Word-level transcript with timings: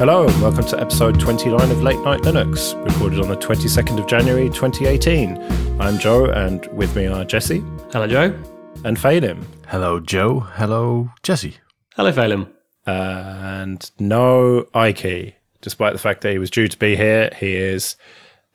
Hello, 0.00 0.26
and 0.26 0.40
welcome 0.40 0.64
to 0.64 0.80
episode 0.80 1.20
29 1.20 1.60
of 1.70 1.82
Late 1.82 2.00
Night 2.00 2.22
Linux, 2.22 2.72
recorded 2.86 3.20
on 3.20 3.28
the 3.28 3.36
22nd 3.36 4.00
of 4.00 4.06
January 4.06 4.48
2018. 4.48 5.36
I'm 5.78 5.98
Joe, 5.98 6.24
and 6.24 6.64
with 6.68 6.96
me 6.96 7.06
are 7.06 7.22
Jesse 7.22 7.62
Hello, 7.92 8.06
Joe. 8.06 8.34
and 8.82 8.96
Phelim. 8.96 9.44
Hello, 9.68 10.00
Joe. 10.00 10.40
Hello, 10.40 11.10
Jesse. 11.22 11.58
Hello, 11.96 12.10
Phelim. 12.12 12.48
And 12.86 13.90
no 13.98 14.64
Ike, 14.72 15.36
despite 15.60 15.92
the 15.92 15.98
fact 15.98 16.22
that 16.22 16.32
he 16.32 16.38
was 16.38 16.50
due 16.50 16.68
to 16.68 16.78
be 16.78 16.96
here, 16.96 17.30
he 17.38 17.56
is 17.56 17.96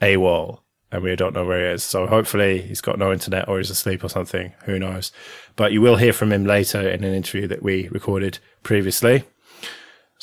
AWOL, 0.01 0.61
and 0.91 1.03
we 1.03 1.15
don't 1.15 1.35
know 1.35 1.45
where 1.45 1.67
he 1.69 1.73
is. 1.75 1.83
So 1.83 2.07
hopefully 2.07 2.63
he's 2.63 2.81
got 2.81 2.97
no 2.97 3.13
internet 3.13 3.47
or 3.47 3.59
he's 3.59 3.69
asleep 3.69 4.03
or 4.03 4.09
something. 4.09 4.51
Who 4.63 4.79
knows? 4.79 5.11
But 5.55 5.73
you 5.73 5.81
will 5.81 5.97
hear 5.97 6.11
from 6.11 6.31
him 6.31 6.43
later 6.43 6.89
in 6.89 7.03
an 7.03 7.13
interview 7.13 7.47
that 7.49 7.61
we 7.61 7.87
recorded 7.89 8.39
previously. 8.63 9.25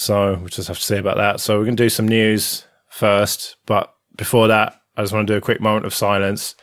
So 0.03 0.35
we'll 0.35 0.49
just 0.49 0.67
have 0.67 0.79
to 0.79 0.85
see 0.85 0.97
about 0.97 1.17
that. 1.19 1.39
So 1.39 1.57
we're 1.59 1.65
going 1.65 1.77
to 1.77 1.85
do 1.85 1.89
some 1.89 2.09
news 2.09 2.67
first. 2.89 3.57
But 3.67 3.95
before 4.17 4.49
that, 4.49 4.83
I 4.97 5.03
just 5.03 5.13
want 5.13 5.29
to 5.29 5.33
do 5.33 5.37
a 5.37 5.41
quick 5.41 5.61
moment 5.61 5.87
of 5.87 5.95
silence 5.95 6.57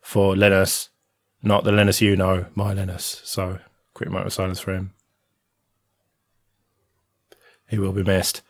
for 0.00 0.36
Linus, 0.36 0.90
not 1.42 1.64
the 1.64 1.72
Linus 1.72 2.00
you 2.00 2.14
know, 2.14 2.46
my 2.54 2.72
Linus. 2.72 3.20
So 3.24 3.58
quick 3.94 4.10
moment 4.10 4.28
of 4.28 4.32
silence 4.32 4.60
for 4.60 4.74
him. 4.74 4.94
He 7.68 7.78
will 7.78 7.92
be 7.92 8.04
missed. 8.04 8.42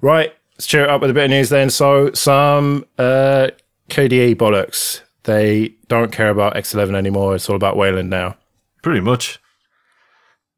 Right, 0.00 0.34
let's 0.56 0.66
cheer 0.66 0.82
it 0.82 0.90
up 0.90 1.00
with 1.00 1.10
a 1.10 1.14
bit 1.14 1.24
of 1.24 1.30
news 1.30 1.50
then. 1.50 1.70
So 1.70 2.12
some 2.12 2.84
uh, 2.98 3.50
KDE 3.88 4.34
bollocks. 4.34 5.02
They 5.22 5.76
don't 5.86 6.10
care 6.10 6.30
about 6.30 6.54
X11 6.54 6.96
anymore. 6.96 7.36
It's 7.36 7.48
all 7.48 7.54
about 7.54 7.76
Wayland 7.76 8.10
now. 8.10 8.36
Pretty 8.82 9.00
much. 9.00 9.38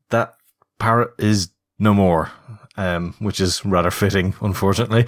That 0.08 0.36
parrot 0.78 1.12
is 1.18 1.50
no 1.78 1.92
more, 1.92 2.30
um, 2.76 3.14
which 3.18 3.40
is 3.40 3.64
rather 3.64 3.90
fitting, 3.90 4.34
unfortunately. 4.40 5.06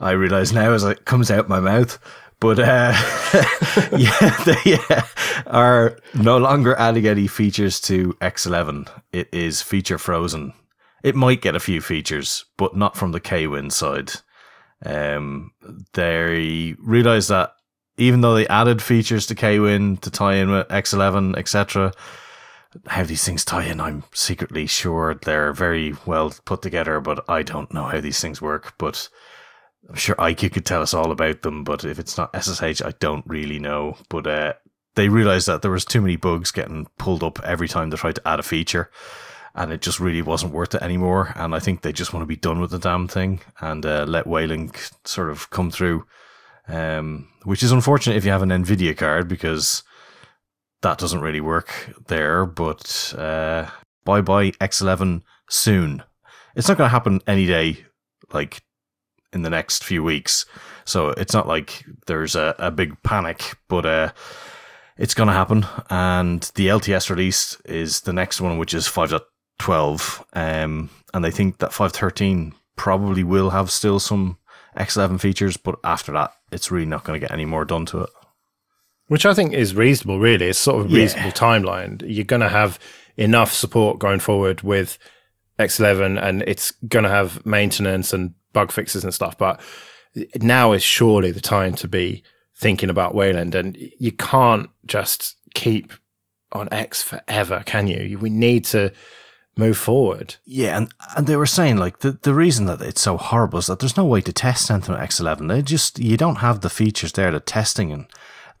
I 0.00 0.12
realise 0.12 0.52
now 0.52 0.72
as 0.72 0.84
it 0.84 1.04
comes 1.04 1.30
out 1.30 1.48
my 1.48 1.60
mouth. 1.60 1.98
But 2.40 2.60
uh, 2.60 2.92
yeah, 3.96 4.44
they 4.44 4.78
uh, 4.88 5.02
are 5.46 5.98
no 6.14 6.38
longer 6.38 6.76
adding 6.76 7.06
any 7.06 7.26
features 7.26 7.80
to 7.82 8.12
X11. 8.20 8.88
It 9.12 9.28
is 9.32 9.60
feature 9.60 9.98
frozen. 9.98 10.52
It 11.02 11.16
might 11.16 11.42
get 11.42 11.56
a 11.56 11.60
few 11.60 11.80
features, 11.80 12.44
but 12.56 12.76
not 12.76 12.96
from 12.96 13.12
the 13.12 13.20
KWin 13.20 13.72
side. 13.72 14.12
Um, 14.84 15.52
they 15.94 16.76
realised 16.78 17.28
that 17.30 17.52
even 17.96 18.20
though 18.20 18.34
they 18.34 18.46
added 18.46 18.80
features 18.80 19.26
to 19.26 19.34
KWin 19.34 20.00
to 20.00 20.10
tie 20.10 20.34
in 20.34 20.50
with 20.50 20.68
X11, 20.68 21.36
etc., 21.36 21.92
how 22.86 23.04
these 23.04 23.24
things 23.24 23.44
tie 23.44 23.64
in, 23.64 23.80
I'm 23.80 24.04
secretly 24.12 24.66
sure 24.66 25.14
they're 25.14 25.52
very 25.52 25.94
well 26.06 26.34
put 26.44 26.62
together, 26.62 27.00
but 27.00 27.24
I 27.28 27.42
don't 27.42 27.72
know 27.72 27.84
how 27.84 28.00
these 28.00 28.20
things 28.20 28.42
work. 28.42 28.74
But 28.78 29.08
I'm 29.88 29.96
sure 29.96 30.20
Ikey 30.20 30.50
could 30.50 30.66
tell 30.66 30.82
us 30.82 30.94
all 30.94 31.10
about 31.10 31.42
them. 31.42 31.64
But 31.64 31.84
if 31.84 31.98
it's 31.98 32.18
not 32.18 32.34
SSH, 32.34 32.82
I 32.82 32.92
don't 32.98 33.24
really 33.26 33.58
know. 33.58 33.96
But 34.08 34.26
uh, 34.26 34.52
they 34.94 35.08
realized 35.08 35.46
that 35.46 35.62
there 35.62 35.70
was 35.70 35.84
too 35.84 36.00
many 36.00 36.16
bugs 36.16 36.50
getting 36.50 36.86
pulled 36.98 37.22
up 37.22 37.40
every 37.42 37.68
time 37.68 37.90
they 37.90 37.96
tried 37.96 38.16
to 38.16 38.28
add 38.28 38.40
a 38.40 38.42
feature, 38.44 38.90
and 39.54 39.72
it 39.72 39.80
just 39.80 40.00
really 40.00 40.22
wasn't 40.22 40.52
worth 40.52 40.74
it 40.74 40.82
anymore. 40.82 41.32
And 41.36 41.54
I 41.54 41.60
think 41.60 41.82
they 41.82 41.92
just 41.92 42.12
want 42.12 42.22
to 42.22 42.26
be 42.26 42.36
done 42.36 42.60
with 42.60 42.70
the 42.70 42.78
damn 42.78 43.08
thing 43.08 43.40
and 43.60 43.84
uh, 43.86 44.04
let 44.06 44.26
Wayland 44.26 44.76
sort 45.04 45.30
of 45.30 45.50
come 45.50 45.70
through. 45.70 46.06
Um, 46.66 47.28
which 47.44 47.62
is 47.62 47.72
unfortunate 47.72 48.16
if 48.16 48.26
you 48.26 48.30
have 48.30 48.42
an 48.42 48.50
Nvidia 48.50 48.94
card 48.94 49.26
because 49.26 49.82
that 50.82 50.98
doesn't 50.98 51.20
really 51.20 51.40
work 51.40 51.94
there. 52.06 52.46
But 52.46 53.14
uh, 53.16 53.68
bye 54.04 54.20
bye 54.20 54.52
X11 54.52 55.22
soon. 55.48 56.02
It's 56.56 56.68
not 56.68 56.78
going 56.78 56.88
to 56.88 56.92
happen 56.92 57.20
any 57.26 57.46
day, 57.46 57.84
like 58.32 58.62
in 59.32 59.42
the 59.42 59.50
next 59.50 59.84
few 59.84 60.02
weeks. 60.02 60.46
So 60.84 61.10
it's 61.10 61.34
not 61.34 61.46
like 61.46 61.84
there's 62.06 62.34
a, 62.34 62.54
a 62.58 62.70
big 62.70 63.00
panic, 63.02 63.56
but 63.68 63.84
uh, 63.84 64.12
it's 64.96 65.14
going 65.14 65.28
to 65.28 65.32
happen. 65.34 65.66
And 65.90 66.42
the 66.54 66.68
LTS 66.68 67.10
release 67.10 67.60
is 67.64 68.02
the 68.02 68.12
next 68.12 68.40
one, 68.40 68.58
which 68.58 68.74
is 68.74 68.88
5.12. 68.88 70.24
Um, 70.32 70.90
and 71.12 71.24
they 71.24 71.30
think 71.30 71.58
that 71.58 71.70
5.13 71.70 72.54
probably 72.76 73.22
will 73.22 73.50
have 73.50 73.70
still 73.70 74.00
some 74.00 74.38
X11 74.76 75.20
features, 75.20 75.56
but 75.56 75.78
after 75.84 76.12
that, 76.12 76.32
it's 76.52 76.70
really 76.70 76.86
not 76.86 77.04
going 77.04 77.20
to 77.20 77.24
get 77.24 77.32
any 77.32 77.44
more 77.44 77.64
done 77.64 77.84
to 77.86 78.02
it. 78.02 78.10
Which 79.08 79.26
I 79.26 79.34
think 79.34 79.52
is 79.54 79.74
reasonable, 79.74 80.18
really. 80.20 80.46
It's 80.48 80.58
sort 80.58 80.80
of 80.84 80.90
a 80.90 80.94
Yeah. 80.94 81.02
reasonable 81.02 81.32
timeline. 81.32 82.02
You're 82.06 82.24
going 82.24 82.40
to 82.42 82.48
have 82.48 82.78
enough 83.16 83.52
support 83.52 83.98
going 83.98 84.20
forward 84.20 84.60
with 84.62 84.98
X11 85.58 86.22
and 86.22 86.42
it's 86.46 86.70
going 86.88 87.02
to 87.04 87.08
have 87.10 87.44
maintenance 87.44 88.12
and 88.12 88.34
bug 88.52 88.70
fixes 88.70 89.04
and 89.04 89.12
stuff. 89.12 89.36
But 89.36 89.60
now 90.40 90.72
is 90.72 90.82
surely 90.82 91.30
the 91.30 91.40
time 91.40 91.74
to 91.76 91.88
be 91.88 92.22
thinking 92.56 92.90
about 92.90 93.14
Wayland. 93.14 93.54
And 93.54 93.76
you 93.98 94.12
can't 94.12 94.68
just 94.86 95.36
keep 95.54 95.92
on 96.52 96.68
X 96.72 97.02
forever, 97.02 97.62
can 97.66 97.86
you? 97.88 98.18
We 98.18 98.30
need 98.30 98.64
to 98.66 98.92
move 99.56 99.76
forward. 99.76 100.36
Yeah, 100.44 100.76
and, 100.76 100.92
and 101.16 101.26
they 101.26 101.36
were 101.36 101.46
saying 101.46 101.78
like 101.78 101.98
the, 102.00 102.12
the 102.12 102.34
reason 102.34 102.66
that 102.66 102.80
it's 102.80 103.00
so 103.00 103.16
horrible 103.16 103.58
is 103.58 103.66
that 103.66 103.80
there's 103.80 103.96
no 103.96 104.04
way 104.04 104.20
to 104.20 104.32
test 104.32 104.70
anything 104.70 104.94
with 104.94 105.02
X11. 105.02 105.48
They 105.48 105.62
just 105.62 105.98
you 105.98 106.16
don't 106.16 106.36
have 106.36 106.60
the 106.60 106.70
features 106.70 107.12
there 107.12 107.30
to 107.32 107.40
testing 107.40 107.90
and 107.92 108.06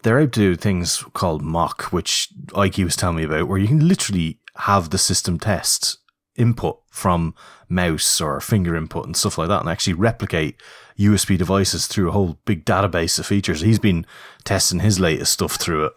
they're 0.02 0.20
out 0.20 0.32
to 0.32 0.40
do 0.40 0.56
things 0.56 1.04
called 1.14 1.42
mock, 1.42 1.84
which 1.84 2.28
Ikey 2.54 2.84
was 2.84 2.96
telling 2.96 3.16
me 3.16 3.24
about, 3.24 3.48
where 3.48 3.58
you 3.58 3.68
can 3.68 3.86
literally 3.86 4.38
have 4.56 4.90
the 4.90 4.98
system 4.98 5.38
tests 5.38 5.98
input 6.36 6.78
from 6.90 7.34
mouse 7.68 8.20
or 8.20 8.40
finger 8.40 8.76
input 8.76 9.04
and 9.04 9.16
stuff 9.16 9.36
like 9.36 9.48
that 9.48 9.60
and 9.60 9.68
actually 9.68 9.92
replicate 9.92 10.60
USB 10.98 11.36
devices 11.36 11.86
through 11.86 12.08
a 12.08 12.12
whole 12.12 12.38
big 12.44 12.64
database 12.64 13.18
of 13.18 13.26
features. 13.26 13.60
He's 13.60 13.78
been 13.78 14.06
testing 14.44 14.80
his 14.80 14.98
latest 14.98 15.32
stuff 15.32 15.56
through 15.56 15.86
it. 15.86 15.92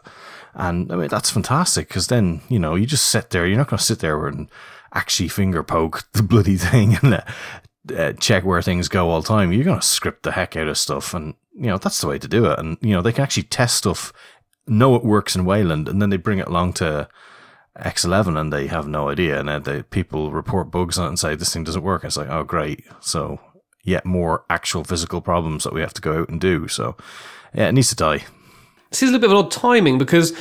And 0.54 0.92
I 0.92 0.96
mean, 0.96 1.08
that's 1.08 1.30
fantastic 1.30 1.88
because 1.88 2.08
then, 2.08 2.42
you 2.50 2.60
know, 2.60 2.76
you 2.76 2.86
just 2.86 3.08
sit 3.08 3.30
there, 3.30 3.46
you're 3.48 3.58
not 3.58 3.70
going 3.70 3.78
to 3.78 3.84
sit 3.84 4.00
there 4.00 4.28
and 4.28 4.50
actually 4.94 5.30
finger 5.30 5.64
poke 5.64 6.04
the 6.14 6.24
bloody 6.24 6.58
thing 6.58 6.98
and 7.02 7.24
uh, 7.96 8.14
check 8.14 8.44
where 8.44 8.62
things 8.62 8.90
go 8.90 9.10
all 9.10 9.22
the 9.22 9.28
time. 9.28 9.52
You're 9.52 9.64
going 9.64 9.80
to 9.80 9.86
script 9.86 10.24
the 10.24 10.34
heck 10.34 10.56
out 10.56 10.68
of 10.68 10.78
stuff. 10.78 11.14
And, 11.14 11.36
you 11.54 11.68
know, 11.68 11.78
that's 11.78 12.02
the 12.02 12.08
way 12.08 12.18
to 12.18 12.28
do 12.28 12.46
it. 12.46 12.60
And, 12.60 12.78
you 12.82 12.92
know, 12.92 13.02
they 13.02 13.12
can 13.12 13.24
actually 13.24 13.44
test 13.44 13.78
stuff, 13.78 14.14
know 14.68 14.96
it 14.96 15.04
works 15.04 15.36
in 15.36 15.46
Wayland, 15.46 15.88
and 15.88 16.02
then 16.02 16.10
they 16.10 16.18
bring 16.18 16.40
it 16.40 16.48
along 16.48 16.74
to 16.74 17.10
X11 17.78 18.40
and 18.40 18.54
they 18.54 18.68
have 18.68 18.88
no 18.88 19.10
idea. 19.10 19.40
And 19.40 19.50
then 19.50 19.64
they, 19.64 19.84
people 19.84 20.32
report 20.32 20.72
bugs 20.72 20.98
on 20.98 21.06
it 21.06 21.10
and 21.10 21.20
say, 21.20 21.36
this 21.36 21.54
thing 21.54 21.64
doesn't 21.64 21.84
work. 21.84 22.04
And 22.04 22.10
it's 22.10 22.18
like, 22.18 22.30
oh, 22.30 22.44
great. 22.44 22.84
So, 23.00 23.40
yet 23.84 24.06
more 24.06 24.46
actual 24.50 24.84
physical 24.84 25.22
problems 25.22 25.64
that 25.64 25.74
we 25.74 25.82
have 25.82 25.94
to 25.94 26.02
go 26.02 26.22
out 26.22 26.30
and 26.30 26.40
do. 26.40 26.68
So, 26.68 26.96
yeah, 27.54 27.68
it 27.68 27.74
needs 27.74 27.90
to 27.90 27.96
die. 27.96 28.24
This 28.90 29.04
is 29.04 29.10
a 29.10 29.14
little 29.14 29.28
bit 29.28 29.36
of 29.36 29.46
odd 29.46 29.52
timing 29.52 29.98
because 29.98 30.34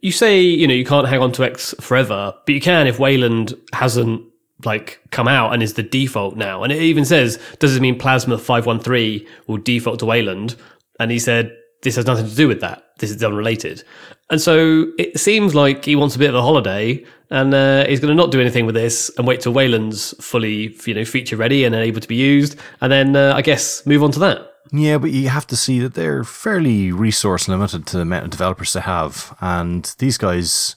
you 0.00 0.12
say, 0.12 0.40
you 0.40 0.66
know, 0.66 0.74
you 0.74 0.84
can't 0.84 1.08
hang 1.08 1.20
on 1.20 1.32
to 1.32 1.44
X 1.44 1.74
forever, 1.80 2.34
but 2.46 2.54
you 2.54 2.60
can 2.60 2.86
if 2.86 2.98
Wayland 2.98 3.54
hasn't 3.72 4.22
like 4.64 5.00
come 5.10 5.28
out 5.28 5.52
and 5.52 5.62
is 5.62 5.74
the 5.74 5.82
default 5.82 6.36
now. 6.36 6.62
And 6.62 6.72
it 6.72 6.82
even 6.82 7.04
says, 7.04 7.38
does 7.58 7.76
it 7.76 7.80
mean 7.80 7.98
Plasma 7.98 8.38
513 8.38 9.26
will 9.46 9.58
default 9.58 10.00
to 10.00 10.06
Wayland? 10.06 10.56
And 10.98 11.10
he 11.10 11.18
said, 11.18 11.56
this 11.82 11.96
has 11.96 12.06
nothing 12.06 12.28
to 12.28 12.34
do 12.34 12.48
with 12.48 12.60
that. 12.60 12.84
This 12.98 13.10
is 13.10 13.22
unrelated. 13.22 13.84
And 14.30 14.40
so 14.40 14.86
it 14.98 15.18
seems 15.18 15.54
like 15.54 15.84
he 15.84 15.96
wants 15.96 16.16
a 16.16 16.18
bit 16.18 16.30
of 16.30 16.34
a 16.34 16.42
holiday 16.42 17.04
and 17.30 17.54
uh, 17.54 17.86
he's 17.86 18.00
going 18.00 18.10
to 18.10 18.14
not 18.14 18.32
do 18.32 18.40
anything 18.40 18.66
with 18.66 18.74
this 18.74 19.10
and 19.16 19.26
wait 19.26 19.40
till 19.40 19.52
Wayland's 19.52 20.14
fully, 20.20 20.76
you 20.84 20.94
know, 20.94 21.04
feature 21.04 21.36
ready 21.36 21.64
and 21.64 21.74
able 21.74 22.00
to 22.00 22.08
be 22.08 22.16
used. 22.16 22.58
And 22.80 22.90
then 22.90 23.14
uh, 23.16 23.32
I 23.34 23.42
guess 23.42 23.86
move 23.86 24.02
on 24.02 24.10
to 24.12 24.18
that. 24.20 24.52
Yeah, 24.72 24.98
but 24.98 25.12
you 25.12 25.28
have 25.28 25.46
to 25.46 25.56
see 25.56 25.78
that 25.80 25.94
they're 25.94 26.24
fairly 26.24 26.92
resource 26.92 27.48
limited 27.48 27.86
to 27.86 27.96
the 27.96 28.02
amount 28.02 28.24
of 28.24 28.30
developers 28.30 28.72
they 28.72 28.80
have. 28.80 29.34
And 29.40 29.94
these 29.98 30.18
guys, 30.18 30.76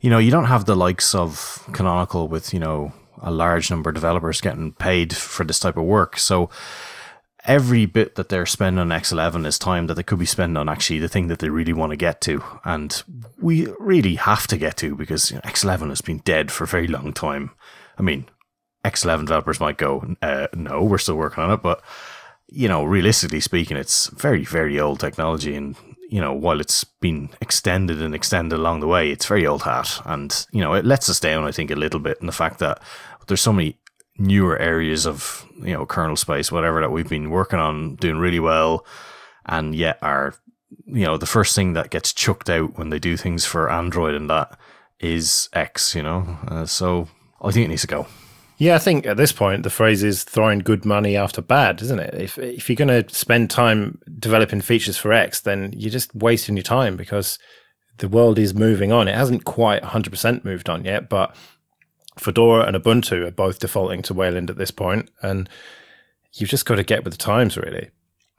you 0.00 0.10
know, 0.10 0.18
you 0.18 0.30
don't 0.30 0.44
have 0.46 0.66
the 0.66 0.76
likes 0.76 1.14
of 1.14 1.66
Canonical 1.72 2.28
with, 2.28 2.52
you 2.52 2.60
know, 2.60 2.92
a 3.20 3.30
large 3.30 3.70
number 3.70 3.90
of 3.90 3.94
developers 3.94 4.40
getting 4.40 4.72
paid 4.72 5.14
for 5.14 5.44
this 5.44 5.58
type 5.58 5.76
of 5.76 5.84
work. 5.84 6.18
So 6.18 6.50
every 7.44 7.86
bit 7.86 8.16
that 8.16 8.28
they're 8.28 8.46
spending 8.46 8.80
on 8.80 8.88
X11 8.88 9.46
is 9.46 9.58
time 9.58 9.86
that 9.86 9.94
they 9.94 10.02
could 10.02 10.18
be 10.18 10.26
spending 10.26 10.56
on 10.56 10.68
actually 10.68 10.98
the 10.98 11.08
thing 11.08 11.28
that 11.28 11.38
they 11.38 11.48
really 11.48 11.72
want 11.72 11.90
to 11.90 11.96
get 11.96 12.20
to. 12.22 12.42
And 12.64 13.02
we 13.40 13.66
really 13.78 14.16
have 14.16 14.46
to 14.48 14.56
get 14.56 14.76
to 14.78 14.94
because 14.94 15.30
you 15.30 15.36
know, 15.36 15.42
X11 15.42 15.88
has 15.88 16.00
been 16.00 16.18
dead 16.18 16.50
for 16.50 16.64
a 16.64 16.68
very 16.68 16.86
long 16.86 17.12
time. 17.12 17.52
I 17.98 18.02
mean, 18.02 18.26
X11 18.84 19.20
developers 19.20 19.60
might 19.60 19.78
go, 19.78 20.14
uh, 20.22 20.48
no, 20.54 20.82
we're 20.82 20.98
still 20.98 21.16
working 21.16 21.44
on 21.44 21.50
it, 21.50 21.62
but 21.62 21.82
you 22.50 22.68
know, 22.68 22.84
realistically 22.84 23.40
speaking, 23.40 23.76
it's 23.76 24.08
very, 24.08 24.44
very 24.44 24.78
old 24.80 25.00
technology. 25.00 25.54
And, 25.54 25.76
you 26.08 26.20
know, 26.20 26.32
while 26.32 26.60
it's 26.60 26.82
been 26.82 27.30
extended 27.40 28.02
and 28.02 28.14
extended 28.14 28.58
along 28.58 28.80
the 28.80 28.88
way, 28.88 29.10
it's 29.10 29.26
very 29.26 29.46
old 29.46 29.62
hat. 29.62 30.00
And, 30.04 30.46
you 30.50 30.60
know, 30.60 30.74
it 30.74 30.84
lets 30.84 31.08
us 31.08 31.20
down, 31.20 31.44
I 31.44 31.52
think, 31.52 31.70
a 31.70 31.76
little 31.76 32.00
bit 32.00 32.18
in 32.20 32.26
the 32.26 32.32
fact 32.32 32.58
that 32.58 32.82
there's 33.30 33.40
so 33.40 33.52
many 33.52 33.78
newer 34.18 34.58
areas 34.58 35.06
of, 35.06 35.46
you 35.58 35.72
know, 35.72 35.86
kernel 35.86 36.16
space, 36.16 36.52
whatever, 36.52 36.80
that 36.80 36.92
we've 36.92 37.08
been 37.08 37.30
working 37.30 37.58
on 37.58 37.96
doing 37.96 38.18
really 38.18 38.40
well. 38.40 38.84
And 39.46 39.74
yet 39.74 39.98
are, 40.02 40.34
you 40.86 41.06
know, 41.06 41.16
the 41.16 41.26
first 41.26 41.54
thing 41.54 41.72
that 41.72 41.90
gets 41.90 42.12
chucked 42.12 42.50
out 42.50 42.76
when 42.76 42.90
they 42.90 42.98
do 42.98 43.16
things 43.16 43.46
for 43.46 43.70
Android 43.70 44.14
and 44.14 44.28
that 44.28 44.58
is 44.98 45.48
X, 45.52 45.94
you 45.94 46.02
know. 46.02 46.38
Uh, 46.46 46.66
so 46.66 47.08
I 47.40 47.50
think 47.50 47.64
it 47.64 47.68
needs 47.68 47.82
to 47.82 47.86
go. 47.86 48.06
Yeah, 48.58 48.74
I 48.74 48.78
think 48.78 49.06
at 49.06 49.16
this 49.16 49.32
point 49.32 49.62
the 49.62 49.70
phrase 49.70 50.02
is 50.02 50.22
throwing 50.22 50.58
good 50.58 50.84
money 50.84 51.16
after 51.16 51.40
bad, 51.40 51.80
isn't 51.80 51.98
it? 51.98 52.12
If 52.12 52.36
if 52.36 52.68
you're 52.68 52.76
going 52.76 52.88
to 52.88 53.14
spend 53.14 53.48
time 53.48 53.98
developing 54.18 54.60
features 54.60 54.98
for 54.98 55.14
X, 55.14 55.40
then 55.40 55.72
you're 55.74 55.90
just 55.90 56.14
wasting 56.14 56.56
your 56.56 56.62
time 56.62 56.94
because 56.96 57.38
the 57.96 58.08
world 58.08 58.38
is 58.38 58.52
moving 58.52 58.92
on. 58.92 59.08
It 59.08 59.14
hasn't 59.14 59.44
quite 59.44 59.82
100% 59.82 60.44
moved 60.44 60.68
on 60.68 60.84
yet, 60.84 61.08
but 61.08 61.34
Fedora 62.20 62.64
and 62.66 62.76
Ubuntu 62.76 63.26
are 63.26 63.30
both 63.30 63.58
defaulting 63.58 64.02
to 64.02 64.14
Wayland 64.14 64.50
at 64.50 64.58
this 64.58 64.70
point, 64.70 65.10
and 65.22 65.48
you've 66.34 66.50
just 66.50 66.66
got 66.66 66.76
to 66.76 66.84
get 66.84 67.04
with 67.04 67.14
the 67.14 67.18
times, 67.18 67.56
really. 67.56 67.90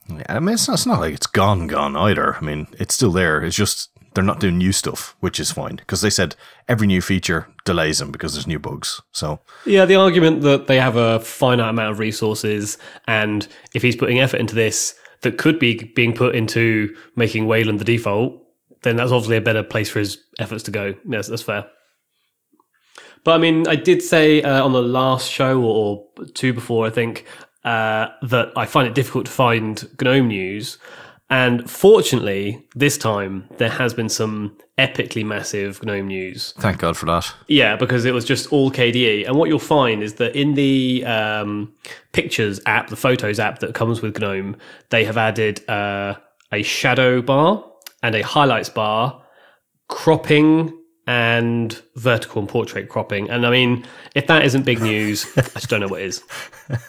Yeah, 0.10 0.24
I 0.30 0.40
mean, 0.40 0.54
it's 0.54 0.68
not, 0.68 0.76
it's 0.76 0.86
not 0.86 1.00
like 1.00 1.14
it's 1.14 1.28
gone, 1.28 1.68
gone 1.68 1.96
either. 1.96 2.36
I 2.36 2.42
mean, 2.42 2.68
it's 2.80 2.96
still 2.96 3.12
there. 3.12 3.44
It's 3.44 3.56
just 3.56 3.90
they're 4.14 4.24
not 4.24 4.40
doing 4.40 4.58
new 4.58 4.72
stuff, 4.72 5.16
which 5.20 5.40
is 5.40 5.52
fine 5.52 5.78
because 5.78 6.02
they 6.02 6.10
said 6.10 6.36
every 6.68 6.88
new 6.88 7.02
feature 7.02 7.48
delays 7.66 8.00
them 8.00 8.12
because 8.12 8.34
there's 8.34 8.48
new 8.48 8.60
bugs. 8.60 9.02
So 9.12 9.40
Yeah, 9.66 9.86
the 9.86 9.96
argument 9.96 10.42
that 10.42 10.68
they 10.68 10.80
have 10.80 10.96
a 10.96 11.20
finite 11.22 11.70
amount 11.70 11.92
of 11.92 12.00
resources, 12.00 12.78
and 13.08 13.48
if 13.74 13.82
he's 13.82 13.96
putting 13.96 14.20
effort 14.20 14.38
into 14.38 14.56
this 14.56 14.96
that 15.22 15.38
could 15.38 15.60
be 15.60 15.76
being 15.96 16.14
put 16.14 16.36
into 16.36 16.96
making 17.16 17.46
Wayland 17.46 17.80
the 17.80 17.86
default, 17.86 18.42
then 18.82 18.96
that's 18.96 19.12
obviously 19.12 19.38
a 19.38 19.42
better 19.42 19.64
place 19.64 19.90
for 19.90 20.00
his 20.00 20.18
efforts 20.40 20.64
to 20.64 20.72
go. 20.72 20.96
Yes, 21.08 21.28
that's 21.28 21.44
fair. 21.44 21.68
But 23.24 23.36
I 23.36 23.38
mean, 23.38 23.68
I 23.68 23.76
did 23.76 24.02
say 24.02 24.42
uh, 24.42 24.64
on 24.64 24.74
the 24.74 24.82
last 24.82 25.30
show 25.30 25.62
or 25.62 26.08
two 26.34 26.54
before, 26.54 26.88
I 26.88 26.90
think, 26.90 27.26
uh, 27.64 28.08
that 28.24 28.52
I 28.56 28.66
find 28.66 28.88
it 28.88 28.96
difficult 28.96 29.26
to 29.28 29.32
find 29.32 29.88
GNOME 30.02 30.28
news. 30.28 30.78
And 31.30 31.70
fortunately, 31.70 32.68
this 32.76 32.98
time 32.98 33.48
there 33.58 33.70
has 33.70 33.94
been 33.94 34.10
some 34.10 34.58
epically 34.78 35.24
massive 35.24 35.82
GNOME 35.82 36.08
news. 36.08 36.54
thank 36.58 36.80
God 36.80 36.98
for 36.98 37.06
that. 37.06 37.34
Yeah, 37.48 37.78
because 37.78 38.04
it 38.04 38.14
was 38.14 38.26
just 38.26 38.52
all 38.52 38.70
KDE. 38.70 39.26
And 39.28 39.38
what 39.38 39.48
you'll 39.48 39.60
find 39.60 40.04
is 40.04 40.16
that 40.16 40.36
in 40.36 40.56
the 40.56 41.06
um, 41.06 41.74
Pictures 42.12 42.60
app, 42.66 42.90
the 42.90 42.98
Photos 42.98 43.40
app 43.40 43.60
that 43.60 43.74
comes 43.74 44.02
with 44.02 44.20
GNOME, 44.20 44.58
they 44.90 45.06
have 45.06 45.18
added 45.18 45.68
uh, 45.70 46.16
a 46.52 46.64
shadow 46.64 47.22
bar 47.22 47.64
and 48.04 48.14
a 48.14 48.24
highlights 48.24 48.70
bar, 48.70 49.24
cropping 49.88 50.78
and 51.08 51.82
vertical 51.96 52.40
and 52.40 52.50
portrait 52.50 52.90
cropping. 52.90 53.30
And 53.30 53.46
I 53.46 53.50
mean, 53.50 53.86
if 54.16 54.28
that 54.28 54.46
isn't 54.46 54.64
big 54.64 54.82
news, 54.82 55.26
I 55.36 55.42
just 55.42 55.70
don't 55.70 55.82
know 55.82 55.88
what 55.88 56.02
is. 56.02 56.24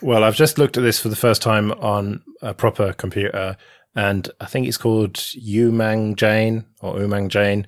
Well, 0.00 0.22
I've 0.22 0.36
just 0.36 0.58
looked 0.58 0.76
at 0.76 0.84
this 0.84 1.00
for 1.00 1.08
the 1.08 1.16
first 1.16 1.42
time 1.42 1.72
on 1.72 2.22
a 2.40 2.54
proper 2.54 2.92
computer, 2.92 3.56
and 3.96 4.30
I 4.40 4.46
think 4.46 4.68
it's 4.68 4.76
called 4.76 5.14
Umang 5.14 6.14
Jain 6.14 6.66
or 6.80 6.94
Umang 6.94 7.28
Jain. 7.28 7.66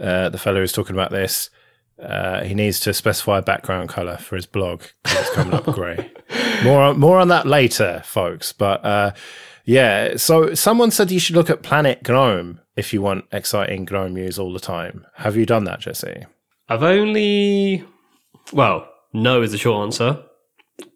Uh, 0.00 0.30
the 0.30 0.38
fellow 0.38 0.60
who's 0.60 0.72
talking 0.72 0.96
about 0.96 1.10
this, 1.10 1.50
uh, 2.02 2.42
he 2.42 2.54
needs 2.54 2.80
to 2.80 2.94
specify 2.94 3.38
a 3.38 3.42
background 3.42 3.90
color 3.90 4.16
for 4.16 4.36
his 4.36 4.46
blog. 4.46 4.82
It's 5.04 5.30
coming 5.34 5.52
up 5.52 5.64
grey. 5.74 6.10
More, 6.64 6.94
more 6.94 7.18
on 7.18 7.28
that 7.28 7.46
later, 7.46 8.02
folks. 8.04 8.52
But 8.52 8.84
uh, 8.84 9.12
yeah, 9.64 10.16
so 10.16 10.54
someone 10.54 10.90
said 10.90 11.10
you 11.10 11.20
should 11.20 11.36
look 11.36 11.50
at 11.50 11.62
Planet 11.62 12.06
Gnome 12.06 12.60
if 12.76 12.92
you 12.92 13.02
want 13.02 13.26
exciting 13.32 13.86
GNOME 13.90 14.14
news 14.14 14.38
all 14.38 14.52
the 14.52 14.60
time. 14.60 15.06
Have 15.16 15.36
you 15.36 15.46
done 15.46 15.64
that, 15.64 15.80
Jesse? 15.80 16.24
I've 16.68 16.82
only, 16.82 17.84
well, 18.52 18.88
no 19.12 19.42
is 19.42 19.52
the 19.52 19.58
short 19.58 19.84
answer. 19.84 20.22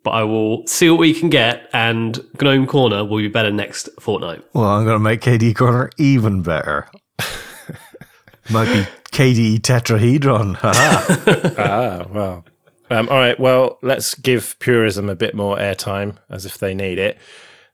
But 0.03 0.11
I 0.13 0.23
will 0.23 0.67
see 0.67 0.89
what 0.89 1.01
we 1.01 1.13
can 1.13 1.29
get, 1.29 1.69
and 1.73 2.19
GNOME 2.41 2.67
Corner 2.67 3.05
will 3.05 3.19
be 3.19 3.29
better 3.29 3.53
next 3.53 3.89
fortnight. 4.01 4.43
Well, 4.53 4.65
I'm 4.65 4.85
going 4.85 4.97
to 4.97 5.01
make 5.01 5.21
KDE 5.21 5.55
Corner 5.55 5.91
even 5.99 6.43
better. 6.43 6.89
Might 8.51 8.73
be 8.73 8.87
KDE 9.13 9.61
Tetrahedron. 9.61 10.57
Haha. 10.57 11.55
ah, 11.59 12.07
well. 12.11 12.45
Um, 12.89 13.09
all 13.09 13.17
right, 13.17 13.39
well, 13.39 13.79
let's 13.83 14.15
give 14.15 14.57
Purism 14.61 15.09
a 15.09 15.17
bit 15.17 15.35
more 15.35 15.57
airtime 15.57 16.17
as 16.31 16.47
if 16.47 16.59
they 16.59 16.73
need 16.73 16.99
it. 16.99 17.19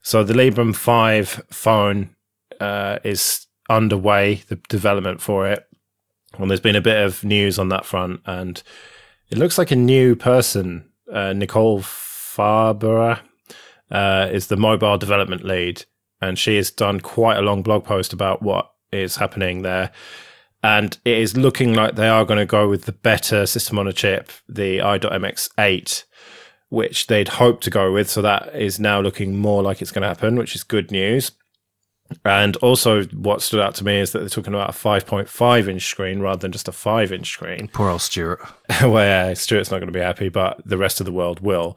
So 0.03 0.25
the 0.25 0.35
Librem 0.35 0.75
5 0.75 1.45
phone 1.51 2.15
uh, 2.61 2.99
is 3.05 3.47
underway, 3.71 4.43
the 4.49 4.57
development 4.69 5.21
for 5.21 5.49
it. 5.49 5.65
And 6.39 6.51
there's 6.51 6.61
been 6.61 6.77
a 6.77 6.81
bit 6.81 7.05
of 7.05 7.25
news 7.25 7.59
on 7.59 7.69
that 7.69 7.85
front, 7.85 8.21
and 8.25 8.63
it 9.31 9.37
looks 9.37 9.59
like 9.59 9.71
a 9.71 9.77
new 9.77 10.17
person, 10.17 10.91
uh, 11.13 11.33
Nicole 11.35 11.81
Faerber, 11.83 13.21
uh, 13.91 14.29
is 14.33 14.47
the 14.47 14.57
mobile 14.57 14.97
development 14.97 15.45
lead. 15.45 15.85
And 16.21 16.39
she 16.39 16.57
has 16.57 16.71
done 16.71 17.01
quite 17.01 17.37
a 17.37 17.43
long 17.43 17.63
blog 17.63 17.85
post 17.85 18.13
about 18.13 18.43
what 18.43 18.71
is 18.93 19.17
happening 19.17 19.63
there 19.63 19.91
and 20.63 20.99
it 21.05 21.19
is 21.19 21.37
looking 21.37 21.75
like 21.75 21.97
they 21.97 22.09
are 22.09 22.25
going 22.25 22.39
to 22.39 22.47
go 22.47 22.69
with 22.69 22.85
the 22.85 22.93
better 22.93 23.47
system 23.47 23.79
on 23.79 23.89
a 23.89 23.93
chip, 23.93 24.31
the 24.49 24.81
i.MX8, 24.81 26.05
which 26.73 27.07
they'd 27.09 27.29
hoped 27.29 27.63
to 27.63 27.69
go 27.69 27.93
with. 27.93 28.09
So 28.09 28.23
that 28.23 28.57
is 28.57 28.81
now 28.81 28.99
looking 28.99 29.37
more 29.37 29.63
like 29.63 29.83
it's 29.83 29.91
going 29.91 30.01
to 30.01 30.09
happen, 30.09 30.37
which 30.37 30.55
is 30.55 30.65
good 30.65 30.91
news. 30.91 31.33
And 32.25 32.57
also, 32.57 33.05
what 33.09 33.43
stood 33.43 33.61
out 33.61 33.75
to 33.75 33.85
me 33.85 34.01
is 34.01 34.13
that 34.13 34.21
they're 34.21 34.29
talking 34.31 34.55
about 34.55 34.71
a 34.71 34.73
5.5 34.73 35.69
inch 35.69 35.87
screen 35.87 36.21
rather 36.21 36.39
than 36.39 36.51
just 36.51 36.69
a 36.69 36.73
5 36.73 37.13
inch 37.13 37.31
screen. 37.31 37.69
Poor 37.69 37.91
old 37.91 38.01
Stuart. 38.01 38.41
well, 38.81 39.05
yeah, 39.05 39.35
Stuart's 39.35 39.71
not 39.71 39.81
going 39.81 39.93
to 39.93 39.99
be 39.99 40.01
happy, 40.01 40.31
but 40.31 40.63
the 40.65 40.79
rest 40.79 40.99
of 40.99 41.05
the 41.05 41.13
world 41.13 41.41
will. 41.41 41.77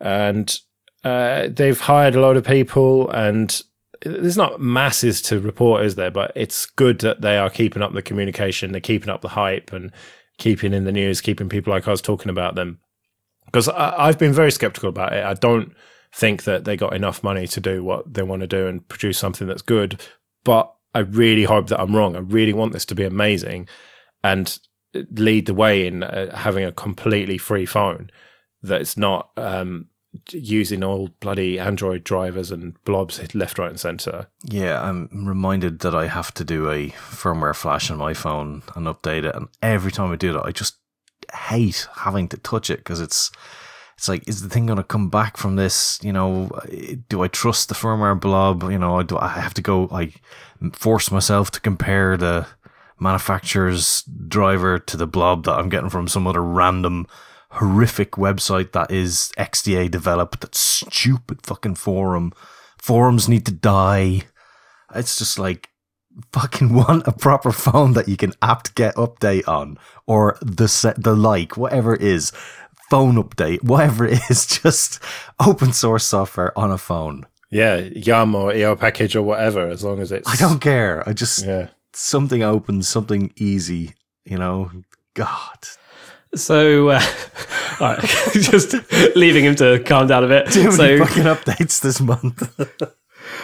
And 0.00 0.58
uh, 1.04 1.48
they've 1.50 1.78
hired 1.78 2.14
a 2.14 2.20
lot 2.22 2.38
of 2.38 2.44
people, 2.46 3.10
and 3.10 3.60
there's 4.00 4.38
not 4.38 4.62
masses 4.62 5.20
to 5.22 5.40
report, 5.40 5.84
is 5.84 5.96
there? 5.96 6.10
But 6.10 6.32
it's 6.34 6.64
good 6.64 7.00
that 7.00 7.20
they 7.20 7.36
are 7.36 7.50
keeping 7.50 7.82
up 7.82 7.92
the 7.92 8.00
communication, 8.00 8.72
they're 8.72 8.80
keeping 8.80 9.10
up 9.10 9.20
the 9.20 9.28
hype, 9.28 9.74
and 9.74 9.92
keeping 10.38 10.72
in 10.72 10.84
the 10.84 10.92
news, 10.92 11.20
keeping 11.20 11.50
people 11.50 11.70
like 11.70 11.86
us 11.86 12.00
talking 12.00 12.30
about 12.30 12.54
them. 12.54 12.78
Because 13.52 13.68
I've 13.68 14.18
been 14.18 14.32
very 14.32 14.50
skeptical 14.50 14.88
about 14.88 15.12
it. 15.12 15.24
I 15.24 15.34
don't 15.34 15.74
think 16.14 16.44
that 16.44 16.64
they 16.64 16.76
got 16.76 16.94
enough 16.94 17.22
money 17.22 17.46
to 17.46 17.60
do 17.60 17.84
what 17.84 18.14
they 18.14 18.22
want 18.22 18.40
to 18.40 18.46
do 18.46 18.66
and 18.66 18.86
produce 18.88 19.18
something 19.18 19.46
that's 19.46 19.62
good. 19.62 20.00
But 20.42 20.72
I 20.94 21.00
really 21.00 21.44
hope 21.44 21.68
that 21.68 21.80
I'm 21.80 21.94
wrong. 21.94 22.16
I 22.16 22.20
really 22.20 22.52
want 22.52 22.72
this 22.72 22.86
to 22.86 22.94
be 22.94 23.04
amazing 23.04 23.68
and 24.24 24.58
lead 25.12 25.46
the 25.46 25.54
way 25.54 25.86
in 25.86 26.02
uh, 26.02 26.34
having 26.36 26.64
a 26.64 26.72
completely 26.72 27.38
free 27.38 27.66
phone 27.66 28.10
that's 28.62 28.96
not 28.96 29.30
um, 29.36 29.86
using 30.30 30.84
all 30.84 31.08
bloody 31.20 31.58
Android 31.58 32.04
drivers 32.04 32.50
and 32.50 32.82
blobs 32.84 33.34
left, 33.34 33.58
right, 33.58 33.70
and 33.70 33.80
center. 33.80 34.26
Yeah, 34.44 34.80
I'm 34.82 35.08
reminded 35.26 35.80
that 35.80 35.94
I 35.94 36.06
have 36.06 36.32
to 36.34 36.44
do 36.44 36.70
a 36.70 36.90
firmware 36.90 37.56
flash 37.56 37.90
on 37.90 37.98
my 37.98 38.14
phone 38.14 38.62
and 38.76 38.86
update 38.86 39.24
it. 39.24 39.34
And 39.34 39.48
every 39.62 39.90
time 39.92 40.12
I 40.12 40.16
do 40.16 40.32
that, 40.34 40.44
I 40.44 40.52
just 40.52 40.76
hate 41.32 41.88
having 41.96 42.28
to 42.28 42.36
touch 42.36 42.70
it 42.70 42.78
because 42.78 43.00
it's 43.00 43.30
it's 44.02 44.08
like, 44.08 44.26
is 44.26 44.42
the 44.42 44.48
thing 44.48 44.66
going 44.66 44.78
to 44.78 44.82
come 44.82 45.10
back 45.10 45.36
from 45.36 45.54
this? 45.54 46.00
You 46.02 46.12
know, 46.12 46.50
do 47.08 47.22
I 47.22 47.28
trust 47.28 47.68
the 47.68 47.74
firmware 47.76 48.18
blob? 48.18 48.64
You 48.64 48.78
know, 48.78 49.00
do 49.04 49.16
I 49.16 49.28
have 49.28 49.54
to 49.54 49.62
go? 49.62 49.88
I 49.92 50.12
force 50.72 51.12
myself 51.12 51.52
to 51.52 51.60
compare 51.60 52.16
the 52.16 52.46
manufacturer's 52.98 54.02
driver 54.26 54.78
to 54.78 54.96
the 54.96 55.06
blob 55.06 55.44
that 55.44 55.52
I'm 55.52 55.68
getting 55.68 55.90
from 55.90 56.08
some 56.08 56.26
other 56.26 56.42
random 56.42 57.06
horrific 57.50 58.12
website 58.12 58.72
that 58.72 58.90
is 58.90 59.30
XDA 59.38 59.90
developed. 59.90 60.40
That 60.40 60.54
stupid 60.54 61.46
fucking 61.46 61.76
forum. 61.76 62.32
Forums 62.78 63.28
need 63.28 63.46
to 63.46 63.52
die. 63.52 64.22
It's 64.94 65.16
just 65.16 65.38
like 65.38 65.68
fucking 66.32 66.72
want 66.80 67.06
a 67.06 67.12
proper 67.12 67.52
phone 67.52 67.92
that 67.94 68.08
you 68.08 68.16
can 68.16 68.32
apt 68.42 68.74
get 68.74 68.94
update 68.96 69.46
on 69.48 69.78
or 70.06 70.36
the 70.42 70.68
set 70.68 71.02
the 71.02 71.14
like 71.14 71.56
whatever 71.56 71.94
it 71.94 72.02
is 72.02 72.32
phone 72.90 73.14
update 73.16 73.62
whatever 73.72 74.06
it 74.06 74.20
is 74.30 74.44
just 74.46 75.00
open 75.46 75.72
source 75.72 76.04
software 76.04 76.56
on 76.58 76.70
a 76.70 76.78
phone 76.78 77.26
Yeah, 77.50 77.76
Yum 77.76 78.34
or 78.34 78.54
EO 78.54 78.76
package 78.76 79.14
or 79.16 79.22
whatever, 79.22 79.68
as 79.68 79.82
long 79.84 80.00
as 80.00 80.12
it's. 80.12 80.28
i 80.28 80.36
don't 80.36 80.60
care 80.60 81.02
i 81.08 81.12
just 81.12 81.44
Yeah. 81.46 81.68
something 81.94 82.42
open 82.42 82.82
something 82.82 83.32
easy 83.36 83.94
you 84.24 84.38
know 84.38 84.70
god 85.14 85.58
So, 86.34 86.88
uh, 86.88 87.02
all 87.80 87.88
right, 87.94 88.00
just 88.32 88.74
leaving 89.14 89.44
him 89.44 89.54
to 89.56 89.82
calm 89.84 90.06
down 90.06 90.24
a 90.24 90.28
bit. 90.28 90.50
too 90.50 90.64
many 90.64 90.76
so, 90.76 90.98
fucking 91.04 91.24
updates 91.24 91.80
this 91.82 92.00
month 92.00 92.40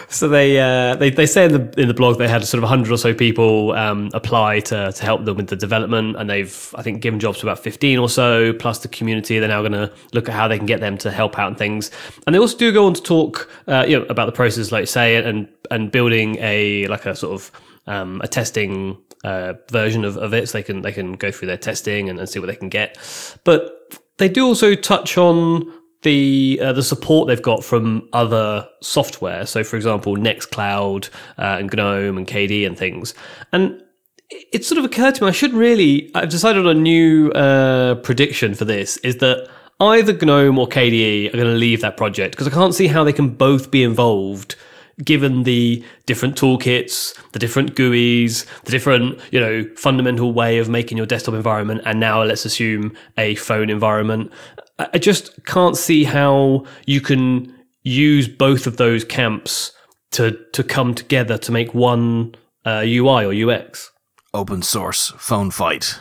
so 0.09 0.27
they, 0.27 0.59
uh, 0.59 0.95
they 0.95 1.11
they 1.11 1.25
say 1.25 1.45
in 1.45 1.51
the 1.51 1.81
in 1.81 1.87
the 1.87 1.93
blog 1.93 2.17
they 2.17 2.27
had 2.27 2.43
sort 2.43 2.63
of 2.63 2.67
hundred 2.67 2.91
or 2.91 2.97
so 2.97 3.13
people 3.13 3.71
um, 3.73 4.09
apply 4.13 4.59
to 4.61 4.91
to 4.91 5.05
help 5.05 5.25
them 5.25 5.37
with 5.37 5.47
the 5.47 5.55
development, 5.55 6.15
and 6.17 6.29
they've 6.29 6.73
I 6.75 6.81
think 6.81 7.01
given 7.01 7.19
jobs 7.19 7.39
to 7.39 7.45
about 7.45 7.59
fifteen 7.59 7.99
or 7.99 8.09
so, 8.09 8.51
plus 8.53 8.79
the 8.79 8.87
community. 8.87 9.39
They're 9.39 9.49
now 9.49 9.61
going 9.61 9.73
to 9.73 9.91
look 10.13 10.27
at 10.27 10.35
how 10.35 10.47
they 10.47 10.57
can 10.57 10.65
get 10.65 10.79
them 10.79 10.97
to 10.99 11.11
help 11.11 11.37
out 11.37 11.47
and 11.47 11.57
things. 11.57 11.91
And 12.25 12.33
they 12.33 12.39
also 12.39 12.57
do 12.57 12.71
go 12.71 12.85
on 12.85 12.95
to 12.95 13.01
talk, 13.01 13.49
uh, 13.67 13.85
you 13.87 13.99
know, 13.99 14.05
about 14.09 14.25
the 14.25 14.31
process, 14.31 14.71
like 14.71 14.87
say, 14.87 15.15
and 15.15 15.47
and 15.69 15.91
building 15.91 16.37
a 16.39 16.87
like 16.87 17.05
a 17.05 17.15
sort 17.15 17.33
of 17.35 17.51
um, 17.85 18.19
a 18.21 18.27
testing 18.27 18.97
uh, 19.23 19.53
version 19.71 20.05
of, 20.05 20.17
of 20.17 20.33
it, 20.33 20.49
so 20.49 20.57
they 20.57 20.63
can 20.63 20.81
they 20.81 20.91
can 20.91 21.13
go 21.13 21.31
through 21.31 21.47
their 21.47 21.57
testing 21.57 22.09
and, 22.09 22.19
and 22.19 22.27
see 22.27 22.39
what 22.39 22.47
they 22.47 22.55
can 22.55 22.69
get. 22.69 22.97
But 23.43 24.03
they 24.17 24.27
do 24.27 24.45
also 24.45 24.75
touch 24.75 25.17
on 25.17 25.71
the 26.03 26.59
uh, 26.61 26.73
the 26.73 26.83
support 26.83 27.27
they've 27.27 27.41
got 27.41 27.63
from 27.63 28.07
other 28.13 28.67
software. 28.81 29.45
So, 29.45 29.63
for 29.63 29.75
example, 29.75 30.15
Nextcloud 30.15 31.09
uh, 31.37 31.57
and 31.59 31.71
GNOME 31.71 32.17
and 32.17 32.27
KDE 32.27 32.65
and 32.65 32.77
things. 32.77 33.13
And 33.51 33.81
it- 34.29 34.63
sort 34.63 34.77
of 34.79 34.85
occurred 34.85 35.15
to 35.15 35.23
me 35.23 35.29
I 35.29 35.33
should 35.33 35.53
really. 35.53 36.11
I've 36.15 36.29
decided 36.29 36.65
on 36.65 36.77
a 36.77 36.79
new 36.79 37.31
uh, 37.31 37.95
prediction 37.95 38.53
for 38.53 38.65
this. 38.65 38.97
Is 38.97 39.17
that 39.17 39.49
either 39.79 40.13
GNOME 40.13 40.57
or 40.57 40.67
KDE 40.67 41.29
are 41.29 41.37
going 41.37 41.45
to 41.45 41.59
leave 41.59 41.81
that 41.81 41.97
project 41.97 42.31
because 42.35 42.47
I 42.47 42.51
can't 42.51 42.75
see 42.75 42.87
how 42.87 43.03
they 43.03 43.13
can 43.13 43.29
both 43.29 43.71
be 43.71 43.83
involved 43.83 44.55
given 45.03 45.43
the 45.43 45.83
different 46.05 46.35
toolkits, 46.35 47.17
the 47.31 47.39
different 47.39 47.75
GUIs, 47.75 48.45
the 48.63 48.71
different, 48.71 49.19
you 49.31 49.39
know, 49.39 49.63
fundamental 49.75 50.33
way 50.33 50.57
of 50.57 50.69
making 50.69 50.97
your 50.97 51.05
desktop 51.05 51.35
environment, 51.35 51.81
and 51.85 51.99
now 51.99 52.21
let's 52.23 52.45
assume 52.45 52.95
a 53.17 53.35
phone 53.35 53.69
environment. 53.69 54.31
I 54.79 54.97
just 54.97 55.45
can't 55.45 55.77
see 55.77 56.03
how 56.03 56.65
you 56.85 57.01
can 57.01 57.53
use 57.83 58.27
both 58.27 58.67
of 58.67 58.77
those 58.77 59.03
camps 59.03 59.71
to 60.11 60.37
to 60.53 60.63
come 60.63 60.93
together 60.93 61.37
to 61.37 61.51
make 61.51 61.73
one 61.73 62.35
uh, 62.65 62.83
UI 62.85 63.25
or 63.25 63.33
UX. 63.33 63.91
Open 64.33 64.61
source 64.61 65.11
phone 65.17 65.51
fight. 65.51 65.99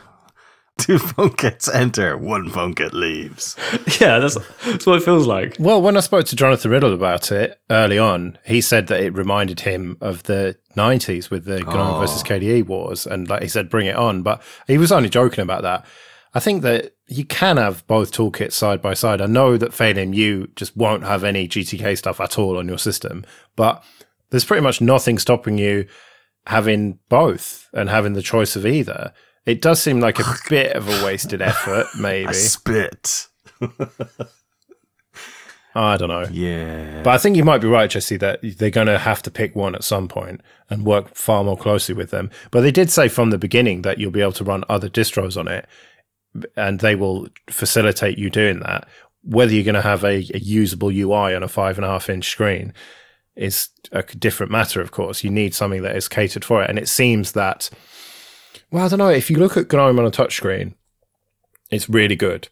Two 0.89 0.99
phone 0.99 1.31
kits 1.35 1.69
enter, 1.69 2.17
one 2.17 2.49
phone 2.49 2.75
kit 2.75 2.95
leaves. 2.95 3.57
Yeah, 4.01 4.19
that's 4.21 4.37
that's 4.65 4.87
what 4.87 4.99
it 4.99 5.03
feels 5.05 5.27
like. 5.27 5.57
Well, 5.59 5.83
when 5.83 5.97
I 5.97 6.01
spoke 6.01 6.25
to 6.27 6.37
Jonathan 6.37 6.71
Riddell 6.71 6.95
about 6.95 7.31
it 7.33 7.61
early 7.71 7.99
on, 7.99 8.39
he 8.47 8.61
said 8.61 8.87
that 8.87 9.01
it 9.03 9.13
reminded 9.15 9.61
him 9.61 9.97
of 10.01 10.23
the 10.23 10.57
90s 10.77 11.31
with 11.31 11.45
the 11.45 11.61
GNOME 11.61 11.95
Oh. 11.97 12.01
versus 12.01 12.23
KDE 12.23 12.67
wars. 12.67 13.07
And 13.07 13.29
like 13.29 13.43
he 13.43 13.49
said, 13.49 13.69
bring 13.69 13.87
it 13.87 13.97
on. 13.97 14.23
But 14.23 14.41
he 14.67 14.79
was 14.79 14.93
only 14.93 15.09
joking 15.09 15.43
about 15.43 15.63
that. 15.63 15.85
I 16.35 16.41
think 16.41 16.63
that 16.63 16.95
you 17.09 17.25
can 17.25 17.57
have 17.57 17.87
both 17.87 18.13
toolkits 18.13 18.53
side 18.53 18.81
by 18.81 18.95
side. 18.95 19.21
I 19.21 19.27
know 19.27 19.57
that 19.57 19.75
failing 19.75 20.13
you 20.13 20.49
just 20.57 20.77
won't 20.77 21.03
have 21.05 21.25
any 21.25 21.49
GTK 21.49 21.97
stuff 21.99 22.21
at 22.21 22.39
all 22.39 22.57
on 22.59 22.69
your 22.69 22.79
system, 22.79 23.25
but 23.57 23.83
there's 24.31 24.45
pretty 24.45 24.63
much 24.63 24.81
nothing 24.81 25.19
stopping 25.19 25.59
you 25.59 25.87
having 26.47 26.99
both 27.09 27.69
and 27.73 27.89
having 27.91 28.13
the 28.13 28.23
choice 28.23 28.57
of 28.57 28.65
either. 28.67 29.13
It 29.49 29.63
does 29.63 29.81
seem 29.81 30.01
like 30.01 30.19
a 30.19 30.25
oh, 30.27 30.37
bit 30.49 30.77
of 30.77 30.87
a 30.89 31.05
wasted 31.05 31.41
effort, 31.41 31.87
maybe. 31.99 32.29
I 32.29 32.33
spit. 32.33 33.29
I 35.75 35.97
don't 35.97 36.09
know. 36.09 36.27
Yeah. 36.31 37.03
But 37.03 37.11
I 37.11 37.19
think 37.19 37.37
you 37.37 37.45
might 37.45 37.61
be 37.61 37.69
right, 37.69 37.89
Jesse, 37.89 38.17
that 38.19 38.41
they're 38.43 38.71
going 38.71 38.89
to 38.89 38.99
have 38.99 39.23
to 39.23 39.31
pick 39.31 39.55
one 39.55 39.75
at 39.75 39.85
some 39.85 40.09
point 40.09 40.41
and 40.69 40.85
work 40.85 41.15
far 41.15 41.45
more 41.45 41.57
closely 41.57 41.95
with 41.95 42.11
them. 42.11 42.31
But 42.51 42.63
they 42.63 42.71
did 42.71 42.91
say 42.91 43.09
from 43.09 43.31
the 43.31 43.39
beginning 43.39 43.83
that 43.83 43.99
you'll 43.99 44.11
be 44.11 44.21
able 44.21 44.33
to 44.33 44.45
run 44.45 44.65
other 44.69 44.89
distros 44.89 45.39
on 45.39 45.49
it, 45.49 45.67
and 46.57 46.81
they 46.81 46.95
will 46.95 47.29
facilitate 47.49 48.19
you 48.19 48.29
doing 48.29 48.61
that. 48.61 48.87
Whether 49.23 49.55
you're 49.55 49.65
going 49.65 49.75
to 49.77 49.83
have 49.83 50.05
a, 50.05 50.17
a 50.35 50.39
usable 50.39 50.91
UI 50.91 51.35
on 51.35 51.43
a 51.43 51.49
five 51.49 51.79
and 51.79 51.85
a 51.85 51.89
half 51.89 52.11
inch 52.11 52.29
screen 52.29 52.75
is 53.35 53.69
a 53.93 54.03
different 54.03 54.53
matter, 54.53 54.81
of 54.81 54.91
course. 54.91 55.25
You 55.25 55.31
need 55.31 55.55
something 55.55 55.83
that 55.83 55.97
is 55.97 56.09
catered 56.09 56.45
for 56.45 56.63
it. 56.63 56.69
And 56.69 56.79
it 56.79 56.89
seems 56.89 57.33
that, 57.33 57.71
well, 58.71 58.85
I 58.85 58.89
don't 58.89 58.99
know, 58.99 59.09
if 59.09 59.31
you 59.31 59.39
look 59.39 59.57
at 59.57 59.73
GNOME 59.73 59.99
on 59.99 60.07
a 60.07 60.11
touchscreen, 60.11 60.75
it's 61.71 61.89
really 61.89 62.17
good. 62.17 62.49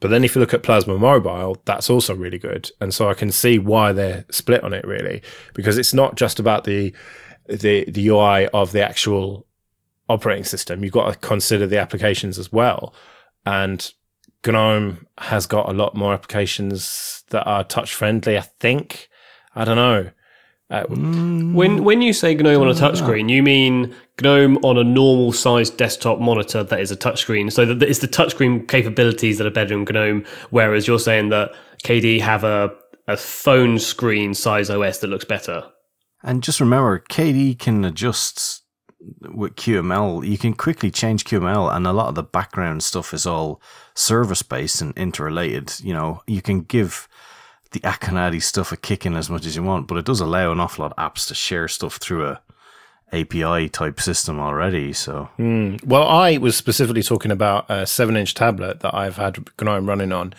But 0.00 0.08
then 0.08 0.24
if 0.24 0.34
you 0.34 0.40
look 0.40 0.54
at 0.54 0.62
Plasma 0.62 0.98
Mobile, 0.98 1.60
that's 1.64 1.88
also 1.88 2.14
really 2.14 2.38
good. 2.38 2.70
And 2.80 2.92
so 2.92 3.08
I 3.08 3.14
can 3.14 3.30
see 3.30 3.58
why 3.58 3.92
they're 3.92 4.24
split 4.30 4.64
on 4.64 4.72
it 4.72 4.84
really, 4.86 5.22
because 5.54 5.78
it's 5.78 5.94
not 5.94 6.16
just 6.16 6.38
about 6.38 6.64
the 6.64 6.92
the 7.48 7.84
the 7.88 8.08
UI 8.08 8.48
of 8.48 8.72
the 8.72 8.84
actual 8.84 9.46
operating 10.08 10.44
system. 10.44 10.82
You've 10.82 10.92
got 10.92 11.12
to 11.12 11.18
consider 11.18 11.66
the 11.66 11.78
applications 11.78 12.38
as 12.38 12.52
well. 12.52 12.94
And 13.44 13.92
GNOME 14.44 15.06
has 15.18 15.46
got 15.46 15.68
a 15.68 15.72
lot 15.72 15.94
more 15.94 16.12
applications 16.12 17.24
that 17.30 17.44
are 17.46 17.64
touch 17.64 17.94
friendly, 17.94 18.36
I 18.36 18.42
think. 18.42 19.08
I 19.54 19.64
don't 19.64 19.76
know. 19.76 20.10
Uh, 20.68 20.84
When 20.88 21.84
when 21.84 22.02
you 22.02 22.12
say 22.12 22.34
GNOME 22.34 22.60
on 22.60 22.68
a 22.68 22.74
touchscreen, 22.74 23.30
you 23.30 23.42
mean 23.42 23.94
GNOME 24.20 24.58
on 24.64 24.76
a 24.76 24.82
normal 24.84 25.32
sized 25.32 25.76
desktop 25.76 26.18
monitor 26.18 26.64
that 26.64 26.80
is 26.80 26.90
a 26.90 26.96
touchscreen. 26.96 27.52
So 27.52 27.64
that 27.66 27.88
it's 27.88 28.00
the 28.00 28.08
touchscreen 28.08 28.66
capabilities 28.66 29.38
that 29.38 29.46
are 29.46 29.50
better 29.50 29.74
in 29.74 29.84
GNOME, 29.84 30.24
whereas 30.50 30.88
you're 30.88 30.98
saying 30.98 31.28
that 31.28 31.52
KDE 31.84 32.20
have 32.20 32.42
a 32.42 32.74
a 33.08 33.16
phone 33.16 33.78
screen 33.78 34.34
size 34.34 34.68
OS 34.68 34.98
that 34.98 35.06
looks 35.06 35.24
better. 35.24 35.64
And 36.22 36.42
just 36.42 36.60
remember, 36.60 36.98
KDE 36.98 37.58
can 37.60 37.84
adjust 37.84 38.64
with 39.32 39.54
QML. 39.54 40.26
You 40.26 40.38
can 40.38 40.54
quickly 40.54 40.90
change 40.90 41.24
QML, 41.24 41.74
and 41.74 41.86
a 41.86 41.92
lot 41.92 42.08
of 42.08 42.16
the 42.16 42.24
background 42.24 42.82
stuff 42.82 43.14
is 43.14 43.26
all 43.26 43.60
service 43.94 44.42
based 44.42 44.82
and 44.82 44.96
interrelated. 44.96 45.78
You 45.80 45.94
know, 45.94 46.22
you 46.26 46.42
can 46.42 46.62
give 46.62 47.06
the 47.72 47.80
Akonadi 47.80 48.42
stuff 48.42 48.72
a 48.72 48.76
kick 48.76 49.06
in 49.06 49.16
as 49.16 49.28
much 49.28 49.46
as 49.46 49.56
you 49.56 49.62
want, 49.62 49.86
but 49.86 49.98
it 49.98 50.04
does 50.04 50.20
allow 50.20 50.52
an 50.52 50.60
awful 50.60 50.82
lot 50.84 50.94
of 50.96 51.12
apps 51.12 51.26
to 51.28 51.34
share 51.34 51.68
stuff 51.68 51.96
through 51.96 52.26
a 52.26 52.40
API 53.12 53.68
type 53.68 54.00
system 54.00 54.40
already. 54.40 54.92
So 54.92 55.28
Well, 55.84 56.06
I 56.08 56.38
was 56.38 56.56
specifically 56.56 57.02
talking 57.02 57.30
about 57.30 57.66
a 57.68 57.86
seven 57.86 58.16
inch 58.16 58.34
tablet 58.34 58.80
that 58.80 58.94
I've 58.94 59.16
had 59.16 59.48
GNOME 59.60 59.88
running 59.88 60.12
on. 60.12 60.34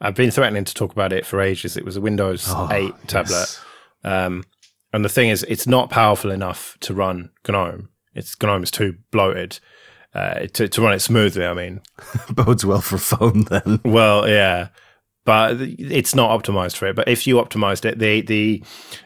I've 0.00 0.14
been 0.14 0.30
threatening 0.30 0.64
to 0.64 0.74
talk 0.74 0.92
about 0.92 1.12
it 1.12 1.26
for 1.26 1.40
ages. 1.40 1.76
It 1.76 1.84
was 1.84 1.96
a 1.96 2.00
Windows 2.00 2.48
8 2.48 2.94
tablet. 3.06 3.30
yes. 3.30 3.64
Um, 4.02 4.44
and 4.92 5.04
the 5.04 5.10
thing 5.10 5.28
is, 5.28 5.44
it's 5.44 5.66
not 5.66 5.90
powerful 5.90 6.30
enough 6.30 6.76
to 6.80 6.94
run 6.94 7.30
GNOME. 7.46 7.90
It's 8.14 8.34
GNOME 8.40 8.62
is 8.62 8.70
too 8.70 8.96
bloated 9.10 9.60
uh, 10.14 10.46
to, 10.54 10.68
to 10.68 10.82
run 10.82 10.94
it 10.94 11.00
smoothly. 11.00 11.44
I 11.46 11.54
mean, 11.54 11.80
bodes 12.30 12.64
well 12.64 12.80
for 12.80 12.98
phone 12.98 13.44
then. 13.44 13.80
well, 13.84 14.28
yeah, 14.28 14.68
but 15.24 15.60
it's 15.60 16.14
not 16.14 16.30
optimized 16.30 16.76
for 16.76 16.86
it. 16.86 16.96
But 16.96 17.08
if 17.08 17.26
you 17.26 17.36
optimized 17.36 17.84
it, 17.84 17.98
the 17.98 18.20
the 18.22 18.62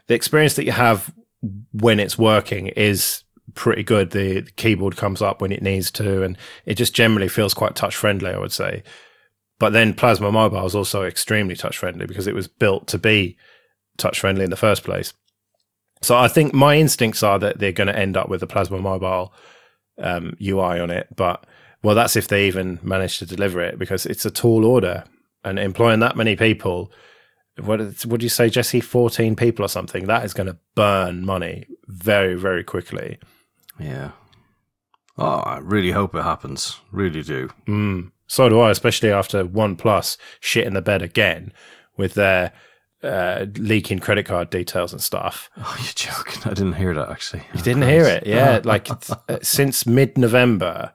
the 0.06 0.14
experience 0.14 0.54
that 0.54 0.64
you 0.64 0.72
have 0.72 1.12
when 1.72 2.00
it's 2.00 2.18
working 2.18 2.68
is 2.68 3.24
pretty 3.54 3.82
good. 3.82 4.10
The, 4.10 4.40
the 4.40 4.50
keyboard 4.52 4.96
comes 4.96 5.20
up 5.20 5.40
when 5.40 5.52
it 5.52 5.62
needs 5.62 5.90
to, 5.92 6.22
and 6.22 6.38
it 6.66 6.74
just 6.74 6.94
generally 6.94 7.28
feels 7.28 7.54
quite 7.54 7.74
touch 7.74 7.96
friendly. 7.96 8.30
I 8.30 8.38
would 8.38 8.52
say. 8.52 8.82
But 9.58 9.72
then 9.72 9.94
Plasma 9.94 10.32
Mobile 10.32 10.66
is 10.66 10.74
also 10.74 11.04
extremely 11.04 11.54
touch 11.54 11.78
friendly 11.78 12.06
because 12.06 12.26
it 12.26 12.34
was 12.34 12.48
built 12.48 12.88
to 12.88 12.98
be 12.98 13.36
touch 13.96 14.20
friendly 14.20 14.44
in 14.44 14.50
the 14.50 14.56
first 14.56 14.82
place. 14.82 15.12
So 16.02 16.16
I 16.16 16.28
think 16.28 16.52
my 16.52 16.76
instincts 16.76 17.22
are 17.22 17.38
that 17.38 17.58
they're 17.58 17.72
going 17.72 17.86
to 17.86 17.98
end 17.98 18.16
up 18.16 18.28
with 18.28 18.42
a 18.42 18.46
Plasma 18.46 18.78
Mobile 18.78 19.32
um, 19.98 20.36
UI 20.42 20.80
on 20.80 20.90
it. 20.90 21.06
But 21.14 21.46
well, 21.82 21.94
that's 21.94 22.16
if 22.16 22.28
they 22.28 22.46
even 22.46 22.80
manage 22.82 23.18
to 23.20 23.26
deliver 23.26 23.60
it 23.60 23.78
because 23.78 24.06
it's 24.06 24.26
a 24.26 24.30
tall 24.30 24.64
order 24.64 25.04
and 25.44 25.58
employing 25.58 26.00
that 26.00 26.16
many 26.16 26.36
people. 26.36 26.90
What 27.60 28.04
would 28.06 28.22
you 28.22 28.28
say, 28.28 28.50
Jesse? 28.50 28.80
Fourteen 28.80 29.36
people 29.36 29.64
or 29.64 29.68
something? 29.68 30.06
That 30.06 30.24
is 30.24 30.34
going 30.34 30.48
to 30.48 30.58
burn 30.74 31.24
money 31.24 31.66
very, 31.86 32.34
very 32.34 32.64
quickly. 32.64 33.18
Yeah. 33.78 34.12
Oh, 35.16 35.38
I 35.40 35.58
really 35.58 35.92
hope 35.92 36.14
it 36.14 36.22
happens. 36.22 36.80
Really 36.90 37.22
do. 37.22 37.50
Mm. 37.66 38.10
So 38.26 38.48
do 38.48 38.60
I, 38.60 38.70
especially 38.70 39.12
after 39.12 39.44
OnePlus 39.44 40.16
shit 40.40 40.66
in 40.66 40.74
the 40.74 40.82
bed 40.82 41.02
again 41.02 41.52
with 41.96 42.14
their 42.14 42.52
uh, 43.04 43.46
leaking 43.58 43.98
credit 43.98 44.24
card 44.24 44.50
details 44.50 44.92
and 44.92 45.02
stuff. 45.02 45.50
Oh, 45.58 45.76
you're 45.82 45.92
joking. 45.94 46.42
I 46.44 46.54
didn't 46.54 46.74
hear 46.74 46.94
that 46.94 47.10
actually. 47.10 47.42
You 47.54 47.62
didn't 47.62 47.82
hear 47.82 48.04
it, 48.04 48.26
yeah? 48.26 48.60
Like 48.64 48.90
uh, 48.90 49.38
since 49.42 49.86
mid-November 49.86 50.92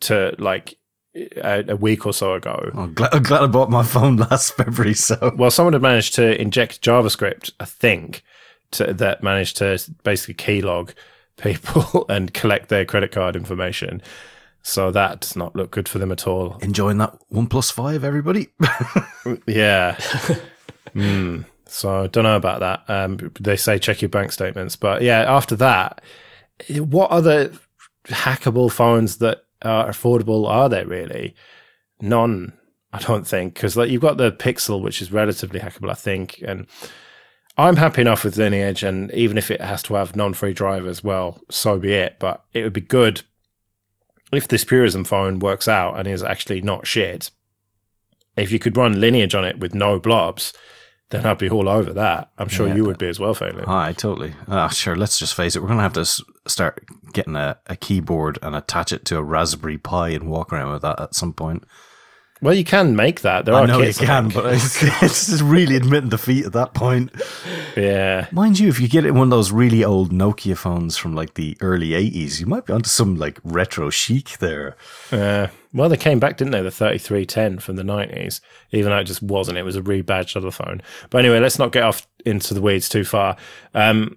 to 0.00 0.34
like 0.38 0.76
a, 1.14 1.64
a 1.68 1.76
week 1.76 2.06
or 2.06 2.12
so 2.12 2.34
ago. 2.34 2.70
I'm 2.74 2.94
glad, 2.94 3.14
I'm 3.14 3.22
glad 3.22 3.42
I 3.42 3.46
bought 3.46 3.70
my 3.70 3.82
phone 3.82 4.16
last 4.16 4.54
February. 4.54 4.94
So 4.94 5.32
Well, 5.36 5.50
someone 5.50 5.72
had 5.72 5.82
managed 5.82 6.14
to 6.14 6.40
inject 6.40 6.82
JavaScript, 6.82 7.50
I 7.60 7.64
think, 7.64 8.22
to, 8.72 8.92
that 8.94 9.22
managed 9.22 9.56
to 9.58 9.80
basically 10.04 10.34
keylog 10.34 10.94
people 11.36 12.06
and 12.08 12.32
collect 12.32 12.68
their 12.68 12.84
credit 12.84 13.12
card 13.12 13.36
information. 13.36 14.02
So 14.62 14.90
that 14.90 15.20
does 15.20 15.36
not 15.36 15.56
look 15.56 15.70
good 15.70 15.88
for 15.88 15.98
them 15.98 16.12
at 16.12 16.26
all. 16.26 16.58
enjoying 16.60 16.98
that 16.98 17.16
One 17.28 17.46
Plus 17.46 17.70
Five, 17.70 18.04
everybody. 18.04 18.48
Yeah. 19.46 19.96
mm. 20.94 21.44
So 21.66 22.04
I 22.04 22.06
don't 22.08 22.24
know 22.24 22.36
about 22.36 22.60
that. 22.60 22.84
Um, 22.88 23.32
they 23.38 23.56
say 23.56 23.78
check 23.78 24.02
your 24.02 24.08
bank 24.08 24.32
statements, 24.32 24.76
but 24.76 25.02
yeah, 25.02 25.20
after 25.20 25.54
that, 25.56 26.00
what 26.68 27.10
other 27.10 27.52
hackable 28.06 28.72
phones 28.72 29.18
that 29.18 29.44
are 29.62 29.88
affordable 29.88 30.48
are 30.48 30.68
there 30.68 30.86
really? 30.86 31.34
None, 32.00 32.52
I 32.92 32.98
don't 32.98 33.26
think, 33.26 33.54
because 33.54 33.76
like 33.76 33.90
you've 33.90 34.02
got 34.02 34.16
the 34.16 34.32
Pixel, 34.32 34.82
which 34.82 35.02
is 35.02 35.12
relatively 35.12 35.60
hackable, 35.60 35.90
I 35.90 35.94
think, 35.94 36.42
and 36.46 36.66
I'm 37.56 37.76
happy 37.76 38.00
enough 38.00 38.24
with 38.24 38.38
Lineage, 38.38 38.82
and 38.82 39.12
even 39.12 39.36
if 39.36 39.50
it 39.50 39.60
has 39.60 39.82
to 39.84 39.94
have 39.94 40.16
non-free 40.16 40.54
drivers, 40.54 41.04
well, 41.04 41.40
so 41.50 41.78
be 41.78 41.92
it. 41.92 42.16
But 42.18 42.42
it 42.54 42.62
would 42.62 42.72
be 42.72 42.80
good 42.80 43.22
if 44.32 44.48
this 44.48 44.64
Purism 44.64 45.04
phone 45.04 45.40
works 45.40 45.68
out 45.68 45.98
and 45.98 46.08
is 46.08 46.22
actually 46.22 46.62
not 46.62 46.86
shit 46.86 47.30
if 48.36 48.50
you 48.50 48.58
could 48.58 48.76
run 48.76 49.00
lineage 49.00 49.34
on 49.34 49.44
it 49.44 49.58
with 49.58 49.74
no 49.74 49.98
blobs, 49.98 50.52
then 51.10 51.26
I'd 51.26 51.38
be 51.38 51.50
all 51.50 51.68
over 51.68 51.92
that. 51.92 52.30
I'm 52.38 52.48
sure 52.48 52.68
Yeah, 52.68 52.76
you 52.76 52.84
would 52.84 52.98
be 52.98 53.08
as 53.08 53.18
well, 53.20 53.34
Phelim. 53.34 53.66
Aye, 53.68 53.92
totally. 53.92 54.32
Ah, 54.48 54.68
sure. 54.68 54.96
Let's 54.96 55.18
just 55.18 55.34
face 55.34 55.54
it. 55.56 55.60
We're 55.62 55.68
gonna 55.68 55.82
have 55.82 55.92
to 55.94 56.00
s- 56.00 56.22
start 56.46 56.84
getting 57.12 57.36
a, 57.36 57.58
a 57.66 57.76
keyboard 57.76 58.38
and 58.42 58.54
attach 58.56 58.92
it 58.92 59.04
to 59.06 59.16
a 59.18 59.22
Raspberry 59.22 59.78
Pi 59.78 60.10
and 60.10 60.30
walk 60.30 60.52
around 60.52 60.72
with 60.72 60.82
that 60.82 61.00
at 61.00 61.14
some 61.14 61.32
point. 61.32 61.64
Well, 62.42 62.54
you 62.54 62.64
can 62.64 62.96
make 62.96 63.20
that. 63.20 63.44
There 63.44 63.54
I 63.54 63.60
are 63.60 63.66
know 63.66 63.80
you 63.80 63.92
can, 63.92 64.30
but 64.30 64.54
it's, 64.54 64.82
it's 65.02 65.26
just 65.26 65.42
really 65.42 65.76
admitting 65.76 66.08
defeat 66.08 66.46
at 66.46 66.52
that 66.54 66.72
point. 66.72 67.10
yeah. 67.76 68.28
Mind 68.32 68.58
you, 68.58 68.68
if 68.68 68.80
you 68.80 68.88
get 68.88 69.04
it 69.04 69.08
in 69.08 69.14
one 69.14 69.26
of 69.26 69.30
those 69.30 69.52
really 69.52 69.84
old 69.84 70.10
Nokia 70.10 70.56
phones 70.56 70.96
from 70.96 71.14
like 71.14 71.34
the 71.34 71.56
early 71.60 71.90
80s, 71.90 72.40
you 72.40 72.46
might 72.46 72.64
be 72.64 72.72
onto 72.72 72.88
some 72.88 73.16
like 73.16 73.38
retro 73.44 73.90
chic 73.90 74.38
there. 74.38 74.76
Uh, 75.12 75.48
well, 75.74 75.88
they 75.88 75.98
came 75.98 76.18
back, 76.18 76.38
didn't 76.38 76.52
they? 76.52 76.62
The 76.62 76.70
3310 76.70 77.58
from 77.58 77.76
the 77.76 77.82
90s, 77.82 78.40
even 78.72 78.90
though 78.90 78.98
it 78.98 79.04
just 79.04 79.22
wasn't. 79.22 79.58
It 79.58 79.64
was 79.64 79.76
a 79.76 79.82
rebadged 79.82 80.36
other 80.36 80.50
phone. 80.50 80.80
But 81.10 81.18
anyway, 81.18 81.40
let's 81.40 81.58
not 81.58 81.72
get 81.72 81.82
off 81.82 82.08
into 82.24 82.54
the 82.54 82.62
weeds 82.62 82.88
too 82.88 83.04
far. 83.04 83.36
Um, 83.74 84.16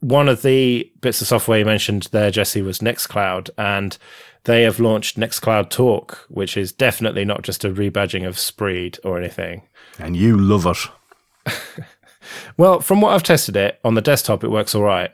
one 0.00 0.28
of 0.28 0.42
the 0.42 0.90
bits 1.00 1.20
of 1.20 1.26
software 1.26 1.58
you 1.58 1.64
mentioned 1.64 2.08
there, 2.12 2.30
Jesse, 2.30 2.62
was 2.62 2.78
Nextcloud, 2.78 3.50
and 3.58 3.98
they 4.46 4.62
have 4.62 4.80
launched 4.80 5.16
Nextcloud 5.16 5.70
Talk, 5.70 6.26
which 6.28 6.56
is 6.56 6.72
definitely 6.72 7.24
not 7.24 7.42
just 7.42 7.64
a 7.64 7.70
rebadging 7.70 8.26
of 8.26 8.38
Spreed 8.38 8.98
or 9.04 9.18
anything. 9.18 9.62
And 9.98 10.16
you 10.16 10.36
love 10.36 10.66
it. 10.66 11.52
Well, 12.56 12.80
from 12.80 13.00
what 13.00 13.12
I've 13.12 13.22
tested 13.22 13.56
it 13.56 13.78
on 13.84 13.94
the 13.94 14.00
desktop, 14.00 14.44
it 14.44 14.50
works 14.50 14.74
all 14.74 14.82
right. 14.82 15.10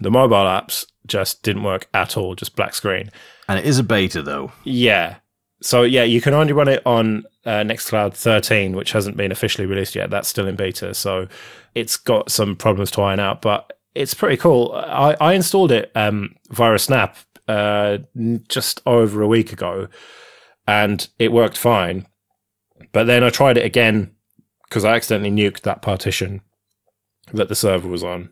The 0.00 0.10
mobile 0.10 0.36
apps 0.36 0.86
just 1.06 1.42
didn't 1.42 1.64
work 1.64 1.88
at 1.92 2.16
all, 2.16 2.34
just 2.34 2.56
black 2.56 2.74
screen. 2.74 3.10
And 3.48 3.58
it 3.58 3.64
is 3.64 3.78
a 3.78 3.82
beta 3.82 4.22
though. 4.22 4.52
Yeah. 4.64 5.16
So 5.62 5.82
yeah, 5.82 6.04
you 6.04 6.20
can 6.20 6.34
only 6.34 6.52
run 6.52 6.68
it 6.68 6.82
on 6.86 7.24
uh, 7.44 7.60
Nextcloud 7.62 8.14
13, 8.14 8.74
which 8.74 8.92
hasn't 8.92 9.16
been 9.16 9.32
officially 9.32 9.66
released 9.66 9.94
yet. 9.94 10.10
That's 10.10 10.28
still 10.28 10.46
in 10.46 10.56
beta, 10.56 10.94
so 10.94 11.28
it's 11.74 11.96
got 11.96 12.30
some 12.30 12.56
problems 12.56 12.90
to 12.92 13.02
iron 13.02 13.20
out, 13.20 13.42
but 13.42 13.78
it's 13.94 14.14
pretty 14.14 14.36
cool. 14.36 14.72
I, 14.72 15.16
I 15.20 15.34
installed 15.34 15.72
it 15.72 15.90
um, 15.94 16.34
via 16.50 16.74
a 16.74 16.78
snap 16.78 17.16
uh, 17.48 17.98
just 18.48 18.82
over 18.86 19.22
a 19.22 19.28
week 19.28 19.52
ago, 19.52 19.88
and 20.66 21.08
it 21.18 21.32
worked 21.32 21.56
fine. 21.58 22.06
But 22.92 23.04
then 23.04 23.22
I 23.22 23.30
tried 23.30 23.56
it 23.56 23.64
again 23.64 24.14
because 24.64 24.84
I 24.84 24.94
accidentally 24.94 25.30
nuked 25.30 25.62
that 25.62 25.82
partition 25.82 26.42
that 27.32 27.48
the 27.48 27.54
server 27.54 27.88
was 27.88 28.04
on, 28.04 28.30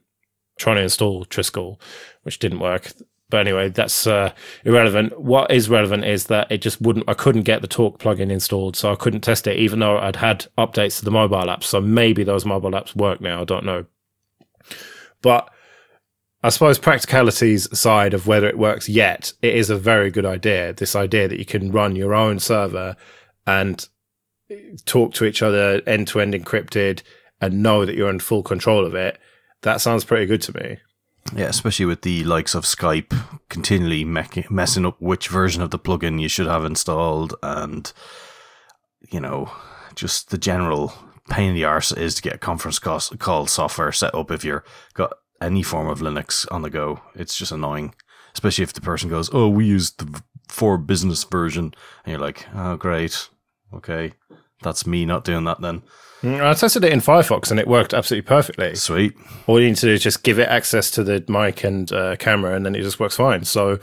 trying 0.59 0.77
to 0.77 0.83
install 0.83 1.25
Trisquel, 1.25 1.81
which 2.23 2.39
didn't 2.39 2.61
work. 2.61 2.93
But 3.31 3.41
anyway, 3.41 3.69
that's 3.69 4.07
uh, 4.07 4.33
irrelevant. 4.65 5.21
What 5.21 5.51
is 5.51 5.69
relevant 5.69 6.05
is 6.05 6.27
that 6.27 6.51
it 6.51 6.59
just 6.59 6.81
wouldn't. 6.81 7.09
I 7.09 7.15
couldn't 7.15 7.43
get 7.43 7.61
the 7.61 7.69
Talk 7.69 7.99
plugin 7.99 8.31
installed, 8.31 8.75
so 8.75 8.91
I 8.91 8.97
couldn't 8.97 9.21
test 9.21 9.47
it, 9.47 9.59
even 9.59 9.81
though 9.81 9.99
I'd 9.99 10.17
had 10.17 10.47
updates 10.57 10.99
to 10.99 11.05
the 11.05 11.11
mobile 11.11 11.37
apps. 11.37 11.65
So 11.65 11.81
maybe 11.81 12.25
those 12.25 12.47
mobile 12.47 12.71
apps 12.71 12.97
work 12.97 13.21
now. 13.21 13.43
I 13.43 13.45
don't 13.45 13.67
know. 13.67 13.85
But 15.21 15.51
I 16.43 16.51
suppose 16.51 16.79
practicalities 16.79 17.67
aside 17.73 18.15
of 18.15 18.27
whether 18.27 18.49
it 18.49 18.59
works 18.59 18.89
yet, 18.89 19.33
it 19.43 19.57
is 19.57 19.71
a 19.71 19.77
very 19.77 20.11
good 20.11 20.27
idea. 20.27 20.73
This 20.73 20.95
idea 20.95 21.27
that 21.27 21.39
you 21.39 21.45
can 21.45 21.73
run 21.73 21.97
your 21.97 22.15
own 22.15 22.39
server 22.39 22.97
and 23.47 23.89
talk 24.85 25.15
to 25.15 25.25
each 25.25 25.43
other 25.43 25.83
end 25.87 26.07
to 26.09 26.21
end 26.21 26.35
encrypted 26.35 27.03
and 27.41 27.63
know 27.63 27.85
that 27.85 27.97
you're 27.97 28.11
in 28.11 28.21
full 28.21 28.43
control 28.43 28.87
of 28.87 28.95
it. 28.95 29.19
That 29.63 29.81
sounds 29.81 30.05
pretty 30.05 30.27
good 30.27 30.43
to 30.43 30.57
me. 30.57 30.79
Yeah, 31.35 31.47
especially 31.47 31.87
with 31.87 32.03
the 32.03 32.25
likes 32.25 32.55
of 32.55 32.65
Skype 32.65 33.15
continually 33.49 34.05
mec- 34.05 34.51
messing 34.51 34.87
up 34.87 35.01
which 35.01 35.29
version 35.29 35.63
of 35.63 35.71
the 35.71 35.79
plugin 35.79 36.21
you 36.21 36.29
should 36.29 36.47
have 36.47 36.65
installed, 36.65 37.35
and 37.43 37.93
you 39.11 39.21
know, 39.21 39.51
just 39.95 40.31
the 40.31 40.39
general 40.39 40.95
pain 41.29 41.51
in 41.51 41.55
the 41.55 41.65
arse 41.65 41.93
it 41.93 41.99
is 41.99 42.15
to 42.15 42.23
get 42.23 42.41
conference 42.41 42.79
call, 42.79 43.01
call 43.19 43.47
software 43.47 43.93
set 43.93 44.15
up 44.15 44.31
if 44.31 44.45
you're 44.45 44.65
got 44.95 45.13
any 45.41 45.63
form 45.63 45.89
of 45.89 46.01
Linux 46.01 46.47
on 46.51 46.63
the 46.63 46.71
go. 46.71 47.01
It's 47.15 47.37
just 47.37 47.53
annoying, 47.53 47.95
especially 48.35 48.65
if 48.65 48.73
the 48.73 48.81
person 48.81 49.09
goes, 49.09 49.31
"Oh, 49.33 49.49
we 49.49 49.67
use 49.67 49.93
the 49.93 50.23
for 50.49 50.79
business 50.79 51.25
version," 51.25 51.75
and 52.05 52.13
you're 52.13 52.21
like, 52.21 52.47
"Oh, 52.55 52.77
great, 52.77 53.29
okay, 53.75 54.13
that's 54.63 54.87
me 54.87 55.05
not 55.05 55.25
doing 55.25 55.45
that 55.45 55.61
then." 55.61 55.83
Mm, 56.23 56.45
I 56.45 56.55
tested 56.55 56.85
it 56.85 56.93
in 56.93 57.01
Firefox 57.01 57.51
and 57.51 57.61
it 57.61 57.69
worked 57.69 57.95
absolutely 57.95 58.27
perfectly. 58.27 58.75
Sweet. 58.75 59.15
All 59.47 59.61
you 59.61 59.69
need 59.69 59.77
to 59.77 59.87
do 59.87 59.93
is 59.93 60.03
just 60.03 60.25
give 60.25 60.41
it 60.41 60.49
access 60.49 60.91
to 60.93 61.05
the 61.05 61.25
mic 61.29 61.63
and 61.63 61.93
uh, 61.93 62.17
camera, 62.17 62.55
and 62.55 62.67
then 62.67 62.75
it 62.75 62.83
just 62.83 62.99
works 62.99 63.17
fine. 63.17 63.45
So 63.45 63.79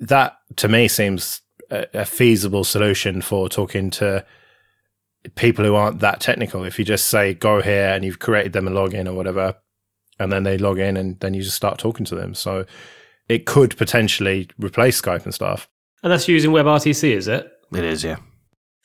that 0.00 0.36
to 0.56 0.68
me 0.68 0.88
seems 0.88 1.40
a, 1.70 1.86
a 1.94 2.04
feasible 2.04 2.64
solution 2.64 3.22
for 3.22 3.48
talking 3.48 3.90
to 3.90 4.24
people 5.36 5.64
who 5.64 5.74
aren't 5.74 6.00
that 6.00 6.20
technical. 6.20 6.64
If 6.64 6.78
you 6.78 6.84
just 6.84 7.06
say 7.06 7.34
go 7.34 7.62
here 7.62 7.88
and 7.88 8.04
you've 8.04 8.18
created 8.18 8.52
them 8.52 8.68
a 8.68 8.70
login 8.70 9.08
or 9.08 9.14
whatever, 9.14 9.56
and 10.18 10.32
then 10.32 10.42
they 10.42 10.58
log 10.58 10.78
in 10.78 10.96
and 10.96 11.18
then 11.20 11.34
you 11.34 11.42
just 11.42 11.56
start 11.56 11.78
talking 11.78 12.06
to 12.06 12.14
them. 12.14 12.34
So 12.34 12.64
it 13.28 13.46
could 13.46 13.76
potentially 13.76 14.48
replace 14.58 15.00
Skype 15.00 15.24
and 15.24 15.34
stuff. 15.34 15.68
And 16.02 16.12
that's 16.12 16.28
using 16.28 16.50
WebRTC, 16.50 17.10
is 17.10 17.28
it? 17.28 17.50
It 17.72 17.84
is, 17.84 18.04
yeah. 18.04 18.16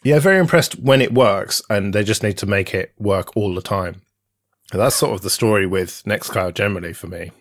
Yeah, 0.03 0.19
very 0.19 0.39
impressed 0.39 0.79
when 0.79 1.01
it 1.01 1.13
works, 1.13 1.61
and 1.69 1.93
they 1.93 2.03
just 2.03 2.23
need 2.23 2.37
to 2.39 2.45
make 2.45 2.73
it 2.73 2.93
work 2.97 3.37
all 3.37 3.55
the 3.55 3.61
time. 3.61 4.01
And 4.71 4.81
that's 4.81 4.95
sort 4.95 5.13
of 5.13 5.21
the 5.21 5.29
story 5.29 5.65
with 5.65 6.03
Nextcloud 6.05 6.55
generally 6.55 6.91
for 6.91 7.07
me, 7.07 7.31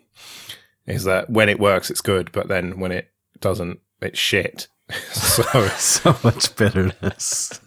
is 0.87 1.05
that 1.05 1.29
when 1.29 1.49
it 1.49 1.59
works, 1.59 1.91
it's 1.91 2.01
good, 2.01 2.31
but 2.31 2.47
then 2.49 2.79
when 2.79 2.93
it 2.93 3.11
doesn't, 3.41 3.81
it's 4.01 4.19
shit. 4.19 4.69
so, 5.13 5.43
So 5.79 6.17
much 6.23 6.55
bitterness. 6.55 7.61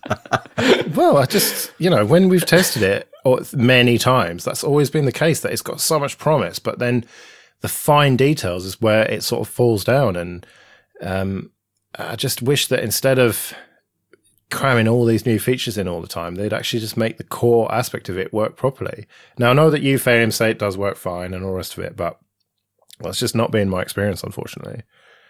well, 0.94 1.18
I 1.18 1.26
just, 1.26 1.74
you 1.78 1.90
know, 1.90 2.06
when 2.06 2.30
we've 2.30 2.46
tested 2.46 2.84
it 2.84 3.10
or 3.10 3.15
many 3.54 3.98
times, 3.98 4.44
that's 4.44 4.64
always 4.64 4.90
been 4.90 5.06
the 5.06 5.12
case 5.12 5.40
that 5.42 5.52
it's 5.52 5.62
got 5.62 5.82
so 5.82 6.00
much 6.00 6.18
promise, 6.18 6.60
but 6.60 6.80
then 6.80 7.06
the 7.62 7.68
fine 7.68 8.16
details 8.16 8.66
is 8.66 8.80
where 8.80 9.10
it 9.10 9.24
sort 9.24 9.48
of 9.48 9.54
falls 9.54 9.84
down. 9.84 10.16
And 10.16 10.46
um, 11.02 11.52
I 11.98 12.16
just 12.16 12.42
wish 12.42 12.68
that 12.68 12.84
instead 12.84 13.18
of 13.18 13.54
cramming 14.52 14.88
all 14.88 15.06
these 15.06 15.26
new 15.26 15.40
features 15.40 15.78
in 15.78 15.88
all 15.88 16.02
the 16.02 16.08
time, 16.08 16.36
they'd 16.36 16.54
actually 16.54 16.80
just 16.80 16.98
make 16.98 17.18
the 17.18 17.24
core 17.24 17.74
aspect 17.74 18.10
of 18.10 18.18
it 18.18 18.32
work 18.32 18.56
properly. 18.56 19.08
Now, 19.40 19.50
I 19.50 19.54
know 19.54 19.70
that 19.70 19.82
you, 19.82 19.98
Farium, 19.98 20.32
say 20.32 20.52
it 20.52 20.60
does 20.60 20.78
work 20.78 20.98
fine 20.98 21.34
and 21.34 21.44
all 21.44 21.52
the 21.52 21.58
rest 21.58 21.78
of 21.78 21.84
it, 21.84 21.96
but 21.96 22.20
well, 23.00 23.10
it's 23.10 23.20
just 23.20 23.36
not 23.36 23.52
been 23.52 23.70
my 23.70 23.82
experience, 23.82 24.24
unfortunately. 24.24 24.84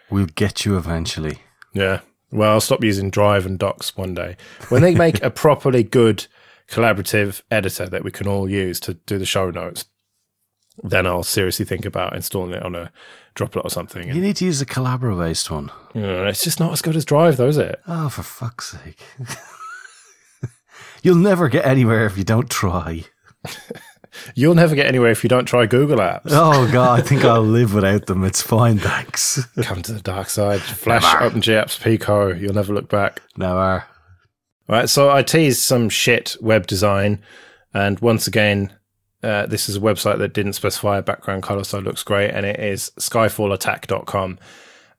We'll 0.10 0.28
get 0.28 0.66
you 0.66 0.78
eventually. 0.78 1.40
Yeah. 1.74 2.02
Well, 2.32 2.52
I'll 2.52 2.62
stop 2.62 2.84
using 2.84 3.10
Drive 3.10 3.46
and 3.46 3.58
Docs 3.58 3.96
one 3.96 4.14
day. 4.14 4.36
When 4.70 4.82
they 4.82 4.94
make 4.94 5.24
a 5.24 5.30
properly 5.32 5.84
good 5.84 6.28
collaborative 6.70 7.42
editor 7.52 7.88
that 7.88 8.04
we 8.04 8.12
can 8.12 8.28
all 8.28 8.50
use 8.50 8.80
to 8.82 8.94
do 8.96 9.18
the 9.18 9.26
show 9.26 9.50
notes, 9.52 9.86
then 10.84 11.06
I'll 11.08 11.24
seriously 11.24 11.66
think 11.66 11.86
about 11.86 12.16
installing 12.16 12.54
it 12.54 12.64
on 12.64 12.76
a 12.76 12.92
droplet 13.34 13.66
or 13.66 13.70
something. 13.70 14.08
You 14.08 14.22
need 14.22 14.36
to 14.38 14.46
use 14.46 14.62
a 14.62 14.66
Collabora 14.66 15.18
based 15.18 15.50
one. 15.52 15.72
you 15.94 16.02
know, 16.02 16.26
it's 16.28 16.44
just 16.44 16.60
not 16.60 16.72
as 16.74 16.82
good 16.82 16.96
as 16.96 17.06
Drive, 17.06 17.38
though, 17.38 17.48
is 17.48 17.58
it? 17.58 17.80
Oh, 17.88 18.10
for 18.10 18.24
fuck's 18.24 18.72
sake. 18.72 19.00
You'll 21.04 21.16
never 21.16 21.50
get 21.50 21.66
anywhere 21.66 22.06
if 22.06 22.18
you 22.18 22.24
don't 22.24 22.50
try. 22.50 23.06
You'll 24.34 24.56
never 24.56 24.76
get 24.76 24.88
anywhere 24.88 25.12
if 25.12 25.24
you 25.24 25.28
don't 25.30 25.46
try 25.46 25.66
Google 25.66 25.98
Apps. 25.98 26.22
Oh, 26.28 26.70
God, 26.72 27.00
I 27.00 27.04
think 27.04 27.24
I'll 27.26 27.42
live 27.44 27.74
without 27.74 28.06
them. 28.08 28.24
It's 28.24 28.42
fine, 28.42 28.80
thanks. 28.80 29.46
Come 29.62 29.82
to 29.84 29.92
the 29.94 30.02
dark 30.02 30.30
side. 30.30 30.62
Flash 30.62 31.04
Never. 31.04 31.30
OpenGApps 31.30 31.82
Pico. 31.84 32.34
You'll 32.34 32.54
never 32.56 32.74
look 32.74 32.90
back. 32.90 33.22
Never. 33.38 33.84
Right, 34.68 34.90
so 34.90 35.12
I 35.12 35.22
teased 35.22 35.62
some 35.62 35.90
shit 35.90 36.36
web 36.42 36.66
design, 36.66 37.20
and 37.74 38.00
once 38.00 38.26
again, 38.26 38.74
uh, 39.22 39.46
this 39.46 39.70
is 39.70 39.76
a 39.76 39.80
website 39.80 40.18
that 40.18 40.34
didn't 40.34 40.54
specify 40.54 40.98
a 40.98 41.04
background 41.04 41.44
color, 41.44 41.64
so 41.64 41.78
it 41.78 41.84
looks 41.84 42.04
great, 42.04 42.32
and 42.32 42.46
it 42.46 42.60
is 42.60 42.92
skyfallattack.com. 42.98 44.40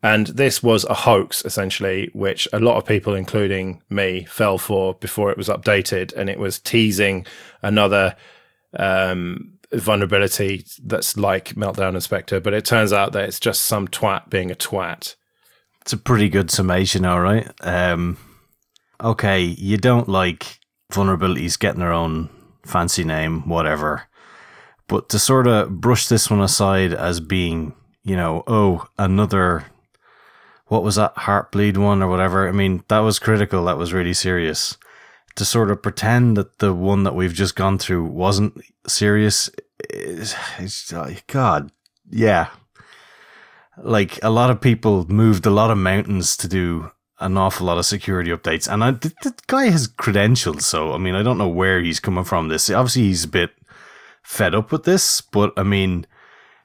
And 0.02 0.28
this 0.28 0.62
was 0.62 0.84
a 0.84 0.94
hoax, 0.94 1.44
essentially, 1.44 2.10
which 2.12 2.46
a 2.52 2.60
lot 2.60 2.76
of 2.76 2.84
people, 2.84 3.14
including 3.14 3.82
me, 3.90 4.24
fell 4.24 4.58
for 4.58 4.94
before 4.94 5.30
it 5.32 5.36
was 5.36 5.48
updated, 5.48 6.12
and 6.14 6.30
it 6.30 6.38
was 6.38 6.60
teasing 6.60 7.26
another 7.62 8.14
um, 8.78 9.52
vulnerability 9.72 10.64
that's 10.84 11.16
like 11.16 11.54
Meltdown 11.54 11.90
and 11.90 12.02
Spectre, 12.02 12.38
but 12.38 12.54
it 12.54 12.64
turns 12.64 12.92
out 12.92 13.12
that 13.12 13.28
it's 13.28 13.40
just 13.40 13.64
some 13.64 13.88
twat 13.88 14.30
being 14.30 14.50
a 14.50 14.54
twat. 14.54 15.16
It's 15.80 15.92
a 15.92 15.96
pretty 15.96 16.28
good 16.28 16.50
summation, 16.50 17.04
all 17.04 17.20
right. 17.20 17.50
Um, 17.60 18.16
okay, 19.02 19.40
you 19.42 19.76
don't 19.76 20.08
like 20.08 20.60
vulnerabilities 20.92 21.58
getting 21.58 21.80
their 21.80 21.92
own 21.92 22.30
fancy 22.64 23.04
name, 23.04 23.48
whatever. 23.48 24.04
But 24.88 25.08
to 25.10 25.18
sort 25.18 25.46
of 25.46 25.80
brush 25.80 26.06
this 26.06 26.30
one 26.30 26.40
aside 26.40 26.92
as 26.92 27.20
being, 27.20 27.74
you 28.02 28.16
know, 28.16 28.44
oh, 28.46 28.86
another, 28.98 29.64
what 30.66 30.82
was 30.82 30.96
that, 30.96 31.14
Heartbleed 31.16 31.76
one 31.76 32.02
or 32.02 32.08
whatever? 32.08 32.48
I 32.48 32.52
mean, 32.52 32.84
that 32.88 33.00
was 33.00 33.18
critical. 33.18 33.64
That 33.64 33.78
was 33.78 33.92
really 33.92 34.14
serious. 34.14 34.76
To 35.34 35.44
sort 35.44 35.70
of 35.70 35.82
pretend 35.82 36.36
that 36.36 36.60
the 36.60 36.72
one 36.72 37.02
that 37.02 37.14
we've 37.14 37.34
just 37.34 37.56
gone 37.56 37.78
through 37.78 38.04
wasn't 38.06 38.60
serious, 38.86 39.50
is, 39.90 40.34
is 40.58 40.92
oh, 40.94 41.14
God, 41.26 41.72
yeah, 42.08 42.48
like 43.76 44.18
a 44.22 44.30
lot 44.30 44.50
of 44.50 44.60
people 44.60 45.06
moved 45.08 45.44
a 45.46 45.50
lot 45.50 45.70
of 45.70 45.78
mountains 45.78 46.36
to 46.38 46.48
do 46.48 46.90
an 47.20 47.36
awful 47.36 47.66
lot 47.66 47.78
of 47.78 47.86
security 47.86 48.30
updates 48.30 48.70
and 48.70 48.84
I, 48.84 48.90
the, 48.92 49.12
the 49.22 49.34
guy 49.46 49.70
has 49.70 49.86
credentials 49.86 50.66
so 50.66 50.92
i 50.92 50.98
mean 50.98 51.14
i 51.14 51.22
don't 51.22 51.38
know 51.38 51.48
where 51.48 51.80
he's 51.80 52.00
coming 52.00 52.24
from 52.24 52.48
this 52.48 52.68
obviously 52.70 53.02
he's 53.02 53.24
a 53.24 53.28
bit 53.28 53.50
fed 54.22 54.54
up 54.54 54.72
with 54.72 54.84
this 54.84 55.20
but 55.20 55.52
i 55.56 55.62
mean 55.62 56.06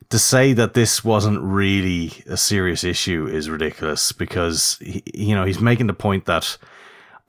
to 0.10 0.20
say 0.20 0.52
that 0.52 0.74
this 0.74 1.06
wasn't 1.06 1.42
really 1.42 2.12
a 2.28 2.36
serious 2.36 2.84
issue 2.84 3.28
is 3.28 3.50
ridiculous 3.50 4.12
because 4.12 4.78
he, 4.82 5.04
you 5.14 5.36
know 5.36 5.46
he's 5.46 5.62
making 5.62 5.88
the 5.88 5.94
point 5.94 6.26
that 6.26 6.58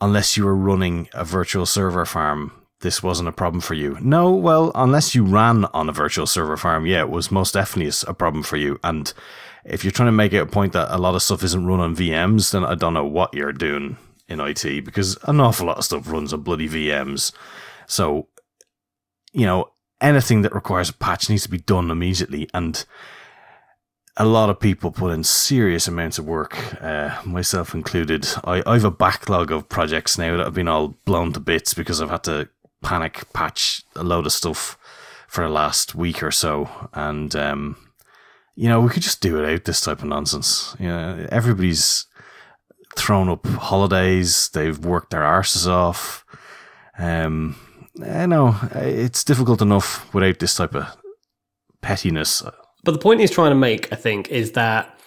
unless 0.02 0.36
you 0.36 0.44
were 0.44 0.56
running 0.56 1.08
a 1.14 1.24
virtual 1.24 1.64
server 1.64 2.04
farm, 2.04 2.52
this 2.80 3.02
wasn't 3.02 3.28
a 3.28 3.32
problem 3.32 3.60
for 3.60 3.74
you. 3.74 3.96
No, 4.00 4.32
well, 4.32 4.72
unless 4.74 5.14
you 5.14 5.24
ran 5.24 5.64
on 5.66 5.88
a 5.88 5.92
virtual 5.92 6.26
server 6.26 6.56
farm, 6.56 6.84
yeah, 6.84 7.00
it 7.00 7.08
was 7.08 7.30
most 7.30 7.54
definitely 7.54 7.92
a 8.08 8.12
problem 8.12 8.42
for 8.42 8.56
you. 8.56 8.80
And 8.82 9.14
if 9.64 9.84
you're 9.84 9.92
trying 9.92 10.08
to 10.08 10.12
make 10.12 10.32
it 10.32 10.38
a 10.38 10.46
point 10.46 10.72
that 10.72 10.94
a 10.94 10.98
lot 10.98 11.14
of 11.14 11.22
stuff 11.22 11.42
isn't 11.44 11.66
run 11.66 11.80
on 11.80 11.96
VMs, 11.96 12.50
then 12.52 12.64
I 12.64 12.74
don't 12.74 12.94
know 12.94 13.04
what 13.04 13.34
you're 13.34 13.52
doing 13.52 13.96
in 14.28 14.40
IT 14.40 14.84
because 14.84 15.16
an 15.24 15.40
awful 15.40 15.66
lot 15.66 15.78
of 15.78 15.84
stuff 15.84 16.10
runs 16.10 16.32
on 16.32 16.42
bloody 16.42 16.68
VMs. 16.68 17.32
So, 17.86 18.28
you 19.32 19.46
know, 19.46 19.72
anything 20.00 20.42
that 20.42 20.54
requires 20.54 20.88
a 20.88 20.94
patch 20.94 21.30
needs 21.30 21.44
to 21.44 21.50
be 21.50 21.58
done 21.58 21.90
immediately. 21.90 22.48
And 22.52 22.84
a 24.16 24.24
lot 24.24 24.50
of 24.50 24.60
people 24.60 24.90
put 24.90 25.12
in 25.12 25.24
serious 25.24 25.88
amounts 25.88 26.18
of 26.18 26.26
work, 26.26 26.82
uh, 26.82 27.20
myself 27.24 27.72
included. 27.74 28.26
I, 28.44 28.62
I 28.66 28.74
have 28.74 28.84
a 28.84 28.90
backlog 28.90 29.50
of 29.52 29.68
projects 29.68 30.18
now 30.18 30.36
that 30.36 30.44
have 30.44 30.54
been 30.54 30.68
all 30.68 30.88
blown 31.04 31.32
to 31.34 31.40
bits 31.40 31.72
because 31.72 32.00
I've 32.00 32.10
had 32.10 32.24
to 32.24 32.48
panic 32.82 33.32
patch 33.32 33.84
a 33.94 34.02
load 34.02 34.26
of 34.26 34.32
stuff 34.32 34.76
for 35.28 35.44
the 35.44 35.50
last 35.50 35.94
week 35.94 36.22
or 36.22 36.32
so. 36.32 36.68
And, 36.92 37.34
um, 37.36 37.76
you 38.54 38.68
know, 38.68 38.80
we 38.80 38.90
could 38.90 39.02
just 39.02 39.20
do 39.20 39.42
it 39.42 39.52
out 39.52 39.64
this 39.64 39.80
type 39.80 40.00
of 40.00 40.08
nonsense. 40.08 40.76
You 40.78 40.88
know, 40.88 41.26
everybody's 41.30 42.06
thrown 42.96 43.28
up 43.28 43.46
holidays, 43.46 44.50
they've 44.50 44.78
worked 44.78 45.10
their 45.10 45.22
arses 45.22 45.66
off. 45.66 46.24
Um, 46.98 47.56
I 48.04 48.26
know 48.26 48.56
it's 48.74 49.24
difficult 49.24 49.62
enough 49.62 50.12
without 50.14 50.38
this 50.38 50.54
type 50.54 50.74
of 50.74 50.96
pettiness. 51.80 52.42
But 52.84 52.92
the 52.92 52.98
point 52.98 53.20
he's 53.20 53.30
trying 53.30 53.50
to 53.50 53.56
make, 53.56 53.92
I 53.92 53.96
think, 53.96 54.28
is 54.28 54.52
that 54.52 54.98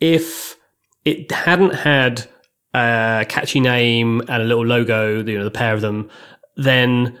if 0.00 0.56
it 1.04 1.30
hadn't 1.30 1.74
had 1.74 2.28
a 2.74 3.24
catchy 3.28 3.60
name 3.60 4.20
and 4.28 4.42
a 4.42 4.46
little 4.46 4.66
logo, 4.66 5.24
you 5.24 5.38
know, 5.38 5.44
the 5.44 5.50
pair 5.50 5.74
of 5.74 5.80
them, 5.80 6.10
then 6.56 7.18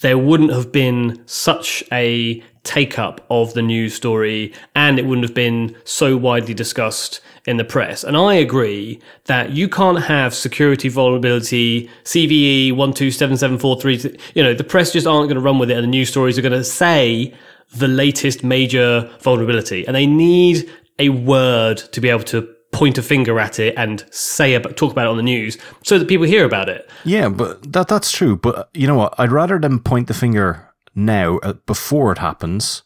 there 0.00 0.18
wouldn't 0.18 0.52
have 0.52 0.72
been 0.72 1.22
such 1.26 1.84
a 1.92 2.42
take 2.64 2.98
up 2.98 3.24
of 3.30 3.54
the 3.54 3.62
news 3.62 3.94
story 3.94 4.52
and 4.74 4.98
it 4.98 5.06
wouldn't 5.06 5.26
have 5.26 5.34
been 5.34 5.74
so 5.84 6.16
widely 6.16 6.52
discussed 6.52 7.20
in 7.46 7.56
the 7.56 7.64
press. 7.64 8.04
And 8.04 8.16
I 8.16 8.34
agree 8.34 9.00
that 9.24 9.52
you 9.52 9.68
can't 9.68 10.02
have 10.02 10.34
security 10.34 10.88
vulnerability, 10.88 11.88
CVE 12.04 12.72
127743, 12.72 14.18
you 14.34 14.42
know, 14.42 14.52
the 14.52 14.64
press 14.64 14.92
just 14.92 15.06
aren't 15.06 15.28
going 15.28 15.36
to 15.36 15.40
run 15.40 15.58
with 15.58 15.70
it 15.70 15.74
and 15.74 15.84
the 15.84 15.88
news 15.88 16.10
stories 16.10 16.38
are 16.38 16.42
going 16.42 16.52
to 16.52 16.64
say 16.64 17.34
the 17.74 17.88
latest 17.88 18.44
major 18.44 19.10
vulnerability 19.20 19.86
and 19.86 19.96
they 19.96 20.06
need 20.06 20.70
a 20.98 21.08
word 21.08 21.78
to 21.78 22.00
be 22.00 22.10
able 22.10 22.24
to 22.24 22.54
point 22.72 22.98
a 22.98 23.02
finger 23.02 23.38
at 23.40 23.58
it 23.58 23.74
and 23.76 24.04
say 24.10 24.54
about, 24.54 24.76
talk 24.76 24.92
about 24.92 25.06
it 25.06 25.10
on 25.10 25.16
the 25.16 25.22
news 25.22 25.58
so 25.82 25.98
that 25.98 26.08
people 26.08 26.26
hear 26.26 26.44
about 26.44 26.68
it. 26.68 26.88
Yeah, 27.04 27.28
but 27.28 27.72
that 27.72 27.88
that's 27.88 28.12
true. 28.12 28.36
But 28.36 28.68
you 28.74 28.86
know 28.86 28.96
what? 28.96 29.14
I'd 29.18 29.32
rather 29.32 29.58
them 29.58 29.80
point 29.80 30.08
the 30.08 30.14
finger 30.14 30.68
now 30.94 31.38
uh, 31.38 31.54
before 31.66 32.12
it 32.12 32.18
happens 32.18 32.82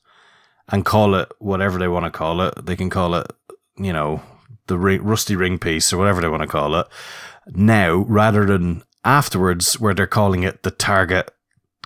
and 0.69 0.85
call 0.85 1.15
it 1.15 1.31
whatever 1.39 1.79
they 1.79 1.89
want 1.89 2.05
to 2.05 2.11
call 2.11 2.41
it. 2.41 2.67
They 2.67 2.77
can 2.77 2.91
call 2.91 3.15
it, 3.15 3.27
you 3.77 3.93
know, 3.93 4.23
the 4.67 4.79
ring, 4.79 5.03
rusty 5.03 5.37
ring 5.37 5.59
piece 5.59 5.93
or 5.93 5.99
whatever 5.99 6.21
they 6.21 6.29
want 6.29 6.43
to 6.43 6.49
call 6.49 6.75
it 6.77 6.87
now 7.55 7.97
rather 8.09 8.47
than 8.47 8.83
afterwards 9.05 9.81
where 9.81 9.95
they're 9.95 10.07
calling 10.07 10.43
it 10.43 10.63
the 10.63 10.71
target 10.71 11.31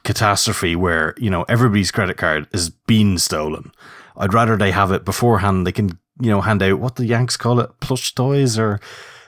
catastrophe 0.04 0.76
where, 0.76 1.14
you 1.16 1.30
know, 1.30 1.44
everybody's 1.44 1.90
credit 1.90 2.16
card 2.16 2.46
is 2.52 2.70
being 2.70 3.18
stolen. 3.18 3.72
I'd 4.16 4.34
rather 4.34 4.56
they 4.56 4.70
have 4.70 4.92
it 4.92 5.04
beforehand. 5.04 5.66
They 5.66 5.72
can, 5.72 5.98
you 6.20 6.30
know, 6.30 6.40
hand 6.40 6.62
out 6.62 6.80
what 6.80 6.96
the 6.96 7.06
Yanks 7.06 7.36
call 7.36 7.60
it, 7.60 7.70
plush 7.80 8.14
toys 8.14 8.58
or 8.58 8.80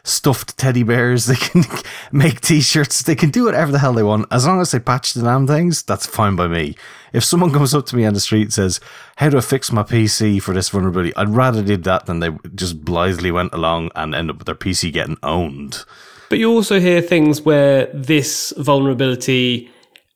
stuffed 0.09 0.57
teddy 0.57 0.83
bears. 0.83 1.27
They 1.29 1.37
can 1.37 1.65
make 2.13 2.41
t-shirts. 2.41 3.03
They 3.03 3.15
can 3.15 3.31
do 3.31 3.45
whatever 3.45 3.71
the 3.71 3.79
hell 3.79 3.93
they 3.93 4.03
want. 4.03 4.27
As 4.31 4.47
long 4.47 4.61
as 4.61 4.71
they 4.71 4.79
patch 4.79 5.13
the 5.13 5.23
damn 5.23 5.47
things, 5.47 5.83
that's 5.83 6.07
fine 6.07 6.37
by 6.37 6.49
me. 6.49 6.75
If 7.13 7.25
someone 7.25 7.53
comes 7.53 7.75
up 7.75 7.87
to 7.87 7.97
me 7.97 8.05
on 8.05 8.15
the 8.15 8.21
street 8.21 8.43
and 8.43 8.53
says, 8.53 8.81
how 9.17 9.29
do 9.29 9.39
I 9.39 9.43
fix 9.43 9.71
my 9.71 9.83
PC 9.83 10.41
for 10.43 10.55
this 10.55 10.71
vulnerability? 10.71 11.15
I'd 11.17 11.29
rather 11.29 11.63
did 11.63 11.85
that 11.85 12.07
than 12.07 12.21
they 12.21 12.31
just 12.55 12.85
blithely 12.85 13.31
went 13.31 13.53
along 13.53 13.91
and 13.95 14.15
end 14.15 14.31
up 14.31 14.39
with 14.39 14.47
their 14.47 14.55
PC 14.55 14.93
getting 14.93 15.19
owned. 15.23 15.85
But 16.29 16.39
you 16.39 16.51
also 16.51 16.81
hear 16.81 17.01
things 17.01 17.43
where 17.43 17.87
this 17.93 18.53
vulnerability, 18.57 19.71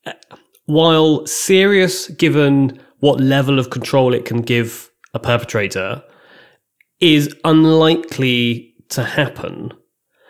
uh, 0.07 0.13
while 0.67 1.27
serious 1.27 2.09
given 2.09 2.81
what 3.01 3.21
level 3.21 3.59
of 3.59 3.71
control 3.71 4.15
it 4.15 4.25
can 4.25 4.43
give 4.43 4.91
a 5.15 5.19
perpetrator, 5.19 6.03
is 7.03 7.35
unlikely 7.45 8.73
to 8.89 9.03
happen. 9.03 9.73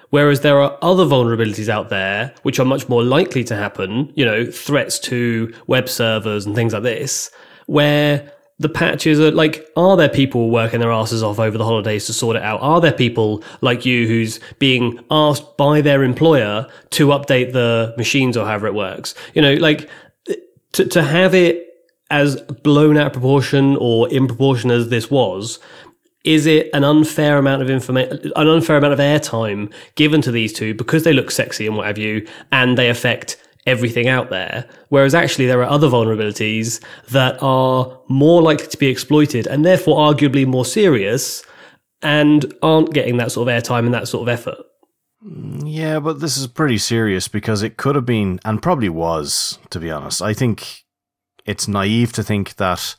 Whereas 0.08 0.40
there 0.40 0.60
are 0.60 0.76
other 0.82 1.04
vulnerabilities 1.04 1.68
out 1.68 1.90
there 1.90 2.34
which 2.42 2.58
are 2.58 2.64
much 2.64 2.88
more 2.88 3.04
likely 3.04 3.44
to 3.44 3.56
happen, 3.56 4.12
you 4.16 4.24
know, 4.24 4.44
threats 4.46 4.98
to 5.00 5.54
web 5.66 5.88
servers 5.88 6.44
and 6.44 6.54
things 6.54 6.72
like 6.72 6.82
this, 6.82 7.30
where 7.66 8.32
the 8.58 8.68
patches 8.68 9.20
are 9.20 9.30
like, 9.30 9.66
are 9.76 9.96
there 9.96 10.08
people 10.08 10.50
working 10.50 10.80
their 10.80 10.92
asses 10.92 11.22
off 11.22 11.38
over 11.38 11.56
the 11.58 11.64
holidays 11.64 12.06
to 12.06 12.12
sort 12.12 12.36
it 12.36 12.42
out? 12.42 12.60
Are 12.62 12.80
there 12.80 12.92
people 12.92 13.42
like 13.60 13.84
you 13.84 14.06
who's 14.06 14.40
being 14.58 14.98
asked 15.10 15.56
by 15.56 15.80
their 15.80 16.02
employer 16.02 16.66
to 16.90 17.08
update 17.08 17.52
the 17.52 17.94
machines 17.96 18.36
or 18.36 18.46
however 18.46 18.66
it 18.66 18.74
works? 18.74 19.14
You 19.34 19.42
know, 19.42 19.54
like 19.54 19.90
to, 20.72 20.86
to 20.86 21.02
have 21.02 21.34
it 21.34 21.66
as 22.10 22.40
blown 22.62 22.96
out 22.96 23.08
of 23.08 23.12
proportion 23.14 23.76
or 23.80 24.08
in 24.10 24.26
proportion 24.26 24.70
as 24.70 24.90
this 24.90 25.10
was 25.10 25.58
is 26.24 26.46
it 26.46 26.70
an 26.72 26.84
unfair 26.84 27.38
amount 27.38 27.62
of 27.62 27.70
information, 27.70 28.32
an 28.36 28.48
unfair 28.48 28.76
amount 28.76 28.92
of 28.92 28.98
airtime 28.98 29.72
given 29.94 30.22
to 30.22 30.30
these 30.30 30.52
two 30.52 30.74
because 30.74 31.04
they 31.04 31.12
look 31.12 31.30
sexy 31.30 31.66
and 31.66 31.76
what 31.76 31.86
have 31.86 31.98
you, 31.98 32.26
and 32.52 32.78
they 32.78 32.88
affect 32.88 33.36
everything 33.66 34.08
out 34.08 34.30
there? 34.30 34.68
Whereas 34.88 35.14
actually, 35.14 35.46
there 35.46 35.60
are 35.62 35.70
other 35.70 35.88
vulnerabilities 35.88 36.82
that 37.08 37.42
are 37.42 38.00
more 38.08 38.42
likely 38.42 38.66
to 38.68 38.76
be 38.76 38.88
exploited 38.88 39.46
and 39.46 39.64
therefore 39.64 39.98
arguably 39.98 40.46
more 40.46 40.64
serious 40.64 41.44
and 42.02 42.52
aren't 42.62 42.92
getting 42.92 43.16
that 43.18 43.32
sort 43.32 43.48
of 43.48 43.54
airtime 43.54 43.84
and 43.86 43.94
that 43.94 44.08
sort 44.08 44.22
of 44.22 44.28
effort. 44.28 44.58
Yeah, 45.64 46.00
but 46.00 46.18
this 46.18 46.36
is 46.36 46.48
pretty 46.48 46.78
serious 46.78 47.28
because 47.28 47.62
it 47.62 47.76
could 47.76 47.94
have 47.94 48.06
been, 48.06 48.40
and 48.44 48.60
probably 48.60 48.88
was, 48.88 49.58
to 49.70 49.78
be 49.78 49.90
honest. 49.90 50.20
I 50.20 50.34
think 50.34 50.82
it's 51.44 51.68
naive 51.68 52.12
to 52.14 52.24
think 52.24 52.56
that 52.56 52.96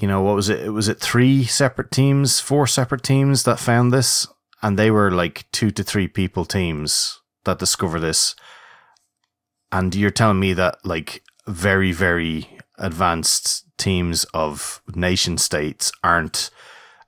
you 0.00 0.08
know, 0.08 0.22
what 0.22 0.34
was 0.34 0.48
it? 0.48 0.72
Was 0.72 0.88
it 0.88 0.98
three 0.98 1.44
separate 1.44 1.90
teams, 1.90 2.40
four 2.40 2.66
separate 2.66 3.02
teams 3.02 3.42
that 3.44 3.58
found 3.58 3.92
this? 3.92 4.26
And 4.62 4.78
they 4.78 4.90
were 4.90 5.10
like 5.10 5.50
two 5.52 5.70
to 5.72 5.82
three 5.82 6.08
people 6.08 6.44
teams 6.44 7.20
that 7.44 7.58
discover 7.58 8.00
this. 8.00 8.34
And 9.72 9.94
you're 9.94 10.10
telling 10.10 10.40
me 10.40 10.52
that 10.54 10.84
like 10.84 11.22
very, 11.46 11.92
very 11.92 12.58
advanced 12.78 13.66
teams 13.76 14.24
of 14.34 14.82
nation 14.94 15.38
states 15.38 15.92
aren't 16.02 16.50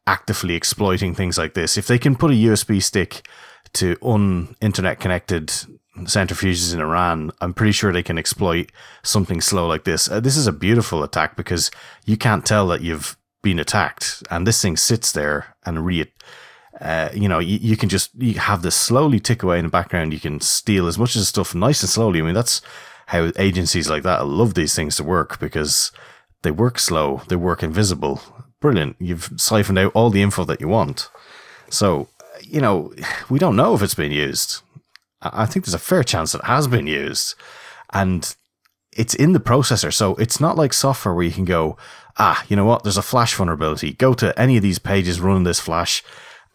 actively 0.06 0.54
exploiting 0.54 1.14
things 1.14 1.38
like 1.38 1.54
this. 1.54 1.78
If 1.78 1.86
they 1.86 1.98
can 1.98 2.16
put 2.16 2.30
a 2.30 2.34
USB 2.34 2.82
stick 2.82 3.26
to 3.74 3.96
un 4.02 4.54
internet 4.60 5.00
connected 5.00 5.52
centrifuges 5.98 6.72
in 6.72 6.80
Iran, 6.80 7.32
I'm 7.40 7.54
pretty 7.54 7.72
sure 7.72 7.92
they 7.92 8.02
can 8.02 8.18
exploit 8.18 8.70
something 9.02 9.40
slow 9.40 9.66
like 9.66 9.84
this. 9.84 10.10
Uh, 10.10 10.20
this 10.20 10.36
is 10.36 10.46
a 10.46 10.52
beautiful 10.52 11.02
attack 11.02 11.36
because 11.36 11.70
you 12.04 12.16
can't 12.16 12.46
tell 12.46 12.66
that 12.68 12.80
you've 12.80 13.16
been 13.42 13.58
attacked, 13.58 14.22
and 14.30 14.46
this 14.46 14.60
thing 14.62 14.76
sits 14.76 15.12
there 15.12 15.56
and 15.64 15.84
re. 15.84 16.10
Uh, 16.80 17.10
you 17.12 17.28
know, 17.28 17.38
you, 17.38 17.58
you 17.58 17.76
can 17.76 17.88
just 17.88 18.10
you 18.16 18.34
have 18.34 18.62
this 18.62 18.74
slowly 18.74 19.20
tick 19.20 19.42
away 19.42 19.58
in 19.58 19.66
the 19.66 19.70
background. 19.70 20.12
You 20.12 20.20
can 20.20 20.40
steal 20.40 20.86
as 20.86 20.98
much 20.98 21.14
of 21.14 21.20
the 21.20 21.26
stuff 21.26 21.54
nice 21.54 21.82
and 21.82 21.90
slowly. 21.90 22.20
I 22.20 22.22
mean, 22.22 22.34
that's 22.34 22.62
how 23.06 23.30
agencies 23.36 23.90
like 23.90 24.02
that 24.04 24.26
love 24.26 24.54
these 24.54 24.74
things 24.74 24.96
to 24.96 25.04
work 25.04 25.38
because 25.38 25.92
they 26.42 26.50
work 26.50 26.78
slow, 26.78 27.22
they 27.28 27.36
work 27.36 27.62
invisible. 27.62 28.20
Brilliant. 28.60 28.96
You've 28.98 29.30
siphoned 29.36 29.78
out 29.78 29.92
all 29.94 30.10
the 30.10 30.22
info 30.22 30.44
that 30.44 30.60
you 30.60 30.68
want. 30.68 31.10
So, 31.68 32.08
you 32.40 32.60
know, 32.60 32.92
we 33.28 33.38
don't 33.38 33.56
know 33.56 33.74
if 33.74 33.82
it's 33.82 33.94
been 33.94 34.12
used. 34.12 34.62
I 35.22 35.46
think 35.46 35.64
there's 35.64 35.74
a 35.74 35.78
fair 35.78 36.02
chance 36.02 36.34
it 36.34 36.44
has 36.44 36.66
been 36.66 36.86
used. 36.86 37.34
And 37.92 38.34
it's 38.92 39.14
in 39.14 39.32
the 39.32 39.40
processor. 39.40 39.92
So 39.92 40.14
it's 40.16 40.40
not 40.40 40.56
like 40.56 40.72
software 40.72 41.14
where 41.14 41.24
you 41.24 41.32
can 41.32 41.44
go, 41.44 41.76
ah, 42.18 42.44
you 42.48 42.56
know 42.56 42.64
what? 42.64 42.82
There's 42.82 42.98
a 42.98 43.02
flash 43.02 43.34
vulnerability. 43.34 43.92
Go 43.92 44.14
to 44.14 44.38
any 44.38 44.56
of 44.56 44.62
these 44.62 44.78
pages, 44.78 45.20
run 45.20 45.44
this 45.44 45.60
flash, 45.60 46.02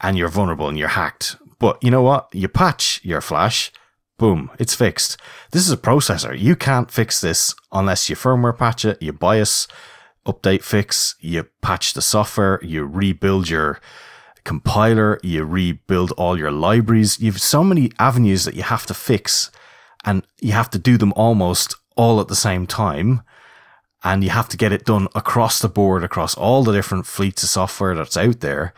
and 0.02 0.18
you're 0.18 0.30
vulnerable 0.30 0.68
and 0.68 0.78
you're 0.78 0.90
hacked. 0.90 1.38
But 1.60 1.84
you 1.84 1.90
know 1.90 2.04
what? 2.04 2.30
You 2.34 2.48
patch 2.48 3.02
your 3.04 3.22
flash, 3.22 3.72
boom, 4.18 4.52
it's 4.60 4.76
fixed. 4.76 5.18
This 5.52 5.66
is 5.66 5.72
a 5.72 5.78
processor. 5.78 6.38
You 6.38 6.56
can't 6.56 6.92
fix 6.92 7.22
this 7.22 7.56
unless 7.72 8.10
you 8.10 8.16
firmware 8.16 8.58
patch 8.58 8.86
it, 8.86 9.02
you 9.02 9.14
BIOS 9.14 9.68
update 10.26 10.62
fix, 10.62 11.16
you 11.20 11.48
patch 11.62 11.94
the 11.94 12.02
software, 12.02 12.60
you 12.62 12.86
rebuild 12.86 13.50
your 13.50 13.80
compiler, 14.48 15.20
you 15.24 15.44
rebuild 15.44 16.14
all 16.14 16.40
your 16.40 16.52
libraries. 16.52 17.20
You 17.20 17.30
have 17.34 17.42
so 17.42 17.66
many 17.66 17.92
avenues 18.00 18.46
that 18.46 18.56
you 18.56 18.64
have 18.64 18.86
to 18.86 18.94
fix 18.94 19.52
and 20.06 20.26
you 20.40 20.54
have 20.54 20.70
to 20.70 20.80
do 20.80 20.98
them 20.98 21.12
almost 21.18 21.76
all 21.98 22.22
at 22.22 22.30
the 22.30 22.36
same 22.36 22.66
time. 22.66 23.24
And 24.06 24.24
you 24.24 24.30
have 24.30 24.48
to 24.50 24.58
get 24.58 24.72
it 24.72 24.86
done 24.86 25.10
across 25.14 25.60
the 25.60 25.68
board, 25.68 26.02
across 26.02 26.34
all 26.34 26.64
the 26.64 26.72
different 26.72 27.06
fleets 27.06 27.44
of 27.44 27.50
software 27.50 27.94
that's 27.94 28.16
out 28.16 28.40
there. 28.40 28.74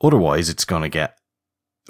Otherwise, 0.00 0.48
it's 0.48 0.64
going 0.64 0.82
to 0.82 0.88
get 0.88 1.18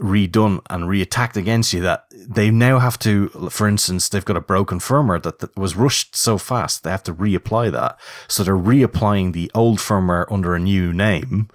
redone 0.00 0.60
and 0.68 0.84
reattacked 0.84 1.36
against 1.36 1.72
you 1.72 1.80
that 1.82 2.06
they 2.10 2.50
now 2.50 2.80
have 2.80 2.98
to, 2.98 3.28
for 3.50 3.68
instance, 3.68 4.08
they've 4.08 4.24
got 4.24 4.36
a 4.36 4.40
broken 4.40 4.80
firmware 4.80 5.22
that, 5.22 5.38
that 5.38 5.56
was 5.56 5.76
rushed 5.76 6.16
so 6.16 6.36
fast, 6.36 6.82
they 6.82 6.90
have 6.90 7.04
to 7.04 7.14
reapply 7.14 7.70
that. 7.70 8.00
So 8.26 8.42
they're 8.42 8.56
reapplying 8.56 9.34
the 9.34 9.52
old 9.54 9.78
firmware 9.78 10.26
under 10.32 10.56
a 10.56 10.58
new 10.58 10.92
name 10.92 11.48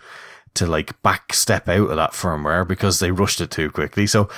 to 0.56 0.66
like 0.66 1.02
back 1.04 1.34
step 1.34 1.68
out 1.68 1.90
of 1.90 1.96
that 1.96 2.12
firmware 2.12 2.68
because 2.68 3.00
they 3.00 3.12
rushed 3.12 3.42
it 3.42 3.52
too 3.52 3.70
quickly. 3.70 4.08
So, 4.08 4.30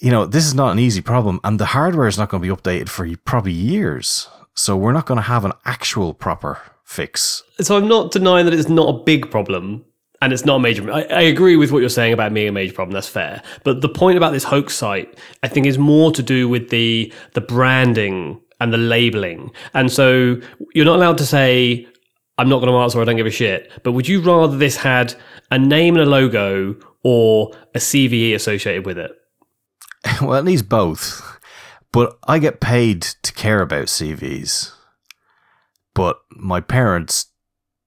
you 0.00 0.10
know, 0.10 0.26
this 0.26 0.46
is 0.46 0.54
not 0.54 0.72
an 0.72 0.78
easy 0.78 1.00
problem 1.00 1.40
and 1.44 1.58
the 1.58 1.66
hardware 1.66 2.08
is 2.08 2.18
not 2.18 2.28
going 2.28 2.42
to 2.42 2.48
be 2.48 2.54
updated 2.54 2.88
for 2.88 3.08
probably 3.24 3.52
years. 3.52 4.28
So 4.54 4.76
we're 4.76 4.92
not 4.92 5.06
going 5.06 5.18
to 5.18 5.22
have 5.22 5.44
an 5.44 5.52
actual 5.64 6.14
proper 6.14 6.60
fix. 6.84 7.42
So 7.60 7.76
I'm 7.76 7.88
not 7.88 8.12
denying 8.12 8.44
that 8.44 8.54
it's 8.54 8.68
not 8.68 8.88
a 8.88 9.04
big 9.04 9.30
problem 9.30 9.84
and 10.22 10.32
it's 10.32 10.44
not 10.44 10.56
a 10.56 10.60
major. 10.60 10.90
I, 10.90 11.02
I, 11.02 11.20
agree 11.22 11.56
with 11.56 11.70
what 11.70 11.80
you're 11.80 11.88
saying 11.88 12.12
about 12.12 12.32
being 12.32 12.48
a 12.48 12.52
major 12.52 12.72
problem. 12.72 12.94
That's 12.94 13.08
fair. 13.08 13.42
But 13.62 13.80
the 13.80 13.88
point 13.88 14.16
about 14.16 14.32
this 14.32 14.44
hoax 14.44 14.74
site, 14.74 15.18
I 15.42 15.48
think, 15.48 15.66
is 15.66 15.76
more 15.76 16.12
to 16.12 16.22
do 16.22 16.48
with 16.48 16.70
the 16.70 17.12
the 17.32 17.40
branding 17.40 18.40
and 18.60 18.72
the 18.72 18.78
labeling. 18.78 19.50
And 19.74 19.92
so 19.92 20.40
you're 20.74 20.84
not 20.84 20.96
allowed 20.96 21.18
to 21.18 21.26
say, 21.26 21.86
"I'm 22.38 22.48
not 22.48 22.60
going 22.60 22.72
to 22.72 22.78
answer. 22.78 23.00
I 23.00 23.04
don't 23.04 23.16
give 23.16 23.26
a 23.26 23.30
shit." 23.30 23.70
But 23.82 23.92
would 23.92 24.08
you 24.08 24.20
rather 24.20 24.56
this 24.56 24.76
had 24.76 25.14
a 25.50 25.58
name 25.58 25.96
and 25.96 26.04
a 26.04 26.10
logo 26.10 26.76
or 27.02 27.52
a 27.74 27.78
CVE 27.78 28.34
associated 28.34 28.86
with 28.86 28.98
it? 28.98 29.12
Well, 30.20 30.34
at 30.34 30.44
least 30.44 30.68
both. 30.68 31.38
But 31.92 32.18
I 32.26 32.38
get 32.38 32.60
paid 32.60 33.02
to 33.02 33.32
care 33.32 33.62
about 33.62 33.86
CVEs. 33.86 34.72
But 35.94 36.18
my 36.30 36.60
parents 36.60 37.26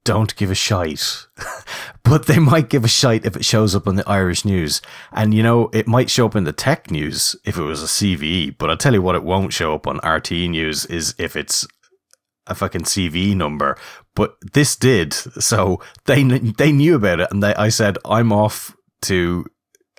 don't 0.07 0.33
give 0.37 0.49
a 0.49 0.55
shite. 0.55 1.27
but 2.03 2.25
they 2.25 2.39
might 2.39 2.69
give 2.69 2.85
a 2.85 2.87
shite 2.87 3.25
if 3.25 3.35
it 3.35 3.43
shows 3.43 3.75
up 3.75 3.85
on 3.85 3.97
the 3.97 4.07
Irish 4.07 4.45
news. 4.45 4.81
And 5.11 5.33
you 5.33 5.43
know, 5.43 5.69
it 5.73 5.87
might 5.87 6.09
show 6.09 6.25
up 6.25 6.35
in 6.37 6.45
the 6.45 6.53
tech 6.53 6.89
news 6.89 7.35
if 7.43 7.57
it 7.57 7.63
was 7.63 7.83
a 7.83 7.87
CVE, 7.87 8.57
but 8.57 8.69
I'll 8.69 8.77
tell 8.77 8.93
you 8.93 9.01
what 9.01 9.15
it 9.15 9.23
won't 9.25 9.51
show 9.51 9.73
up 9.75 9.85
on 9.85 9.99
RTÉ 9.99 10.49
news 10.49 10.85
is 10.85 11.13
if 11.17 11.35
it's 11.35 11.67
a 12.47 12.55
fucking 12.55 12.83
CVE 12.83 13.35
number. 13.35 13.77
But 14.17 14.35
this 14.53 14.75
did. 14.75 15.13
So 15.13 15.79
they 16.05 16.23
they 16.23 16.71
knew 16.71 16.95
about 16.95 17.19
it 17.19 17.31
and 17.31 17.43
they 17.43 17.53
I 17.53 17.69
said 17.69 17.99
I'm 18.03 18.33
off 18.33 18.75
to 19.03 19.45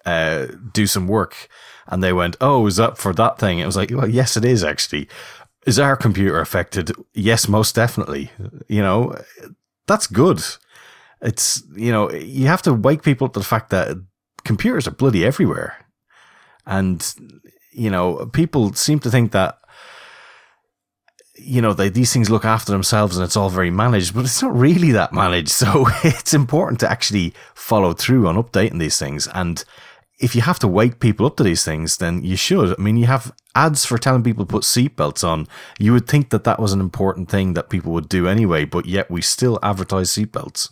uh, 0.05 0.47
do 0.73 0.89
some 0.89 1.07
work 1.07 1.49
and 1.87 2.03
they 2.03 2.13
went, 2.13 2.37
"Oh, 2.41 2.67
is 2.67 2.77
that 2.77 2.99
for 2.99 3.15
that 3.15 3.39
thing?" 3.39 3.61
It 3.61 3.67
was 3.67 3.77
like, 3.77 3.93
"Well, 3.93 4.09
yes 4.09 4.37
it 4.37 4.45
is 4.45 4.65
actually." 4.65 5.09
Is 5.67 5.79
our 5.79 5.97
computer 5.97 6.41
affected? 6.41 6.93
Yes, 7.15 7.47
most 7.49 7.75
definitely. 7.75 8.31
You 8.69 8.83
know, 8.83 9.15
that's 9.87 10.07
good. 10.07 10.41
It's, 11.21 11.63
you 11.77 11.93
know, 11.93 12.11
you 12.11 12.47
have 12.47 12.63
to 12.63 12.73
wake 12.73 13.03
people 13.03 13.27
up 13.27 13.35
to 13.35 13.41
the 13.41 13.45
fact 13.45 13.71
that 13.71 13.97
computers 14.45 14.89
are 14.89 14.93
bloody 14.93 15.27
everywhere. 15.27 15.77
And, 16.65 17.05
you 17.73 17.91
know, 17.91 18.27
people 18.33 18.73
seem 18.73 18.99
to 19.01 19.11
think 19.11 19.33
that, 19.33 19.58
you 21.49 21.63
know, 21.63 21.73
they, 21.73 21.89
these 21.89 22.13
things 22.13 22.31
look 22.31 22.45
after 22.45 22.71
themselves 22.73 23.17
and 23.17 23.25
it's 23.25 23.37
all 23.37 23.51
very 23.51 23.71
managed, 23.71 24.15
but 24.15 24.25
it's 24.25 24.43
not 24.43 24.55
really 24.55 24.93
that 24.93 25.13
managed. 25.13 25.49
So 25.59 25.87
it's 26.05 26.35
important 26.35 26.79
to 26.81 26.91
actually 26.91 27.35
follow 27.55 27.93
through 27.93 28.29
on 28.29 28.37
updating 28.37 28.79
these 28.79 28.99
things. 28.99 29.27
And 29.35 29.65
if 30.19 30.35
you 30.35 30.43
have 30.43 30.59
to 30.61 30.69
wake 30.69 31.01
people 31.01 31.27
up 31.27 31.37
to 31.37 31.43
these 31.43 31.65
things, 31.65 31.97
then 31.97 32.23
you 32.23 32.37
should. 32.37 32.79
I 32.79 32.83
mean, 32.83 32.97
you 32.97 33.07
have 33.07 33.33
ads 33.55 33.85
for 33.85 33.99
telling 33.99 34.23
people 34.23 34.45
to 34.45 34.51
put 34.51 34.63
seatbelts 34.63 35.27
on. 35.27 35.47
You 35.79 35.93
would 35.93 36.07
think 36.07 36.31
that 36.31 36.45
that 36.45 36.61
was 36.61 36.73
an 36.73 36.81
important 36.81 37.31
thing 37.31 37.55
that 37.55 37.71
people 37.71 37.93
would 37.93 38.09
do 38.09 38.29
anyway, 38.29 38.65
but 38.65 38.87
yet 38.87 39.11
we 39.11 39.23
still 39.23 39.59
advertise 39.63 40.11
seatbelts. 40.11 40.71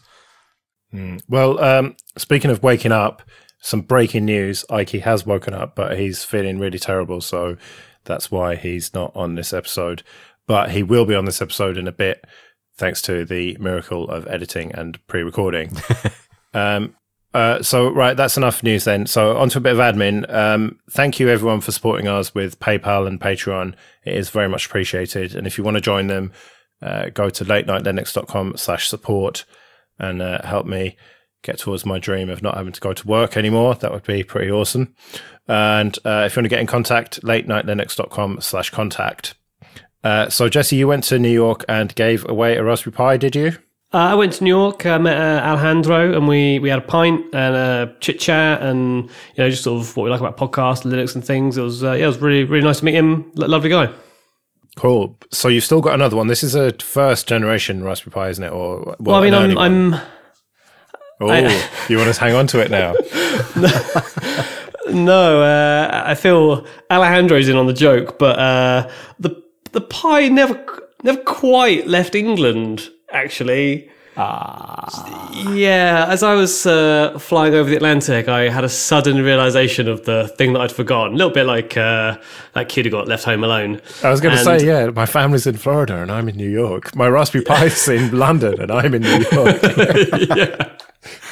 Mm. 0.92 1.22
Well, 1.28 1.62
um, 1.62 1.96
speaking 2.16 2.50
of 2.50 2.62
waking 2.62 2.92
up, 2.92 3.22
some 3.60 3.80
breaking 3.80 4.24
news: 4.24 4.64
Ike 4.70 4.90
has 4.90 5.26
woken 5.26 5.54
up, 5.54 5.74
but 5.74 5.98
he's 5.98 6.24
feeling 6.24 6.58
really 6.58 6.78
terrible, 6.78 7.20
so 7.20 7.56
that's 8.04 8.30
why 8.30 8.56
he's 8.56 8.94
not 8.94 9.12
on 9.14 9.34
this 9.34 9.52
episode. 9.52 10.02
But 10.46 10.70
he 10.70 10.82
will 10.82 11.04
be 11.04 11.14
on 11.14 11.24
this 11.24 11.42
episode 11.42 11.76
in 11.76 11.88
a 11.88 11.92
bit, 11.92 12.24
thanks 12.76 13.02
to 13.02 13.24
the 13.24 13.56
miracle 13.58 14.08
of 14.08 14.26
editing 14.28 14.72
and 14.72 15.04
pre-recording. 15.06 15.76
um, 16.54 16.94
uh, 17.34 17.62
so 17.62 17.90
right, 17.90 18.16
that's 18.16 18.38
enough 18.38 18.62
news 18.62 18.84
then. 18.84 19.04
So 19.06 19.36
onto 19.36 19.58
a 19.58 19.60
bit 19.60 19.72
of 19.72 19.78
admin. 19.78 20.32
Um, 20.32 20.78
thank 20.90 21.20
you 21.20 21.28
everyone 21.28 21.60
for 21.60 21.70
supporting 21.70 22.08
us 22.08 22.34
with 22.34 22.58
PayPal 22.60 23.06
and 23.06 23.20
Patreon. 23.20 23.74
It 24.04 24.14
is 24.14 24.30
very 24.30 24.48
much 24.48 24.66
appreciated. 24.66 25.34
And 25.34 25.46
if 25.46 25.58
you 25.58 25.64
want 25.64 25.76
to 25.76 25.82
join 25.82 26.06
them, 26.06 26.32
uh, 26.80 27.10
go 27.10 27.28
to 27.28 27.44
latenightlinux.com 27.44 28.56
slash 28.56 28.88
support 28.88 29.44
and 29.98 30.22
uh, 30.22 30.46
help 30.46 30.66
me 30.66 30.96
get 31.42 31.58
towards 31.58 31.84
my 31.84 31.98
dream 31.98 32.30
of 32.30 32.42
not 32.42 32.56
having 32.56 32.72
to 32.72 32.80
go 32.80 32.92
to 32.92 33.06
work 33.06 33.36
anymore. 33.36 33.74
That 33.74 33.92
would 33.92 34.04
be 34.04 34.22
pretty 34.22 34.50
awesome. 34.50 34.94
And 35.46 35.96
uh, 36.04 36.24
if 36.26 36.36
you 36.36 36.40
want 36.40 36.46
to 36.46 36.48
get 36.48 36.60
in 36.60 36.66
contact, 36.66 37.22
latenightlinux.com 37.22 38.40
slash 38.40 38.70
contact. 38.70 39.34
Uh, 40.06 40.30
so 40.30 40.48
Jesse, 40.48 40.76
you 40.76 40.86
went 40.86 41.02
to 41.02 41.18
New 41.18 41.32
York 41.32 41.64
and 41.68 41.92
gave 41.96 42.28
away 42.28 42.56
a 42.56 42.62
Raspberry 42.62 42.92
Pi, 42.92 43.16
did 43.16 43.34
you? 43.34 43.48
Uh, 43.92 43.98
I 43.98 44.14
went 44.14 44.34
to 44.34 44.44
New 44.44 44.56
York, 44.56 44.86
I 44.86 44.98
met 44.98 45.16
uh, 45.16 45.44
Alejandro, 45.44 46.16
and 46.16 46.28
we, 46.28 46.60
we 46.60 46.68
had 46.68 46.78
a 46.78 46.82
pint 46.82 47.24
and 47.34 47.56
a 47.56 47.96
chit 47.98 48.20
chat, 48.20 48.62
and 48.62 49.06
you 49.06 49.10
know 49.38 49.50
just 49.50 49.64
sort 49.64 49.80
of 49.80 49.96
what 49.96 50.04
we 50.04 50.10
like 50.10 50.20
about 50.20 50.36
podcasts, 50.36 50.84
Linux, 50.84 51.16
and 51.16 51.24
things. 51.24 51.58
It 51.58 51.62
was 51.62 51.82
uh, 51.82 51.94
yeah, 51.94 52.04
it 52.04 52.06
was 52.06 52.18
really 52.18 52.44
really 52.44 52.64
nice 52.64 52.78
to 52.78 52.84
meet 52.84 52.94
him. 52.94 53.32
lovely 53.34 53.68
guy. 53.68 53.92
Cool. 54.76 55.18
So 55.32 55.48
you've 55.48 55.64
still 55.64 55.80
got 55.80 55.94
another 55.94 56.16
one. 56.16 56.28
This 56.28 56.44
is 56.44 56.54
a 56.54 56.72
first 56.74 57.26
generation 57.26 57.82
Raspberry 57.82 58.12
Pi, 58.12 58.28
isn't 58.28 58.44
it? 58.44 58.52
Or 58.52 58.84
well, 58.84 58.96
well 59.00 59.14
I 59.16 59.22
mean, 59.22 59.34
I'm, 59.34 59.58
I'm. 59.58 59.94
Oh, 61.20 61.30
I, 61.30 61.68
you 61.88 61.96
want 61.96 62.14
to 62.14 62.20
hang 62.20 62.36
on 62.36 62.46
to 62.48 62.60
it 62.60 62.70
now? 62.70 62.92
no, 64.92 65.42
uh, 65.42 66.02
I 66.06 66.14
feel 66.14 66.64
Alejandro's 66.92 67.48
in 67.48 67.56
on 67.56 67.66
the 67.66 67.72
joke, 67.72 68.20
but 68.20 68.38
uh, 68.38 68.90
the 69.18 69.45
the 69.76 69.82
pie 69.82 70.26
never 70.28 70.58
never 71.02 71.22
quite 71.22 71.86
left 71.86 72.14
England 72.14 72.88
actually. 73.12 73.90
Ah. 74.16 75.30
Yeah, 75.52 76.06
as 76.08 76.22
I 76.22 76.32
was 76.32 76.64
uh, 76.64 77.18
flying 77.18 77.52
over 77.52 77.68
the 77.68 77.76
Atlantic, 77.76 78.28
I 78.28 78.48
had 78.48 78.64
a 78.64 78.68
sudden 78.70 79.22
realization 79.22 79.86
of 79.86 80.06
the 80.06 80.28
thing 80.38 80.54
that 80.54 80.62
I'd 80.62 80.72
forgotten. 80.72 81.12
A 81.12 81.16
little 81.18 81.34
bit 81.34 81.44
like 81.44 81.76
uh, 81.76 82.16
that 82.54 82.70
kid 82.70 82.86
who 82.86 82.90
got 82.90 83.06
left 83.06 83.24
home 83.24 83.44
alone. 83.44 83.82
I 84.02 84.08
was 84.08 84.22
going 84.22 84.34
to 84.34 84.42
say, 84.42 84.64
yeah, 84.66 84.86
my 84.86 85.04
family's 85.04 85.46
in 85.46 85.58
Florida 85.58 86.00
and 86.00 86.10
I'm 86.10 86.30
in 86.30 86.36
New 86.38 86.48
York. 86.48 86.96
My 86.96 87.08
Raspberry 87.08 87.44
Pi's 87.44 87.86
in 87.88 88.18
London 88.18 88.58
and 88.58 88.72
I'm 88.72 88.94
in 88.94 89.02
New 89.02 89.24
York. 89.30 89.60
yeah. 90.34 90.76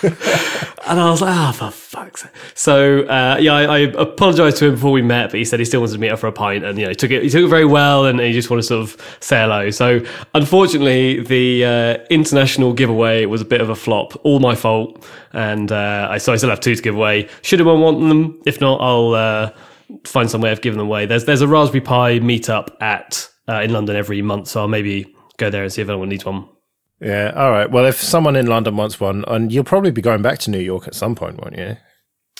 and 0.04 1.00
I 1.00 1.10
was 1.10 1.20
like, 1.20 1.34
oh, 1.36 1.52
for 1.52 1.70
fuck's 1.70 2.22
sake. 2.22 2.30
So, 2.54 3.02
uh, 3.02 3.36
yeah, 3.40 3.54
I, 3.54 3.62
I 3.64 3.78
apologized 3.78 4.58
to 4.58 4.66
him 4.66 4.74
before 4.74 4.92
we 4.92 5.02
met, 5.02 5.30
but 5.30 5.38
he 5.38 5.44
said 5.44 5.58
he 5.58 5.64
still 5.64 5.80
wanted 5.80 5.94
to 5.94 5.98
meet 5.98 6.10
up 6.10 6.18
for 6.18 6.26
a 6.26 6.32
pint. 6.32 6.64
And, 6.64 6.78
you 6.78 6.84
know, 6.84 6.90
he 6.90 6.94
took 6.94 7.10
it, 7.10 7.22
he 7.22 7.30
took 7.30 7.44
it 7.44 7.48
very 7.48 7.64
well 7.64 8.06
and 8.06 8.20
he 8.20 8.32
just 8.32 8.50
wanted 8.50 8.62
to 8.62 8.68
sort 8.68 8.82
of 8.82 9.18
say 9.20 9.40
hello. 9.40 9.70
So, 9.70 10.00
unfortunately, 10.34 11.20
the 11.22 11.64
uh, 11.64 12.06
international 12.10 12.72
giveaway 12.72 13.26
was 13.26 13.40
a 13.40 13.44
bit 13.44 13.60
of 13.60 13.70
a 13.70 13.74
flop. 13.74 14.14
All 14.24 14.40
my 14.40 14.54
fault. 14.54 15.04
And 15.32 15.72
uh, 15.72 16.08
I, 16.10 16.18
so 16.18 16.32
I 16.32 16.36
still 16.36 16.50
have 16.50 16.60
two 16.60 16.74
to 16.74 16.82
give 16.82 16.94
away. 16.94 17.28
Should 17.42 17.60
anyone 17.60 17.80
want 17.80 18.00
them? 18.08 18.40
If 18.46 18.60
not, 18.60 18.80
I'll 18.80 19.14
uh, 19.14 19.50
find 20.04 20.30
some 20.30 20.40
way 20.40 20.52
of 20.52 20.60
giving 20.60 20.78
them 20.78 20.86
away. 20.86 21.06
There's, 21.06 21.24
there's 21.24 21.40
a 21.40 21.48
Raspberry 21.48 21.80
Pi 21.80 22.18
meetup 22.20 22.80
at 22.80 23.28
uh, 23.48 23.60
in 23.62 23.72
London 23.72 23.96
every 23.96 24.22
month. 24.22 24.48
So 24.48 24.60
I'll 24.60 24.68
maybe 24.68 25.14
go 25.36 25.50
there 25.50 25.62
and 25.62 25.72
see 25.72 25.82
if 25.82 25.88
anyone 25.88 26.08
needs 26.08 26.24
one. 26.24 26.48
Yeah. 27.00 27.32
All 27.34 27.50
right. 27.50 27.70
Well, 27.70 27.86
if 27.86 28.00
someone 28.00 28.36
in 28.36 28.46
London 28.46 28.76
wants 28.76 29.00
one, 29.00 29.24
and 29.28 29.52
you'll 29.52 29.64
probably 29.64 29.90
be 29.90 30.02
going 30.02 30.22
back 30.22 30.38
to 30.40 30.50
New 30.50 30.58
York 30.60 30.86
at 30.86 30.94
some 30.94 31.14
point, 31.14 31.40
won't 31.42 31.56
you? 31.56 31.76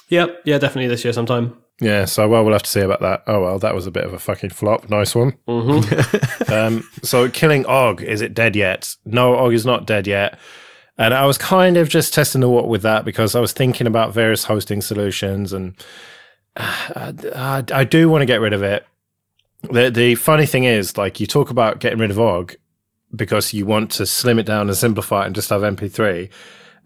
Yep. 0.09 0.43
Yeah, 0.45 0.59
definitely 0.59 0.88
this 0.88 1.05
year 1.05 1.12
sometime. 1.12 1.57
Yeah. 1.81 2.05
So, 2.05 2.29
well, 2.29 2.45
we'll 2.45 2.53
have 2.53 2.62
to 2.62 2.71
see 2.71 2.81
about 2.81 3.01
that. 3.01 3.25
Oh, 3.27 3.43
well, 3.43 3.59
that 3.59 3.75
was 3.75 3.87
a 3.87 3.90
bit 3.90 4.05
of 4.05 4.12
a 4.12 4.19
fucking 4.19 4.51
flop. 4.51 4.88
Nice 4.88 5.14
one. 5.14 5.37
Mm-hmm. 5.49 6.53
um, 6.53 6.88
so, 7.03 7.29
killing 7.29 7.67
Ogg, 7.67 8.03
is 8.03 8.21
it 8.21 8.35
dead 8.35 8.55
yet? 8.55 8.95
No, 9.05 9.37
Ogg 9.37 9.53
is 9.53 9.67
not 9.67 9.87
dead 9.87 10.07
yet. 10.07 10.38
And 10.97 11.12
I 11.12 11.27
was 11.27 11.38
kind 11.38 11.77
of 11.77 11.88
just 11.88 12.14
testing 12.14 12.40
the 12.40 12.49
water 12.49 12.69
with 12.69 12.83
that 12.83 13.05
because 13.05 13.35
I 13.35 13.40
was 13.40 13.53
thinking 13.53 13.87
about 13.87 14.14
various 14.14 14.45
hosting 14.45 14.81
solutions 14.81 15.53
and 15.53 15.75
uh, 16.57 17.12
I, 17.35 17.64
I 17.73 17.85
do 17.85 18.09
want 18.09 18.23
to 18.23 18.27
get 18.27 18.40
rid 18.40 18.53
of 18.53 18.62
it. 18.62 18.87
The 19.62 19.90
the 19.90 20.14
funny 20.14 20.47
thing 20.47 20.64
is, 20.64 20.97
like 20.97 21.21
you 21.21 21.27
talk 21.27 21.51
about 21.51 21.81
getting 21.81 21.99
rid 21.99 22.11
of 22.11 22.21
Ogg, 22.21 22.55
because 23.14 23.53
you 23.53 23.66
want 23.66 23.90
to 23.92 24.07
slim 24.07 24.38
it 24.38 24.46
down 24.46 24.68
and 24.68 24.77
simplify 24.77 25.22
it 25.22 25.27
and 25.27 25.35
just 25.35 25.50
have 25.50 25.62
MP3. 25.62 26.31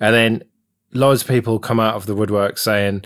And 0.00 0.14
then 0.14 0.42
loads 0.92 1.22
of 1.22 1.28
people 1.28 1.58
come 1.58 1.80
out 1.80 1.94
of 1.94 2.06
the 2.06 2.14
woodwork 2.14 2.58
saying, 2.58 3.04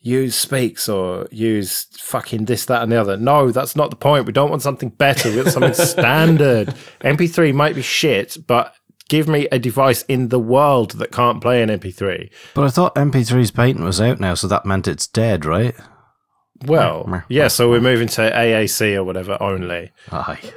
use 0.00 0.44
Speex 0.44 0.92
or 0.92 1.26
use 1.30 1.86
fucking 1.98 2.44
this, 2.44 2.66
that, 2.66 2.82
and 2.82 2.92
the 2.92 3.00
other. 3.00 3.16
No, 3.16 3.50
that's 3.50 3.74
not 3.74 3.90
the 3.90 3.96
point. 3.96 4.26
We 4.26 4.32
don't 4.32 4.50
want 4.50 4.62
something 4.62 4.90
better. 4.90 5.30
We 5.30 5.36
want 5.36 5.48
something 5.48 5.74
standard. 5.86 6.68
MP3 7.00 7.54
might 7.54 7.74
be 7.74 7.82
shit, 7.82 8.36
but 8.46 8.74
give 9.08 9.28
me 9.28 9.48
a 9.50 9.58
device 9.58 10.02
in 10.02 10.28
the 10.28 10.38
world 10.38 10.92
that 10.92 11.12
can't 11.12 11.40
play 11.40 11.62
an 11.62 11.70
MP3. 11.70 12.30
But 12.54 12.64
I 12.64 12.68
thought 12.68 12.94
MP3's 12.94 13.50
patent 13.50 13.84
was 13.84 14.00
out 14.00 14.20
now, 14.20 14.34
so 14.34 14.46
that 14.48 14.66
meant 14.66 14.88
it's 14.88 15.06
dead, 15.06 15.44
right? 15.44 15.74
Well, 16.66 17.24
yeah, 17.28 17.48
so 17.48 17.68
we're 17.68 17.80
moving 17.80 18.08
to 18.08 18.30
AAC 18.30 18.94
or 18.94 19.04
whatever 19.04 19.36
only. 19.40 19.90
Aye 20.12 20.52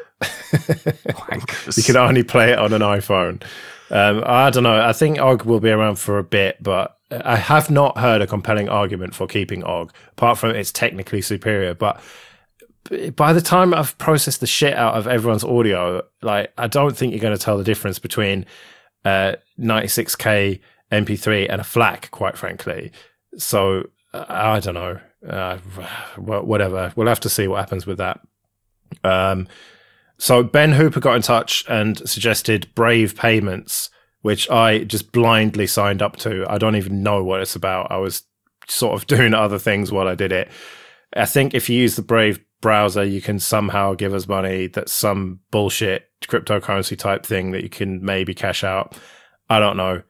you 1.76 1.84
can 1.84 1.98
only 1.98 2.24
play 2.24 2.52
it 2.52 2.60
on 2.60 2.74
an 2.74 2.82
iPhone. 2.82 3.44
Um, 3.90 4.24
I 4.26 4.50
don't 4.50 4.64
know. 4.64 4.82
I 4.82 4.94
think 4.94 5.20
Ogg 5.20 5.44
will 5.44 5.60
be 5.60 5.70
around 5.70 5.98
for 5.98 6.18
a 6.18 6.24
bit, 6.24 6.62
but 6.62 6.98
I 7.12 7.38
have 7.38 7.70
not 7.70 7.98
heard 7.98 8.22
a 8.22 8.28
compelling 8.28 8.68
argument 8.68 9.16
for 9.16 9.28
keeping 9.28 9.64
OGG, 9.64 9.94
apart 10.12 10.38
from 10.38 10.52
it's 10.52 10.72
technically 10.72 11.22
superior. 11.22 11.74
But 11.74 12.02
by 13.16 13.34
the 13.34 13.42
time 13.42 13.74
I've 13.74 13.98
processed 13.98 14.40
the 14.40 14.48
shit 14.48 14.74
out 14.74 14.96
of 14.96 15.08
everyone's 15.08 15.44
audio, 15.44 16.04
like 16.22 16.52
I 16.58 16.68
don't 16.68 16.98
think 16.98 17.12
you're 17.12 17.22
going 17.22 17.38
to 17.38 17.44
tell 17.44 17.58
the 17.58 17.64
difference 17.64 18.00
between 18.00 18.46
uh, 19.06 19.36
96k 19.60 20.60
MP3 20.92 21.48
and 21.50 21.62
a 21.62 21.64
FLAC, 21.64 22.12
quite 22.12 22.38
frankly. 22.38 22.92
So 23.38 23.84
I 24.14 24.60
don't 24.60 24.74
know. 24.74 25.00
Uh, 25.28 25.58
whatever. 26.18 26.94
We'll 26.96 27.08
have 27.08 27.20
to 27.22 27.30
see 27.30 27.48
what 27.48 27.60
happens 27.60 27.86
with 27.86 27.98
that. 27.98 28.20
Um, 29.04 29.48
so 30.20 30.44
Ben 30.44 30.74
Hooper 30.74 31.00
got 31.00 31.16
in 31.16 31.22
touch 31.22 31.64
and 31.70 31.98
suggested 32.10 32.74
Brave 32.74 33.16
Payments, 33.16 33.90
which 34.22 34.50
I 34.50 34.84
just 34.84 35.12
blindly 35.12 35.68
signed 35.68 36.02
up 36.02 36.16
to. 36.18 36.46
I 36.50 36.58
don't 36.58 36.76
even 36.76 37.04
know 37.04 37.24
what 37.24 37.42
it's 37.42 37.56
about. 37.56 37.92
I 37.92 37.98
was 37.98 38.24
sort 38.68 39.00
of 39.00 39.08
doing 39.16 39.34
other 39.34 39.60
things 39.60 39.92
while 39.92 40.08
I 40.08 40.16
did 40.16 40.32
it. 40.32 40.50
I 41.16 41.26
think 41.26 41.54
if 41.54 41.70
you 41.70 41.78
use 41.80 41.96
the 41.96 42.02
Brave 42.02 42.40
browser, 42.62 43.04
you 43.04 43.22
can 43.22 43.40
somehow 43.40 43.94
give 43.94 44.14
us 44.14 44.28
money 44.28 44.68
that's 44.68 44.92
some 44.92 45.40
bullshit 45.52 46.10
cryptocurrency 46.24 46.98
type 46.98 47.26
thing 47.26 47.52
that 47.52 47.64
you 47.64 47.70
can 47.70 48.04
maybe 48.04 48.34
cash 48.34 48.64
out. 48.64 48.98
I 49.50 49.60
don't 49.60 49.78
know. 49.78 50.02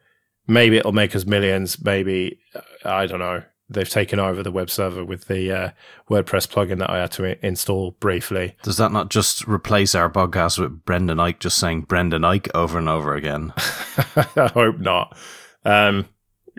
Maybe 0.46 0.78
it'll 0.78 0.92
make 0.92 1.14
us 1.14 1.26
millions. 1.26 1.82
Maybe, 1.84 2.40
uh, 2.54 2.60
I 2.84 3.06
don't 3.06 3.18
know 3.18 3.42
they've 3.70 3.88
taken 3.88 4.18
over 4.18 4.42
the 4.42 4.50
web 4.50 4.70
server 4.70 5.04
with 5.04 5.26
the 5.26 5.52
uh, 5.52 5.70
WordPress 6.10 6.48
plugin 6.48 6.78
that 6.78 6.90
I 6.90 6.98
had 6.98 7.12
to 7.12 7.26
I- 7.26 7.38
install 7.42 7.92
briefly. 7.92 8.56
Does 8.62 8.78
that 8.78 8.92
not 8.92 9.10
just 9.10 9.46
replace 9.46 9.94
our 9.94 10.10
podcast 10.10 10.58
with 10.58 10.84
Brendan 10.84 11.18
Eich 11.18 11.38
just 11.38 11.58
saying 11.58 11.82
Brendan 11.82 12.22
Eich 12.22 12.48
over 12.54 12.78
and 12.78 12.88
over 12.88 13.14
again? 13.14 13.52
I 13.56 14.50
hope 14.54 14.78
not. 14.78 15.16
Um, 15.64 16.08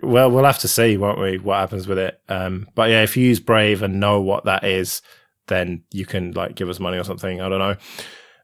well, 0.02 0.32
we'll 0.32 0.45
have 0.45 0.60
to 0.60 0.67
see, 0.67 0.98
won't 0.98 1.19
we, 1.19 1.38
what 1.39 1.60
happens 1.60 1.88
with 1.88 1.98
it. 1.98 2.22
Um, 2.30 2.67
but 2.76 2.89
yeah, 2.89 3.04
if 3.04 3.17
you 3.17 3.26
use 3.26 3.39
Brave 3.39 3.82
and 3.82 4.00
know 4.00 4.22
what 4.22 4.45
that 4.45 4.63
is, 4.63 5.02
then 5.48 5.84
you 5.91 6.06
can 6.06 6.32
like 6.32 6.56
give 6.56 6.69
us 6.69 6.80
money 6.80 6.98
or 6.98 7.04
something. 7.04 7.41
I 7.41 7.50
don't 7.50 7.60
know. 7.60 7.76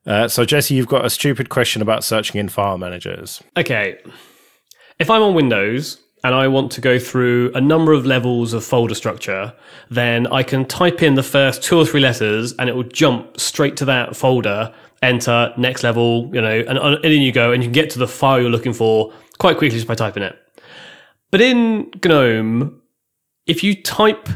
Uh, 0.05 0.27
so 0.27 0.45
Jesse, 0.45 0.75
you've 0.75 0.87
got 0.87 1.05
a 1.05 1.09
stupid 1.09 1.49
question 1.49 1.81
about 1.81 2.03
searching 2.03 2.39
in 2.39 2.49
file 2.49 2.77
managers. 2.77 3.41
Okay. 3.57 3.99
If 4.99 5.09
I'm 5.09 5.21
on 5.21 5.33
Windows 5.33 5.99
and 6.25 6.33
I 6.33 6.47
want 6.47 6.71
to 6.71 6.81
go 6.81 6.97
through 6.97 7.51
a 7.53 7.61
number 7.61 7.93
of 7.93 8.03
levels 8.03 8.53
of 8.53 8.63
folder 8.63 8.95
structure, 8.95 9.53
then 9.91 10.25
I 10.27 10.41
can 10.41 10.65
type 10.65 11.03
in 11.03 11.13
the 11.13 11.21
first 11.21 11.61
two 11.61 11.77
or 11.77 11.85
three 11.85 12.01
letters 12.01 12.51
and 12.57 12.67
it 12.67 12.75
will 12.75 12.81
jump 12.83 13.39
straight 13.39 13.77
to 13.77 13.85
that 13.85 14.15
folder, 14.15 14.73
enter, 15.03 15.53
next 15.55 15.83
level, 15.83 16.31
you 16.33 16.41
know, 16.41 16.63
and, 16.67 16.79
and 16.79 17.05
in 17.05 17.21
you 17.21 17.31
go, 17.31 17.51
and 17.51 17.61
you 17.61 17.67
can 17.67 17.73
get 17.73 17.91
to 17.91 17.99
the 17.99 18.07
file 18.07 18.41
you're 18.41 18.49
looking 18.49 18.73
for 18.73 19.13
quite 19.37 19.57
quickly 19.57 19.77
just 19.77 19.87
by 19.87 19.93
typing 19.93 20.23
it. 20.23 20.35
But 21.29 21.41
in 21.41 21.91
GNOME, 22.03 22.81
if 23.45 23.63
you 23.63 23.79
type, 23.79 24.27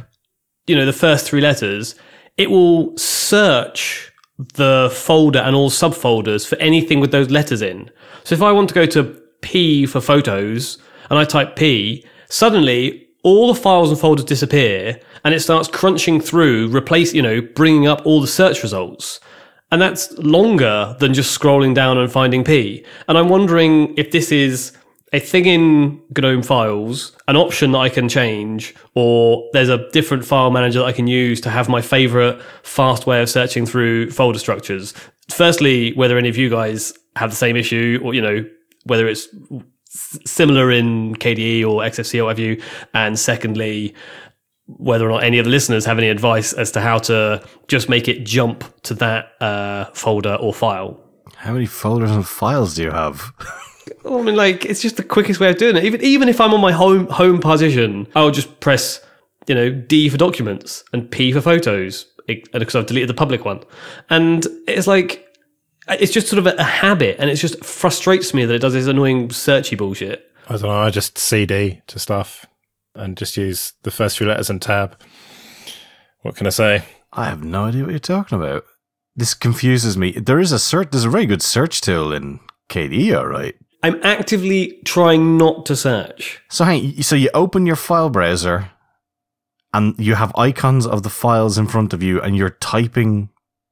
you 0.67 0.75
know, 0.75 0.86
the 0.86 0.93
first 0.93 1.28
three 1.28 1.41
letters, 1.41 1.95
it 2.38 2.52
will 2.52 2.95
search 2.97 4.12
the 4.38 4.91
folder 4.93 5.39
and 5.39 5.56
all 5.56 5.71
subfolders 5.71 6.47
for 6.47 6.56
anything 6.58 6.99
with 6.99 7.12
those 7.12 7.32
letters 7.32 7.63
in. 7.63 7.89
So 8.25 8.36
if 8.36 8.43
I 8.43 8.52
want 8.52 8.69
to 8.69 8.75
go 8.75 8.86
to 8.86 9.19
P 9.41 9.88
for 9.88 9.99
photos, 10.02 10.78
and 11.10 11.19
I 11.19 11.26
type 11.26 11.56
P, 11.56 12.06
suddenly 12.30 13.08
all 13.24 13.54
the 13.54 13.60
files 13.60 13.89
and 13.89 14.00
folders 14.00 14.26
disappear 14.26 15.00
and 15.24 15.34
it 15.34 15.41
starts 15.41 15.67
crunching 15.67 16.22
through, 16.22 16.69
replace, 16.76 17.13
you 17.13 17.22
know, 17.22 17.41
bringing 17.41 17.88
up 17.88 18.02
all 18.06 18.22
the 18.22 18.28
search 18.28 18.63
results. 18.63 19.19
And 19.72 19.82
that's 19.82 20.12
longer 20.17 20.95
than 21.00 21.13
just 21.13 21.38
scrolling 21.38 21.76
down 21.76 21.98
and 21.98 22.12
finding 22.12 22.43
P. 22.43 22.84
And 23.08 23.17
I'm 23.17 23.30
wondering 23.30 23.93
if 23.98 24.12
this 24.12 24.32
is 24.32 24.72
a 25.12 25.19
thing 25.19 25.45
in 25.45 26.02
GNOME 26.15 26.43
files, 26.43 27.15
an 27.28 27.36
option 27.36 27.72
that 27.72 27.80
I 27.80 27.89
can 27.89 28.08
change, 28.08 28.76
or 28.93 29.48
there's 29.54 29.69
a 29.69 29.89
different 29.91 30.26
file 30.26 30.52
manager 30.52 30.80
that 30.80 30.86
I 30.86 30.91
can 30.91 31.08
use 31.08 31.41
to 31.41 31.50
have 31.50 31.67
my 31.67 31.82
favorite 31.82 32.41
fast 32.63 33.08
way 33.08 33.22
of 33.22 33.30
searching 33.30 33.65
through 33.65 34.12
folder 34.12 34.39
structures. 34.39 34.93
Firstly, 35.30 35.93
whether 35.93 36.17
any 36.17 36.30
of 36.30 36.38
you 36.38 36.50
guys 36.50 36.93
have 37.15 37.32
the 37.32 37.36
same 37.36 37.56
issue, 37.56 38.00
or, 38.04 38.13
you 38.13 38.22
know, 38.22 38.45
whether 38.86 39.08
it's 39.08 39.28
similar 39.89 40.71
in 40.71 41.15
KDE 41.15 41.63
or 41.63 41.82
XFCE 41.82 42.19
or 42.19 42.25
what 42.25 42.38
have 42.38 42.39
you? 42.39 42.62
And 42.93 43.17
secondly, 43.17 43.95
whether 44.78 45.08
or 45.08 45.13
not 45.13 45.23
any 45.23 45.39
of 45.39 45.45
the 45.45 45.52
listeners 45.52 45.86
have 45.86 45.97
any 45.97 46.10
advice 46.10 46.54
as 46.54 46.71
to 46.71 46.82
how 46.82 46.99
to 46.99 47.43
just 47.67 47.89
make 47.89 48.08
it 48.08 48.23
jump 48.23 48.63
to 48.84 48.93
that 48.95 49.32
uh, 49.41 49.86
folder 49.93 50.36
or 50.36 50.54
file. 50.54 50.99
How 51.36 51.54
many 51.54 51.65
folders 51.65 52.12
and 52.12 52.28
files 52.28 52.75
do 52.75 52.84
you 52.84 52.91
have? 52.91 53.34
I 54.06 54.21
mean, 54.21 54.36
like 54.36 54.65
it's 54.65 54.82
just 54.82 54.97
the 54.97 55.04
quickest 55.04 55.39
way 55.39 55.49
of 55.49 55.58
doing 55.58 55.75
it. 55.75 55.84
Even 55.84 56.02
even 56.02 56.30
if 56.30 56.39
I'm 56.39 56.54
on 56.54 56.62
my 56.62 56.71
home 56.71 57.08
home 57.08 57.39
partition, 57.39 58.08
I'll 58.15 58.32
just 58.32 58.60
press 58.60 59.02
you 59.47 59.56
know 59.56 59.71
D 59.71 60.10
for 60.10 60.17
documents 60.17 60.84
and 60.93 61.10
P 61.10 61.32
for 61.32 61.41
photos 61.41 62.06
because 62.28 62.75
I've 62.75 62.86
deleted 62.86 63.10
the 63.10 63.15
public 63.15 63.45
one, 63.45 63.63
and 64.10 64.45
it's 64.67 64.86
like 64.86 65.29
it's 65.89 66.12
just 66.12 66.28
sort 66.28 66.39
of 66.39 66.47
a, 66.47 66.56
a 66.58 66.63
habit, 66.63 67.17
and 67.19 67.30
it 67.30 67.36
just 67.36 67.63
frustrates 67.63 68.34
me 68.34 68.45
that 68.45 68.54
it 68.54 68.60
does 68.60 68.73
this 68.73 68.88
annoying 68.88 69.30
searchy 69.30 69.78
bullshit. 69.78 70.32
I 70.47 70.54
don't 70.54 70.63
know. 70.63 70.80
I 70.80 70.89
just 70.89 71.17
CD 71.17 71.82
to 71.88 71.99
stuff 71.99 72.45
and 72.95 73.15
just 73.15 73.38
use 73.38 73.73
the 73.84 73.91
first 73.91 74.17
few 74.17 74.28
letters 74.28 74.49
and 74.49 74.62
tab. 74.62 74.99
What 76.21 76.36
can 76.36 76.47
I 76.47 76.52
say? 76.52 76.84
I 77.13 77.25
have 77.25 77.43
no 77.43 77.65
idea 77.65 77.84
what 77.84 77.91
you're 77.91 77.99
talking 77.99 78.38
about. 78.38 78.65
This 79.15 79.34
confuses 79.34 79.97
me. 79.97 80.12
There 80.12 80.39
is 80.39 80.52
a 80.52 80.60
search. 80.60 80.91
There's 80.91 81.06
a 81.06 81.10
very 81.10 81.25
good 81.25 81.41
search 81.41 81.82
tool 81.82 82.13
in 82.13 82.39
KDE, 82.69 83.17
all 83.17 83.28
right. 83.28 83.56
I'm 83.82 83.99
actively 84.04 84.80
trying 84.86 85.38
not 85.38 85.65
to 85.67 85.75
search. 85.75 86.41
So 86.49 86.65
hang. 86.65 87.02
So 87.02 87.15
you 87.15 87.30
open 87.34 87.65
your 87.65 87.75
file 87.75 88.10
browser, 88.10 88.71
and 89.73 89.95
you 89.97 90.15
have 90.15 90.36
icons 90.36 90.86
of 90.86 91.04
the 91.04 91.10
files 91.10 91.58
in 91.58 91.67
front 91.67 91.93
of 91.93 92.04
you, 92.04 92.21
and 92.21 92.36
you're 92.36 92.49
typing 92.49 93.30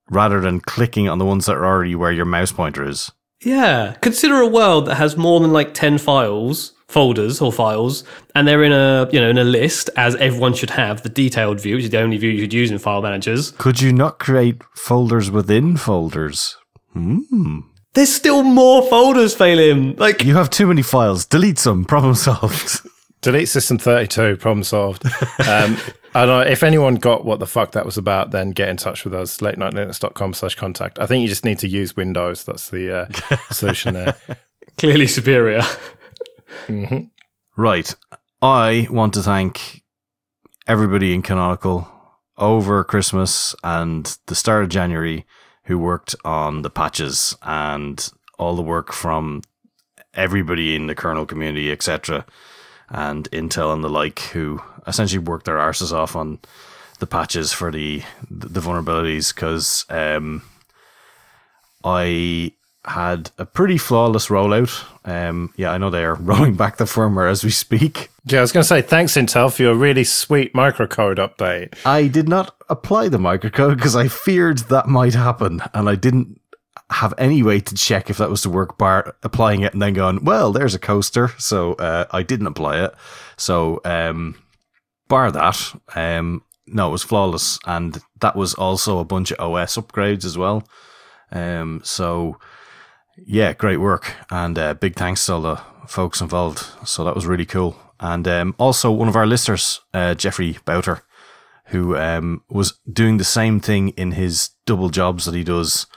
rather 0.09 0.39
than 0.41 0.59
clicking 0.59 1.07
on 1.09 1.17
the 1.17 1.25
ones 1.25 1.45
that 1.45 1.55
are 1.55 1.65
already 1.65 1.95
where 1.95 2.11
your 2.11 2.25
mouse 2.25 2.51
pointer 2.51 2.87
is. 2.87 3.11
Yeah. 3.43 3.95
Consider 4.01 4.35
a 4.35 4.47
world 4.47 4.87
that 4.87 4.95
has 4.95 5.17
more 5.17 5.39
than 5.39 5.51
like 5.53 5.73
10 5.73 5.97
files, 5.99 6.73
folders 6.87 7.41
or 7.41 7.51
files, 7.51 8.03
and 8.33 8.47
they're 8.47 8.63
in 8.63 8.71
a, 8.71 9.07
you 9.11 9.19
know, 9.19 9.29
in 9.29 9.37
a 9.37 9.43
list 9.43 9.89
as 9.95 10.15
everyone 10.15 10.53
should 10.53 10.71
have 10.71 11.03
the 11.03 11.09
detailed 11.09 11.61
view, 11.61 11.75
which 11.75 11.85
is 11.85 11.91
the 11.91 11.99
only 11.99 12.17
view 12.17 12.29
you 12.29 12.41
could 12.41 12.53
use 12.53 12.71
in 12.71 12.79
file 12.79 13.01
managers. 13.01 13.51
Could 13.51 13.81
you 13.81 13.93
not 13.93 14.19
create 14.19 14.61
folders 14.75 15.29
within 15.29 15.77
folders? 15.77 16.57
Hmm. 16.93 17.59
There's 17.93 18.13
still 18.13 18.43
more 18.43 18.87
folders, 18.87 19.35
Phelim. 19.35 19.99
Like 19.99 20.23
you 20.23 20.35
have 20.35 20.49
too 20.49 20.67
many 20.67 20.83
files. 20.83 21.25
Delete 21.25 21.59
some. 21.59 21.83
Problem 21.85 22.15
solved. 22.15 22.81
Delete 23.21 23.49
System 23.49 23.77
32, 23.77 24.37
problem 24.37 24.63
solved. 24.63 25.03
Um, 25.47 25.77
I 26.17 26.25
don't 26.25 26.45
know. 26.45 26.51
If 26.51 26.63
anyone 26.63 26.95
got 26.95 27.25
what 27.25 27.37
the 27.37 27.45
fuck 27.45 27.73
that 27.73 27.85
was 27.85 27.95
about, 27.95 28.31
then 28.31 28.49
get 28.49 28.69
in 28.69 28.77
touch 28.77 29.03
with 29.03 29.13
us, 29.13 29.39
late 29.39 29.57
nightlinux.com 29.57 30.33
slash 30.33 30.55
contact. 30.55 30.97
I 30.97 31.05
think 31.05 31.21
you 31.21 31.27
just 31.27 31.45
need 31.45 31.59
to 31.59 31.67
use 31.67 31.95
Windows. 31.95 32.43
That's 32.43 32.71
the 32.71 33.01
uh, 33.01 33.37
solution 33.51 33.93
there. 33.93 34.15
Clearly 34.79 35.05
superior. 35.05 35.59
mm-hmm. 36.65 37.01
Right. 37.55 37.93
I 38.41 38.87
want 38.89 39.13
to 39.13 39.21
thank 39.21 39.83
everybody 40.65 41.13
in 41.13 41.21
Canonical 41.21 41.87
over 42.35 42.83
Christmas 42.83 43.53
and 43.63 44.17
the 44.25 44.33
start 44.33 44.63
of 44.63 44.69
January 44.69 45.23
who 45.65 45.77
worked 45.77 46.15
on 46.25 46.63
the 46.63 46.71
patches 46.71 47.37
and 47.43 48.09
all 48.39 48.55
the 48.55 48.63
work 48.63 48.91
from 48.91 49.43
everybody 50.15 50.75
in 50.75 50.87
the 50.87 50.95
kernel 50.95 51.27
community, 51.27 51.71
etc 51.71 52.25
and 52.89 53.29
Intel 53.31 53.73
and 53.73 53.83
the 53.83 53.89
like, 53.89 54.19
who 54.19 54.61
essentially 54.87 55.19
worked 55.19 55.45
their 55.45 55.57
arses 55.57 55.91
off 55.91 56.15
on 56.15 56.39
the 56.99 57.07
patches 57.07 57.53
for 57.53 57.71
the 57.71 58.01
the 58.29 58.59
vulnerabilities 58.59 59.33
because 59.33 59.85
um, 59.89 60.41
I 61.83 62.53
had 62.85 63.31
a 63.37 63.45
pretty 63.45 63.77
flawless 63.77 64.27
rollout. 64.27 64.85
Um, 65.05 65.53
yeah, 65.57 65.71
I 65.71 65.77
know 65.77 65.89
they 65.89 66.05
are 66.05 66.15
rolling 66.19 66.55
back 66.55 66.77
the 66.77 66.85
firmware 66.85 67.29
as 67.29 67.43
we 67.43 67.51
speak. 67.51 68.09
Yeah, 68.25 68.39
I 68.39 68.41
was 68.41 68.51
going 68.51 68.63
to 68.63 68.67
say 68.67 68.81
thanks 68.81 69.13
Intel 69.13 69.53
for 69.53 69.63
your 69.63 69.75
really 69.75 70.03
sweet 70.03 70.53
microcode 70.53 71.17
update. 71.17 71.77
I 71.85 72.07
did 72.07 72.27
not 72.27 72.55
apply 72.69 73.09
the 73.09 73.17
microcode 73.17 73.75
because 73.75 73.95
I 73.95 74.07
feared 74.07 74.59
that 74.69 74.87
might 74.87 75.13
happen, 75.13 75.61
and 75.73 75.89
I 75.89 75.95
didn't 75.95 76.39
have 76.89 77.13
any 77.17 77.43
way 77.43 77.59
to 77.59 77.75
check 77.75 78.09
if 78.09 78.17
that 78.17 78.29
was 78.29 78.41
to 78.43 78.49
work 78.49 78.77
bar 78.77 79.15
applying 79.23 79.61
it 79.61 79.73
and 79.73 79.81
then 79.81 79.93
going, 79.93 80.23
well, 80.23 80.53
there's 80.53 80.73
a 80.73 80.79
coaster. 80.79 81.29
So 81.37 81.73
uh, 81.73 82.05
I 82.11 82.23
didn't 82.23 82.47
apply 82.47 82.85
it. 82.85 82.93
So 83.35 83.81
um, 83.83 84.35
bar 85.07 85.31
that, 85.31 85.73
um, 85.95 86.43
no, 86.65 86.89
it 86.89 86.91
was 86.91 87.03
flawless. 87.03 87.59
And 87.65 87.99
that 88.19 88.35
was 88.35 88.53
also 88.53 88.99
a 88.99 89.05
bunch 89.05 89.31
of 89.31 89.39
OS 89.39 89.77
upgrades 89.77 90.25
as 90.25 90.37
well. 90.37 90.67
Um, 91.31 91.81
so 91.83 92.37
yeah, 93.17 93.53
great 93.53 93.77
work. 93.77 94.13
And 94.29 94.57
uh, 94.57 94.73
big 94.75 94.95
thanks 94.95 95.25
to 95.25 95.33
all 95.33 95.41
the 95.41 95.61
folks 95.87 96.21
involved. 96.21 96.65
So 96.85 97.03
that 97.03 97.15
was 97.15 97.25
really 97.25 97.45
cool. 97.45 97.77
And 97.99 98.27
um, 98.27 98.55
also 98.57 98.91
one 98.91 99.07
of 99.07 99.15
our 99.15 99.25
listeners, 99.25 99.81
uh, 99.93 100.13
Jeffrey 100.13 100.57
Bouter, 100.65 101.01
who 101.67 101.97
um, 101.97 102.43
was 102.49 102.79
doing 102.91 103.17
the 103.17 103.23
same 103.23 103.59
thing 103.59 103.89
in 103.89 104.11
his 104.11 104.51
double 104.65 104.89
jobs 104.89 105.25
that 105.25 105.35
he 105.35 105.43
does 105.43 105.87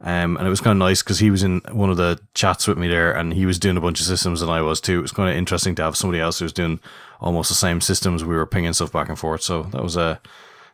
Um, 0.00 0.36
and 0.36 0.46
it 0.46 0.50
was 0.50 0.60
kind 0.60 0.72
of 0.72 0.86
nice 0.86 1.02
because 1.02 1.20
he 1.20 1.30
was 1.30 1.42
in 1.42 1.62
one 1.72 1.88
of 1.88 1.96
the 1.96 2.20
chats 2.34 2.68
with 2.68 2.76
me 2.76 2.86
there, 2.86 3.12
and 3.12 3.32
he 3.32 3.46
was 3.46 3.58
doing 3.58 3.76
a 3.76 3.80
bunch 3.80 4.00
of 4.00 4.06
systems, 4.06 4.42
and 4.42 4.50
I 4.50 4.60
was 4.60 4.80
too. 4.80 4.98
It 4.98 5.02
was 5.02 5.12
kind 5.12 5.30
of 5.30 5.36
interesting 5.36 5.74
to 5.76 5.82
have 5.82 5.96
somebody 5.96 6.20
else 6.20 6.38
who 6.38 6.44
was 6.44 6.52
doing 6.52 6.80
almost 7.20 7.48
the 7.48 7.54
same 7.54 7.80
systems. 7.80 8.22
We 8.22 8.36
were 8.36 8.46
pinging 8.46 8.74
stuff 8.74 8.92
back 8.92 9.08
and 9.08 9.18
forth, 9.18 9.42
so 9.42 9.62
that 9.64 9.82
was 9.82 9.96
a 9.96 10.20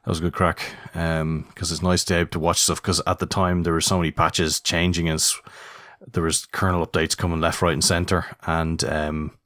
that 0.04 0.10
was 0.10 0.18
a 0.18 0.22
good 0.22 0.32
crack. 0.32 0.74
Um, 0.94 1.46
because 1.48 1.70
it's 1.70 1.82
nice 1.82 2.02
to 2.04 2.14
be 2.14 2.20
able 2.20 2.30
to 2.30 2.38
watch 2.40 2.58
stuff. 2.58 2.82
Because 2.82 3.00
at 3.06 3.20
the 3.20 3.26
time 3.26 3.62
there 3.62 3.72
were 3.72 3.80
so 3.80 3.98
many 3.98 4.10
patches 4.10 4.58
changing, 4.60 5.08
and 5.08 5.24
there 6.10 6.24
was 6.24 6.46
kernel 6.46 6.84
updates 6.84 7.16
coming 7.16 7.40
left, 7.40 7.62
right, 7.62 7.74
and 7.74 7.84
center. 7.84 8.26
And 8.44 8.82
um, 8.84 9.38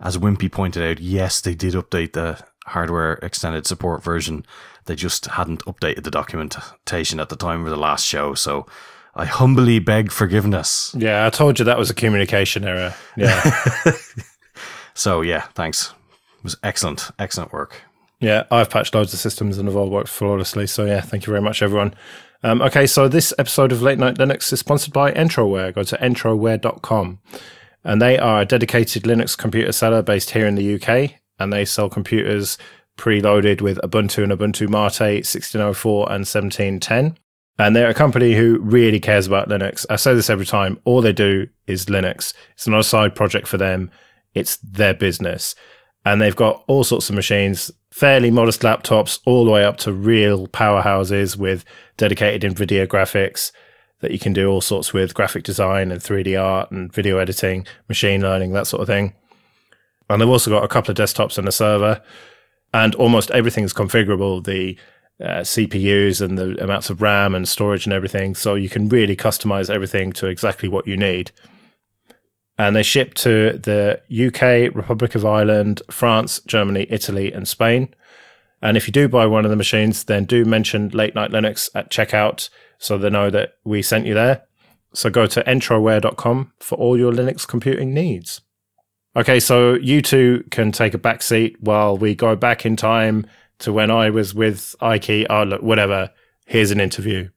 as 0.00 0.18
Wimpy 0.18 0.52
pointed 0.52 0.82
out, 0.82 1.00
yes, 1.00 1.40
they 1.40 1.54
did 1.54 1.72
update 1.72 2.12
the 2.12 2.44
hardware 2.66 3.14
extended 3.14 3.66
support 3.66 4.02
version. 4.02 4.44
They 4.84 4.94
just 4.94 5.24
hadn't 5.24 5.64
updated 5.64 6.04
the 6.04 6.10
documentation 6.10 7.18
at 7.18 7.30
the 7.30 7.36
time 7.36 7.64
of 7.64 7.70
the 7.70 7.76
last 7.76 8.04
show, 8.04 8.34
so 8.34 8.66
I 9.14 9.26
humbly 9.26 9.78
beg 9.78 10.10
forgiveness. 10.10 10.94
Yeah, 10.96 11.26
I 11.26 11.30
told 11.30 11.58
you 11.58 11.64
that 11.66 11.78
was 11.78 11.90
a 11.90 11.94
communication 11.94 12.64
error. 12.64 12.94
Yeah. 13.16 13.42
so 14.94 15.20
yeah, 15.20 15.42
thanks. 15.54 15.92
It 16.38 16.44
was 16.44 16.56
excellent, 16.62 17.10
excellent 17.18 17.52
work. 17.52 17.82
Yeah, 18.20 18.44
I've 18.50 18.70
patched 18.70 18.94
loads 18.94 19.12
of 19.12 19.18
systems 19.18 19.58
and 19.58 19.68
they've 19.68 19.76
all 19.76 19.90
worked 19.90 20.08
flawlessly. 20.08 20.66
So 20.66 20.86
yeah, 20.86 21.00
thank 21.00 21.26
you 21.26 21.30
very 21.30 21.42
much, 21.42 21.60
everyone. 21.60 21.94
Um, 22.44 22.62
okay, 22.62 22.86
so 22.86 23.06
this 23.06 23.34
episode 23.38 23.70
of 23.70 23.82
Late 23.82 23.98
Night 23.98 24.16
Linux 24.16 24.52
is 24.52 24.60
sponsored 24.60 24.92
by 24.92 25.12
Entroware. 25.12 25.74
Go 25.74 25.82
to 25.82 25.96
entroware.com. 25.98 27.20
And 27.84 28.00
they 28.00 28.18
are 28.18 28.42
a 28.42 28.44
dedicated 28.44 29.04
Linux 29.04 29.36
computer 29.36 29.72
seller 29.72 30.02
based 30.02 30.30
here 30.30 30.46
in 30.46 30.54
the 30.54 30.74
UK. 30.74 31.14
And 31.38 31.52
they 31.52 31.64
sell 31.64 31.88
computers 31.88 32.58
preloaded 32.96 33.60
with 33.60 33.78
Ubuntu 33.82 34.22
and 34.22 34.32
Ubuntu 34.32 34.68
Mate 34.68 35.24
1604 35.24 36.02
and 36.06 36.26
1710. 36.26 37.18
And 37.62 37.76
they're 37.76 37.88
a 37.88 37.94
company 37.94 38.34
who 38.34 38.58
really 38.58 38.98
cares 38.98 39.28
about 39.28 39.48
Linux. 39.48 39.86
I 39.88 39.94
say 39.94 40.14
this 40.14 40.28
every 40.28 40.44
time. 40.44 40.80
All 40.84 41.00
they 41.00 41.12
do 41.12 41.46
is 41.68 41.86
Linux. 41.86 42.34
It's 42.54 42.66
not 42.66 42.80
a 42.80 42.82
side 42.82 43.14
project 43.14 43.46
for 43.46 43.56
them. 43.56 43.88
It's 44.34 44.56
their 44.56 44.94
business. 44.94 45.54
And 46.04 46.20
they've 46.20 46.34
got 46.34 46.64
all 46.66 46.82
sorts 46.82 47.08
of 47.08 47.14
machines, 47.14 47.70
fairly 47.92 48.32
modest 48.32 48.62
laptops, 48.62 49.20
all 49.26 49.44
the 49.44 49.52
way 49.52 49.64
up 49.64 49.76
to 49.76 49.92
real 49.92 50.48
powerhouses 50.48 51.36
with 51.36 51.64
dedicated 51.96 52.52
NVIDIA 52.52 52.84
graphics 52.88 53.52
that 54.00 54.10
you 54.10 54.18
can 54.18 54.32
do 54.32 54.48
all 54.50 54.60
sorts 54.60 54.92
with 54.92 55.14
graphic 55.14 55.44
design 55.44 55.92
and 55.92 56.00
3D 56.00 56.36
art 56.36 56.72
and 56.72 56.92
video 56.92 57.18
editing, 57.18 57.64
machine 57.88 58.22
learning, 58.22 58.54
that 58.54 58.66
sort 58.66 58.80
of 58.80 58.88
thing. 58.88 59.14
And 60.10 60.20
they've 60.20 60.28
also 60.28 60.50
got 60.50 60.64
a 60.64 60.68
couple 60.68 60.90
of 60.90 60.96
desktops 60.96 61.38
and 61.38 61.46
a 61.46 61.52
server. 61.52 62.02
And 62.74 62.96
almost 62.96 63.30
everything 63.30 63.62
is 63.62 63.72
configurable. 63.72 64.42
The 64.42 64.76
uh, 65.22 65.40
CPUs 65.40 66.20
and 66.20 66.36
the 66.36 66.62
amounts 66.62 66.90
of 66.90 67.00
RAM 67.00 67.34
and 67.34 67.48
storage 67.48 67.86
and 67.86 67.92
everything. 67.92 68.34
So 68.34 68.54
you 68.54 68.68
can 68.68 68.88
really 68.88 69.16
customize 69.16 69.70
everything 69.70 70.12
to 70.14 70.26
exactly 70.26 70.68
what 70.68 70.86
you 70.86 70.96
need. 70.96 71.30
And 72.58 72.76
they 72.76 72.82
ship 72.82 73.14
to 73.14 73.52
the 73.58 74.00
UK, 74.10 74.74
Republic 74.74 75.14
of 75.14 75.24
Ireland, 75.24 75.82
France, 75.90 76.40
Germany, 76.46 76.86
Italy, 76.90 77.32
and 77.32 77.48
Spain. 77.48 77.94
And 78.60 78.76
if 78.76 78.86
you 78.86 78.92
do 78.92 79.08
buy 79.08 79.26
one 79.26 79.44
of 79.44 79.50
the 79.50 79.56
machines, 79.56 80.04
then 80.04 80.24
do 80.24 80.44
mention 80.44 80.90
Late 80.90 81.14
Night 81.14 81.30
Linux 81.30 81.70
at 81.74 81.90
checkout 81.90 82.50
so 82.78 82.98
they 82.98 83.10
know 83.10 83.30
that 83.30 83.54
we 83.64 83.82
sent 83.82 84.06
you 84.06 84.14
there. 84.14 84.42
So 84.94 85.08
go 85.08 85.26
to 85.26 85.42
entroware.com 85.44 86.52
for 86.60 86.76
all 86.76 86.98
your 86.98 87.12
Linux 87.12 87.46
computing 87.46 87.94
needs. 87.94 88.42
Okay, 89.14 89.40
so 89.40 89.74
you 89.74 90.00
two 90.00 90.44
can 90.50 90.72
take 90.72 90.94
a 90.94 90.98
back 90.98 91.22
seat 91.22 91.56
while 91.60 91.96
we 91.96 92.14
go 92.14 92.36
back 92.36 92.64
in 92.64 92.76
time 92.76 93.26
to 93.62 93.72
when 93.72 93.90
I 93.90 94.10
was 94.10 94.34
with 94.34 94.76
Ike. 94.80 95.26
Oh, 95.30 95.44
look, 95.44 95.62
whatever. 95.62 96.10
Here's 96.46 96.70
an 96.70 96.80
interview. 96.80 97.30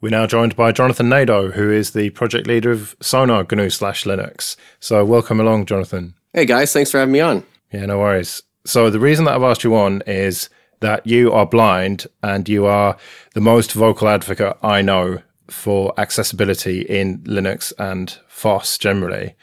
We're 0.00 0.10
now 0.10 0.26
joined 0.26 0.56
by 0.56 0.72
Jonathan 0.72 1.08
Nadeau, 1.08 1.50
who 1.50 1.70
is 1.70 1.90
the 1.90 2.10
project 2.10 2.46
leader 2.46 2.70
of 2.70 2.96
Sonar 3.00 3.44
GNU 3.50 3.68
slash 3.68 4.04
Linux. 4.04 4.56
So 4.78 5.04
welcome 5.04 5.40
along, 5.40 5.66
Jonathan. 5.66 6.14
Hey 6.32 6.46
guys, 6.46 6.72
thanks 6.72 6.90
for 6.90 6.98
having 6.98 7.12
me 7.12 7.20
on. 7.20 7.44
Yeah, 7.72 7.86
no 7.86 7.98
worries. 7.98 8.42
So 8.64 8.88
the 8.88 9.00
reason 9.00 9.24
that 9.24 9.34
I've 9.34 9.42
asked 9.42 9.64
you 9.64 9.74
on 9.74 10.02
is 10.06 10.48
that 10.80 11.06
you 11.06 11.32
are 11.32 11.46
blind 11.46 12.06
and 12.22 12.48
you 12.48 12.66
are 12.66 12.96
the 13.34 13.40
most 13.40 13.72
vocal 13.72 14.08
advocate 14.08 14.56
I 14.62 14.80
know 14.82 15.22
for 15.48 15.92
accessibility 15.98 16.82
in 16.82 17.18
Linux 17.24 17.72
and 17.78 18.18
FOSS 18.28 18.78
generally. 18.78 19.34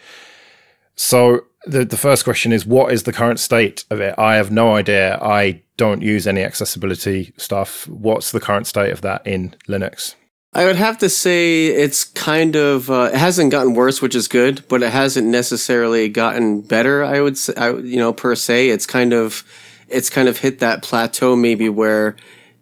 So 0.95 1.41
the 1.67 1.85
the 1.85 1.97
first 1.97 2.23
question 2.23 2.51
is 2.53 2.65
what 2.65 2.91
is 2.91 3.03
the 3.03 3.13
current 3.13 3.39
state 3.39 3.85
of 3.89 3.99
it? 3.99 4.15
I 4.17 4.35
have 4.35 4.51
no 4.51 4.75
idea. 4.75 5.17
I 5.21 5.61
don't 5.77 6.01
use 6.01 6.27
any 6.27 6.43
accessibility 6.43 7.33
stuff. 7.37 7.87
What's 7.87 8.31
the 8.31 8.39
current 8.39 8.67
state 8.67 8.91
of 8.91 9.01
that 9.01 9.25
in 9.25 9.55
Linux? 9.67 10.15
I 10.53 10.65
would 10.65 10.75
have 10.75 10.97
to 10.99 11.09
say 11.09 11.67
it's 11.67 12.03
kind 12.03 12.55
of 12.55 12.89
uh, 12.89 13.11
it 13.13 13.17
hasn't 13.17 13.51
gotten 13.51 13.73
worse, 13.73 14.01
which 14.01 14.15
is 14.15 14.27
good, 14.27 14.63
but 14.67 14.81
it 14.81 14.91
hasn't 14.91 15.27
necessarily 15.27 16.09
gotten 16.09 16.61
better. 16.61 17.03
I 17.03 17.21
would 17.21 17.37
say, 17.37 17.53
I, 17.55 17.73
you 17.75 17.97
know, 17.97 18.13
per 18.13 18.33
se, 18.33 18.69
it's 18.69 18.85
kind 18.85 19.13
of 19.13 19.43
it's 19.87 20.09
kind 20.09 20.27
of 20.27 20.39
hit 20.39 20.59
that 20.59 20.81
plateau 20.83 21.35
maybe 21.35 21.69
where 21.69 22.15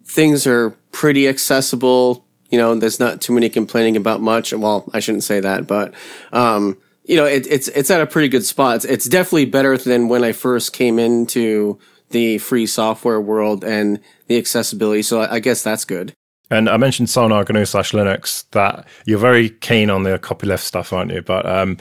things 0.04 0.46
are 0.46 0.70
pretty 0.92 1.26
accessible. 1.26 2.24
You 2.50 2.58
know, 2.58 2.74
there's 2.74 3.00
not 3.00 3.20
too 3.20 3.32
many 3.32 3.48
complaining 3.48 3.96
about 3.96 4.20
much. 4.20 4.52
Well, 4.52 4.88
I 4.92 5.00
shouldn't 5.00 5.24
say 5.24 5.40
that, 5.40 5.66
but 5.66 5.94
um, 6.32 6.76
you 7.06 7.16
know, 7.16 7.24
it, 7.24 7.46
it's 7.46 7.68
it's 7.68 7.90
at 7.90 8.00
a 8.00 8.06
pretty 8.06 8.28
good 8.28 8.44
spot. 8.44 8.76
It's, 8.76 8.84
it's 8.84 9.08
definitely 9.08 9.46
better 9.46 9.78
than 9.78 10.08
when 10.08 10.24
I 10.24 10.32
first 10.32 10.72
came 10.72 10.98
into 10.98 11.78
the 12.10 12.38
free 12.38 12.66
software 12.66 13.20
world 13.20 13.64
and 13.64 14.00
the 14.26 14.38
accessibility. 14.38 15.02
So 15.02 15.22
I, 15.22 15.34
I 15.34 15.38
guess 15.38 15.62
that's 15.62 15.84
good. 15.84 16.12
And 16.50 16.68
I 16.68 16.76
mentioned 16.76 17.10
Sonar 17.10 17.44
GNU 17.48 17.64
slash 17.64 17.92
Linux 17.92 18.48
that 18.50 18.86
you're 19.04 19.18
very 19.18 19.50
keen 19.50 19.90
on 19.90 20.04
the 20.04 20.18
copyleft 20.18 20.60
stuff, 20.60 20.92
aren't 20.92 21.12
you? 21.12 21.22
But 21.22 21.44
um, 21.46 21.76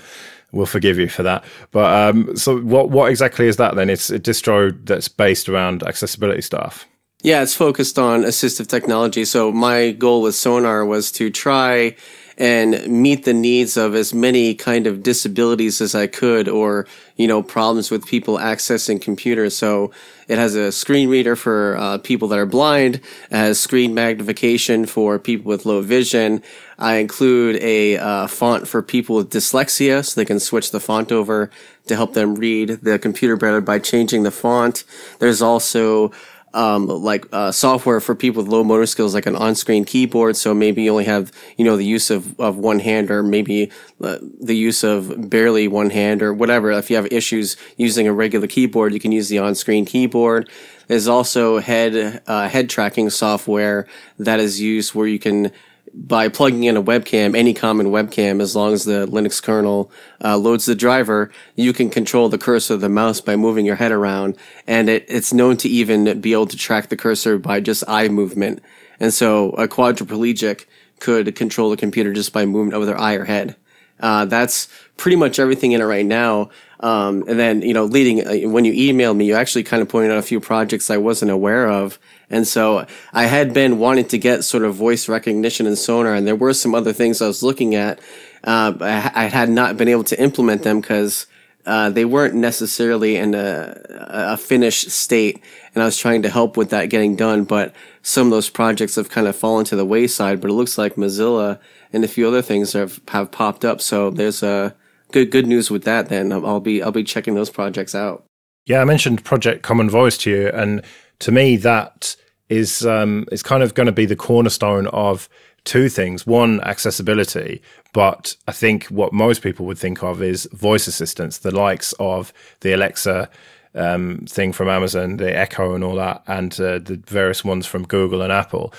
we'll 0.52 0.66
forgive 0.66 0.98
you 0.98 1.08
for 1.08 1.22
that. 1.24 1.44
But 1.72 2.10
um, 2.10 2.36
so 2.36 2.60
what 2.60 2.90
what 2.90 3.10
exactly 3.10 3.48
is 3.48 3.58
that 3.58 3.76
then? 3.76 3.90
It's 3.90 4.10
a 4.10 4.20
distro 4.20 4.76
that's 4.86 5.08
based 5.08 5.50
around 5.50 5.84
accessibility 5.84 6.42
stuff. 6.42 6.88
Yeah, 7.22 7.42
it's 7.42 7.56
focused 7.56 7.98
on 7.98 8.22
assistive 8.22 8.68
technology. 8.68 9.26
So 9.26 9.52
my 9.52 9.92
goal 9.92 10.22
with 10.22 10.36
Sonar 10.36 10.86
was 10.86 11.12
to 11.14 11.32
try 11.32 11.96
and 12.38 12.86
meet 12.88 13.24
the 13.24 13.34
needs 13.34 13.78
of 13.78 13.96
as 13.96 14.14
many 14.14 14.54
kind 14.54 14.88
of 14.88 15.04
disabilities 15.04 15.82
as 15.82 15.96
I 15.96 16.08
could 16.08 16.50
or, 16.50 16.86
you 17.16 17.28
know, 17.28 17.42
problems 17.42 17.90
with 17.90 18.06
people 18.06 18.38
accessing 18.38 19.02
computers. 19.02 19.56
So 19.56 19.92
it 20.28 20.38
has 20.38 20.56
a 20.56 20.72
screen 20.72 21.10
reader 21.10 21.36
for 21.36 21.78
uh, 21.78 21.98
people 22.00 22.28
that 22.30 22.40
are 22.40 22.46
blind, 22.46 23.00
has 23.32 23.60
screen 23.60 23.94
magnification 23.94 24.86
for 24.86 25.20
people 25.20 25.50
with 25.50 25.66
low 25.66 25.82
vision. 25.82 26.42
I 26.78 26.96
include 26.96 27.56
a 27.62 27.98
uh, 27.98 28.28
font 28.28 28.68
for 28.68 28.82
people 28.82 29.16
with 29.16 29.30
dyslexia 29.30 30.04
so 30.04 30.20
they 30.20 30.26
can 30.26 30.40
switch 30.40 30.72
the 30.72 30.80
font 30.80 31.12
over 31.12 31.50
to 31.88 31.96
help 31.96 32.14
them 32.14 32.36
read 32.36 32.70
the 32.82 33.00
computer 33.00 33.38
better 33.38 33.62
by 33.62 33.80
changing 33.80 34.24
the 34.24 34.32
font. 34.32 34.84
There's 35.20 35.42
also 35.42 36.12
um, 36.56 36.88
like 36.88 37.28
uh, 37.32 37.52
software 37.52 38.00
for 38.00 38.16
people 38.16 38.42
with 38.42 38.52
low 38.52 38.64
motor 38.64 38.86
skills, 38.86 39.14
like 39.14 39.26
an 39.26 39.36
on-screen 39.36 39.86
keyboard. 39.86 40.36
So 40.38 40.54
maybe 40.54 40.84
you 40.84 40.92
only 40.92 41.06
have, 41.06 41.32
you 41.58 41.66
know, 41.66 41.78
the 41.78 41.86
use 41.86 42.10
of, 42.10 42.40
of 42.40 42.58
one 42.58 42.80
hand 42.80 43.12
or 43.12 43.22
maybe 43.22 43.72
uh, 44.02 44.18
the 44.42 44.56
use 44.56 44.84
of 44.84 45.30
barely 45.30 45.68
one 45.68 45.90
hand 45.90 46.24
or 46.24 46.34
whatever. 46.34 46.72
If 46.72 46.90
you 46.90 46.96
have 46.96 47.08
issues 47.12 47.58
using 47.78 48.08
a 48.08 48.14
regular 48.14 48.48
keyboard, 48.48 48.94
you 48.94 49.00
can 49.00 49.12
use 49.12 49.30
the 49.30 49.40
on-screen 49.40 49.86
keyboard. 49.86 50.50
There's 50.88 51.08
also 51.08 51.60
head, 51.60 52.22
uh, 52.26 52.48
head 52.48 52.70
tracking 52.70 53.10
software 53.10 53.88
that 54.18 54.40
is 54.40 54.62
used 54.62 54.96
where 54.96 55.08
you 55.08 55.20
can 55.20 55.52
by 55.98 56.28
plugging 56.28 56.66
in 56.66 56.76
a 56.76 56.84
webcam, 56.84 57.38
any 57.38 57.54
common 57.54 57.88
webcam, 57.88 58.42
as 58.42 58.56
long 58.56 58.74
as 58.74 58.84
the 58.84 59.08
Linux 59.08 59.42
kernel 59.42 59.90
uh, 60.24 60.38
loads 60.38 60.66
the 60.66 60.76
driver, 60.76 61.32
you 61.56 61.72
can 61.72 61.90
control 61.90 62.28
the 62.28 62.38
cursor 62.38 62.74
of 62.74 62.82
the 62.82 62.90
mouse 62.90 63.22
by 63.22 63.38
moving 63.38 63.66
your 63.66 63.78
head 63.78 63.94
around. 63.94 64.38
And 64.68 64.90
it, 64.90 65.06
it's 65.08 65.34
known 65.34 65.56
to 65.58 65.70
even 65.70 66.20
be 66.20 66.34
able 66.34 66.48
to 66.48 66.58
track 66.58 66.90
the 66.90 66.98
cursor 66.98 67.38
by 67.38 67.62
just 67.62 67.84
eye 67.88 68.10
movement. 68.10 68.62
And 69.00 69.14
so 69.14 69.52
a 69.52 69.68
quadriplegic 69.68 70.66
could 71.00 71.34
control 71.36 71.70
the 71.70 71.78
computer 71.78 72.12
just 72.12 72.34
by 72.34 72.46
movement 72.46 72.76
of 72.76 72.86
their 72.86 73.00
eye 73.00 73.14
or 73.14 73.26
head. 73.26 73.56
Uh, 74.00 74.26
that's 74.26 74.68
pretty 74.98 75.16
much 75.16 75.40
everything 75.40 75.72
in 75.72 75.82
it 75.82 75.86
right 75.86 76.06
now. 76.06 76.50
Um, 76.80 77.24
and 77.28 77.40
then, 77.40 77.62
you 77.62 77.74
know, 77.74 77.86
leading, 77.86 78.26
uh, 78.26 78.50
when 78.50 78.66
you 78.66 78.74
emailed 78.74 79.16
me, 79.16 79.26
you 79.26 79.36
actually 79.36 79.64
kind 79.64 79.82
of 79.82 79.90
pointed 79.90 80.12
out 80.12 80.18
a 80.18 80.24
few 80.24 80.40
projects 80.40 80.90
I 80.90 80.98
wasn't 80.98 81.32
aware 81.32 81.70
of. 81.70 81.98
And 82.30 82.48
so 82.48 82.86
I 83.14 83.26
had 83.26 83.54
been 83.54 83.80
wanting 83.80 84.08
to 84.10 84.18
get 84.18 84.44
sort 84.44 84.64
of 84.64 84.76
voice 84.76 85.08
recognition 85.08 85.68
and 85.68 85.78
Sonar, 85.78 86.14
and 86.14 86.26
there 86.28 86.36
were 86.36 86.54
some 86.54 86.76
other 86.76 86.94
things 86.94 87.22
I 87.22 87.28
was 87.28 87.44
looking 87.44 87.76
at. 87.76 88.00
Uh, 88.44 88.74
I, 88.82 89.12
I, 89.16 89.26
had 89.26 89.50
not 89.50 89.76
been 89.76 89.88
able 89.88 90.04
to 90.04 90.22
implement 90.22 90.62
them 90.62 90.80
because 90.80 91.26
uh, 91.66 91.90
they 91.90 92.06
weren't 92.06 92.36
necessarily 92.36 93.16
in 93.16 93.34
a, 93.34 93.82
a 93.90 94.38
finished 94.38 94.92
state, 94.92 95.42
and 95.74 95.82
I 95.82 95.86
was 95.86 95.98
trying 95.98 96.22
to 96.24 96.30
help 96.30 96.56
with 96.56 96.70
that 96.70 96.90
getting 96.90 97.16
done. 97.16 97.44
But 97.44 97.74
some 98.04 98.28
of 98.28 98.32
those 98.32 98.50
projects 98.50 98.96
have 98.96 99.10
kind 99.10 99.28
of 99.28 99.36
fallen 99.36 99.66
to 99.66 99.76
the 99.76 99.86
wayside. 99.86 100.42
But 100.42 100.52
it 100.52 100.54
looks 100.54 100.78
like 100.78 100.96
Mozilla 100.96 101.60
and 101.92 102.04
a 102.04 102.08
few 102.08 102.28
other 102.28 102.44
things 102.44 102.74
have 102.74 103.02
have 103.08 103.32
popped 103.32 103.66
up. 103.66 103.82
So 103.82 104.12
there's 104.12 104.44
a 104.44 104.76
good 105.12 105.32
good 105.32 105.48
news 105.48 105.72
with 105.72 105.84
that. 105.84 106.10
Then 106.10 106.32
I'll 106.32 106.60
be 106.60 106.82
I'll 106.82 106.92
be 106.92 107.04
checking 107.04 107.36
those 107.36 107.50
projects 107.50 107.96
out. 107.96 108.26
Yeah, 108.66 108.82
I 108.82 108.86
mentioned 108.86 109.24
Project 109.24 109.62
Common 109.62 109.90
Voice 109.90 110.18
to 110.20 110.32
you, 110.32 110.50
and 110.50 110.82
to 111.20 111.32
me 111.32 111.58
that 111.58 112.16
is 112.50 112.86
um, 112.86 113.28
is 113.32 113.44
kind 113.44 113.64
of 113.64 113.74
going 113.74 113.86
to 113.88 113.92
be 113.92 114.06
the 114.06 114.16
cornerstone 114.16 114.88
of 114.88 115.30
two 115.64 115.90
things. 115.90 116.26
One, 116.26 116.62
accessibility, 116.62 117.62
but 117.94 118.36
I 118.48 118.52
think 118.52 118.86
what 118.86 119.14
most 119.14 119.42
people 119.42 119.66
would 119.66 119.78
think 119.78 120.04
of 120.04 120.22
is 120.22 120.48
voice 120.52 120.88
assistants, 120.88 121.40
the 121.40 121.52
likes 121.52 121.94
of 122.00 122.34
the 122.62 122.74
Alexa 122.74 123.30
um, 123.74 124.26
thing 124.28 124.52
from 124.52 124.70
Amazon, 124.70 125.18
the 125.18 125.36
Echo, 125.36 125.74
and 125.74 125.84
all 125.84 125.96
that, 125.96 126.24
and 126.28 126.54
uh, 126.60 126.80
the 126.80 127.02
various 127.08 127.44
ones 127.44 127.66
from 127.66 127.86
Google 127.86 128.22
and 128.22 128.32
Apple. 128.32 128.74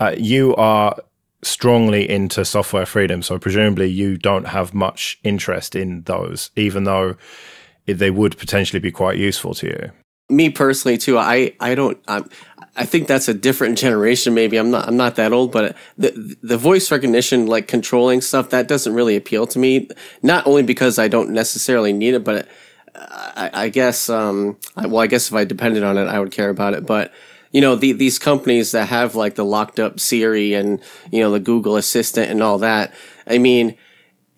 Uh, 0.00 0.14
you 0.16 0.54
are 0.56 0.96
strongly 1.42 2.08
into 2.08 2.44
software 2.44 2.86
freedom, 2.86 3.22
so 3.22 3.38
presumably 3.38 3.86
you 3.86 4.16
don't 4.16 4.48
have 4.48 4.74
much 4.74 5.18
interest 5.22 5.76
in 5.76 6.02
those, 6.02 6.50
even 6.56 6.84
though 6.84 7.16
they 7.86 8.10
would 8.10 8.36
potentially 8.36 8.80
be 8.80 8.90
quite 8.90 9.18
useful 9.18 9.54
to 9.54 9.66
you. 9.66 9.92
Me 10.30 10.50
personally, 10.50 10.98
too, 10.98 11.16
I 11.16 11.54
I 11.58 11.74
don't. 11.74 11.98
I'm, 12.06 12.28
I 12.76 12.84
think 12.84 13.08
that's 13.08 13.28
a 13.28 13.34
different 13.34 13.78
generation. 13.78 14.34
Maybe 14.34 14.58
I'm 14.58 14.70
not. 14.70 14.86
I'm 14.86 14.96
not 14.96 15.16
that 15.16 15.32
old, 15.32 15.52
but 15.52 15.74
the 15.96 16.36
the 16.42 16.58
voice 16.58 16.90
recognition, 16.90 17.46
like 17.46 17.66
controlling 17.66 18.20
stuff, 18.20 18.50
that 18.50 18.68
doesn't 18.68 18.92
really 18.92 19.16
appeal 19.16 19.46
to 19.46 19.58
me. 19.58 19.88
Not 20.22 20.46
only 20.46 20.62
because 20.62 20.98
I 20.98 21.08
don't 21.08 21.30
necessarily 21.30 21.94
need 21.94 22.14
it, 22.14 22.24
but 22.24 22.46
I, 22.94 23.50
I 23.54 23.68
guess. 23.70 24.10
Um, 24.10 24.58
I, 24.76 24.86
well, 24.86 25.00
I 25.00 25.06
guess 25.06 25.28
if 25.28 25.34
I 25.34 25.44
depended 25.44 25.82
on 25.82 25.96
it, 25.96 26.08
I 26.08 26.20
would 26.20 26.30
care 26.30 26.50
about 26.50 26.74
it. 26.74 26.84
But 26.84 27.12
you 27.52 27.60
know, 27.60 27.76
the, 27.76 27.92
these 27.92 28.18
companies 28.18 28.72
that 28.72 28.88
have 28.88 29.14
like 29.14 29.34
the 29.34 29.44
locked 29.44 29.80
up 29.80 30.00
Siri 30.00 30.54
and 30.54 30.80
you 31.10 31.20
know 31.20 31.30
the 31.30 31.40
Google 31.40 31.76
Assistant 31.76 32.30
and 32.30 32.42
all 32.42 32.58
that. 32.58 32.92
I 33.26 33.38
mean, 33.38 33.76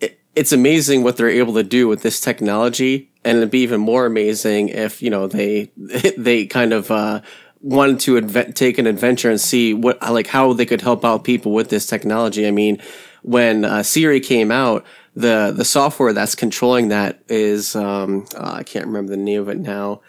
it, 0.00 0.20
it's 0.34 0.52
amazing 0.52 1.02
what 1.02 1.16
they're 1.16 1.28
able 1.28 1.54
to 1.54 1.62
do 1.62 1.88
with 1.88 2.02
this 2.02 2.20
technology, 2.20 3.11
and 3.24 3.38
it'd 3.38 3.50
be 3.50 3.61
even 3.61 3.80
more 3.80 4.06
amazing 4.06 4.68
if 4.68 5.02
you 5.02 5.11
know 5.11 5.26
they 5.26 5.70
they 6.16 6.46
kind 6.46 6.72
of. 6.72 6.90
Uh, 6.90 7.20
wanted 7.62 8.00
to 8.00 8.52
take 8.52 8.78
an 8.78 8.86
adventure 8.86 9.28
and 9.28 9.38
see 9.38 9.74
what 9.74 10.00
like 10.00 10.26
how 10.26 10.54
they 10.54 10.64
could 10.64 10.80
help 10.80 11.04
out 11.04 11.24
people 11.24 11.52
with 11.52 11.68
this 11.68 11.86
technology. 11.86 12.46
I 12.48 12.50
mean, 12.50 12.80
when 13.22 13.66
uh, 13.66 13.82
Siri 13.82 14.20
came 14.20 14.50
out, 14.50 14.84
the 15.14 15.52
the 15.54 15.64
software 15.64 16.12
that's 16.12 16.34
controlling 16.34 16.88
that 16.88 17.22
is 17.28 17.76
um, 17.76 18.26
uh, 18.34 18.54
I 18.54 18.62
can't 18.62 18.86
remember 18.86 19.11
the 19.11 19.16
name 19.16 19.40
of 19.40 19.48
it 19.48 19.58
now. 19.58 20.00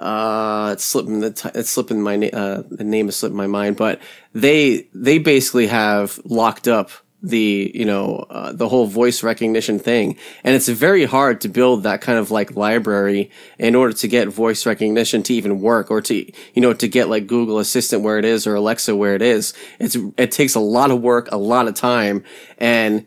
Uh, 0.00 0.70
it's 0.72 0.84
slipping 0.84 1.20
the 1.20 1.30
t- 1.30 1.50
it's 1.54 1.68
slipping 1.68 2.00
my 2.00 2.16
na- 2.16 2.28
uh, 2.28 2.62
the 2.70 2.84
name 2.84 3.08
is 3.08 3.16
slipping 3.16 3.36
my 3.36 3.46
mind, 3.46 3.76
but 3.76 4.00
they 4.32 4.88
they 4.94 5.18
basically 5.18 5.66
have 5.66 6.18
locked 6.24 6.66
up 6.66 6.90
the 7.22 7.70
you 7.74 7.84
know 7.84 8.24
uh, 8.30 8.50
the 8.52 8.66
whole 8.66 8.86
voice 8.86 9.22
recognition 9.22 9.78
thing. 9.78 10.16
And 10.42 10.54
it's 10.54 10.68
very 10.68 11.04
hard 11.04 11.42
to 11.42 11.50
build 11.50 11.82
that 11.82 12.00
kind 12.00 12.18
of 12.18 12.30
like 12.30 12.56
library 12.56 13.30
in 13.58 13.74
order 13.74 13.92
to 13.92 14.08
get 14.08 14.28
voice 14.28 14.64
recognition 14.64 15.22
to 15.24 15.34
even 15.34 15.60
work 15.60 15.90
or 15.90 16.00
to 16.00 16.14
you 16.14 16.62
know 16.62 16.72
to 16.72 16.88
get 16.88 17.10
like 17.10 17.26
google 17.26 17.58
assistant 17.58 18.02
where 18.02 18.18
it 18.18 18.24
is 18.24 18.46
or 18.46 18.54
alexa 18.54 18.96
where 18.96 19.14
it 19.14 19.22
is. 19.22 19.52
It's 19.78 19.98
it 20.16 20.32
takes 20.32 20.54
a 20.54 20.60
lot 20.60 20.90
of 20.90 21.02
work 21.02 21.28
a 21.30 21.36
lot 21.36 21.68
of 21.68 21.74
time. 21.74 22.24
And 22.56 23.06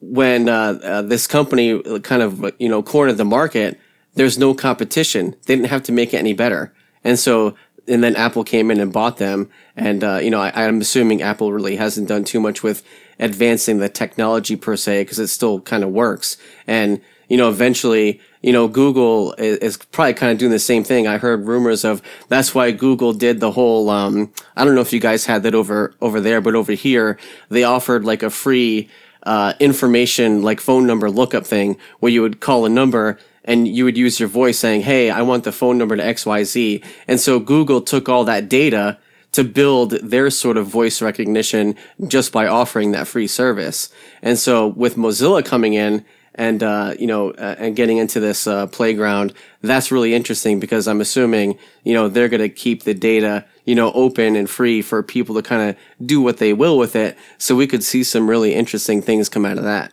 when 0.00 0.48
uh, 0.48 0.78
uh, 0.82 1.02
this 1.02 1.26
company 1.26 1.82
kind 2.00 2.22
of 2.22 2.52
you 2.58 2.70
know 2.70 2.82
cornered 2.82 3.18
the 3.18 3.26
market 3.26 3.78
there's 4.16 4.38
no 4.38 4.52
competition 4.54 5.36
they 5.46 5.54
didn't 5.54 5.70
have 5.70 5.82
to 5.82 5.92
make 5.92 6.12
it 6.12 6.18
any 6.18 6.32
better 6.32 6.72
and 7.04 7.18
so 7.18 7.54
and 7.88 8.02
then 8.02 8.16
Apple 8.16 8.44
came 8.44 8.70
in 8.70 8.80
and 8.80 8.92
bought 8.92 9.18
them. 9.18 9.50
And, 9.76 10.02
uh, 10.02 10.16
you 10.16 10.30
know, 10.30 10.40
I, 10.40 10.66
I'm 10.66 10.80
assuming 10.80 11.22
Apple 11.22 11.52
really 11.52 11.76
hasn't 11.76 12.08
done 12.08 12.24
too 12.24 12.40
much 12.40 12.62
with 12.62 12.82
advancing 13.18 13.78
the 13.78 13.88
technology 13.88 14.56
per 14.56 14.76
se 14.76 15.02
because 15.02 15.18
it 15.18 15.28
still 15.28 15.60
kind 15.60 15.84
of 15.84 15.90
works. 15.90 16.36
And, 16.66 17.00
you 17.28 17.36
know, 17.36 17.48
eventually, 17.48 18.20
you 18.42 18.52
know, 18.52 18.68
Google 18.68 19.34
is, 19.34 19.58
is, 19.58 19.76
probably 19.76 20.14
kind 20.14 20.32
of 20.32 20.38
doing 20.38 20.52
the 20.52 20.58
same 20.58 20.84
thing. 20.84 21.06
I 21.06 21.18
heard 21.18 21.46
rumors 21.46 21.84
of 21.84 22.02
that's 22.28 22.54
why 22.54 22.70
Google 22.70 23.12
did 23.12 23.40
the 23.40 23.50
whole, 23.52 23.90
um, 23.90 24.32
I 24.56 24.64
don't 24.64 24.74
know 24.74 24.80
if 24.80 24.92
you 24.92 25.00
guys 25.00 25.26
had 25.26 25.42
that 25.44 25.54
over, 25.54 25.94
over 26.00 26.20
there, 26.20 26.40
but 26.40 26.54
over 26.54 26.72
here, 26.72 27.18
they 27.48 27.64
offered 27.64 28.04
like 28.04 28.22
a 28.22 28.30
free, 28.30 28.88
uh, 29.24 29.54
information, 29.58 30.42
like 30.42 30.60
phone 30.60 30.86
number 30.86 31.10
lookup 31.10 31.44
thing 31.44 31.76
where 31.98 32.12
you 32.12 32.22
would 32.22 32.40
call 32.40 32.64
a 32.64 32.68
number 32.68 33.18
and 33.46 33.68
you 33.68 33.84
would 33.84 33.96
use 33.96 34.20
your 34.20 34.28
voice 34.28 34.58
saying, 34.58 34.82
Hey, 34.82 35.10
I 35.10 35.22
want 35.22 35.44
the 35.44 35.52
phone 35.52 35.78
number 35.78 35.96
to 35.96 36.02
XYZ. 36.02 36.84
And 37.08 37.20
so 37.20 37.38
Google 37.38 37.80
took 37.80 38.08
all 38.08 38.24
that 38.24 38.48
data 38.48 38.98
to 39.32 39.44
build 39.44 39.90
their 40.02 40.30
sort 40.30 40.56
of 40.56 40.66
voice 40.66 41.02
recognition 41.02 41.76
just 42.06 42.32
by 42.32 42.46
offering 42.46 42.92
that 42.92 43.06
free 43.06 43.26
service. 43.26 43.90
And 44.22 44.38
so 44.38 44.68
with 44.68 44.96
Mozilla 44.96 45.44
coming 45.44 45.74
in 45.74 46.04
and, 46.34 46.62
uh, 46.62 46.94
you 46.98 47.06
know, 47.06 47.32
uh, 47.32 47.54
and 47.58 47.76
getting 47.76 47.98
into 47.98 48.18
this, 48.18 48.46
uh, 48.46 48.66
playground, 48.66 49.34
that's 49.62 49.92
really 49.92 50.14
interesting 50.14 50.58
because 50.58 50.88
I'm 50.88 51.00
assuming, 51.00 51.58
you 51.84 51.94
know, 51.94 52.08
they're 52.08 52.28
going 52.28 52.40
to 52.40 52.48
keep 52.48 52.84
the 52.84 52.94
data, 52.94 53.44
you 53.64 53.74
know, 53.74 53.92
open 53.92 54.36
and 54.36 54.48
free 54.48 54.80
for 54.82 55.02
people 55.02 55.34
to 55.34 55.42
kind 55.42 55.70
of 55.70 55.76
do 56.06 56.20
what 56.20 56.38
they 56.38 56.52
will 56.52 56.78
with 56.78 56.96
it. 56.96 57.16
So 57.38 57.54
we 57.54 57.66
could 57.66 57.84
see 57.84 58.04
some 58.04 58.28
really 58.28 58.54
interesting 58.54 59.02
things 59.02 59.28
come 59.28 59.44
out 59.44 59.58
of 59.58 59.64
that. 59.64 59.92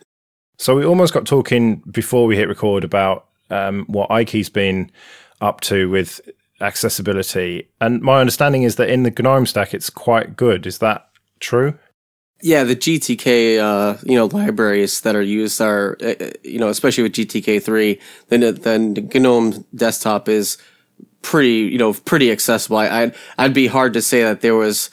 So 0.58 0.76
we 0.76 0.84
almost 0.84 1.12
got 1.12 1.26
talking 1.26 1.82
before 1.90 2.26
we 2.26 2.36
hit 2.36 2.48
record 2.48 2.84
about 2.84 3.26
um, 3.50 3.84
what 3.86 4.10
Ikey's 4.10 4.48
been 4.48 4.90
up 5.40 5.60
to 5.62 5.90
with 5.90 6.20
accessibility. 6.60 7.68
And 7.80 8.00
my 8.00 8.20
understanding 8.20 8.62
is 8.62 8.76
that 8.76 8.88
in 8.88 9.02
the 9.02 9.10
GNOME 9.10 9.46
stack, 9.46 9.74
it's 9.74 9.90
quite 9.90 10.36
good. 10.36 10.66
Is 10.66 10.78
that 10.78 11.08
true? 11.40 11.78
Yeah, 12.42 12.64
the 12.64 12.76
GTK 12.76 13.58
uh, 13.58 13.98
you 14.04 14.16
know 14.16 14.26
libraries 14.26 15.00
that 15.02 15.16
are 15.16 15.22
used 15.22 15.60
are 15.60 15.96
uh, 16.02 16.14
uh 16.20 16.30
you 16.42 16.58
know 16.58 16.68
especially 16.68 17.02
with 17.02 17.12
GTK 17.12 17.62
three, 17.62 18.00
then 18.28 18.54
then 18.56 18.94
the 18.94 19.00
GNOME 19.00 19.64
desktop 19.74 20.28
is 20.28 20.58
pretty 21.22 21.70
you 21.72 21.78
know 21.78 21.94
pretty 21.94 22.30
accessible. 22.30 22.76
I, 22.76 22.88
I'd 22.88 23.14
I'd 23.38 23.54
be 23.54 23.66
hard 23.66 23.94
to 23.94 24.02
say 24.02 24.22
that 24.24 24.42
there 24.42 24.56
was 24.56 24.90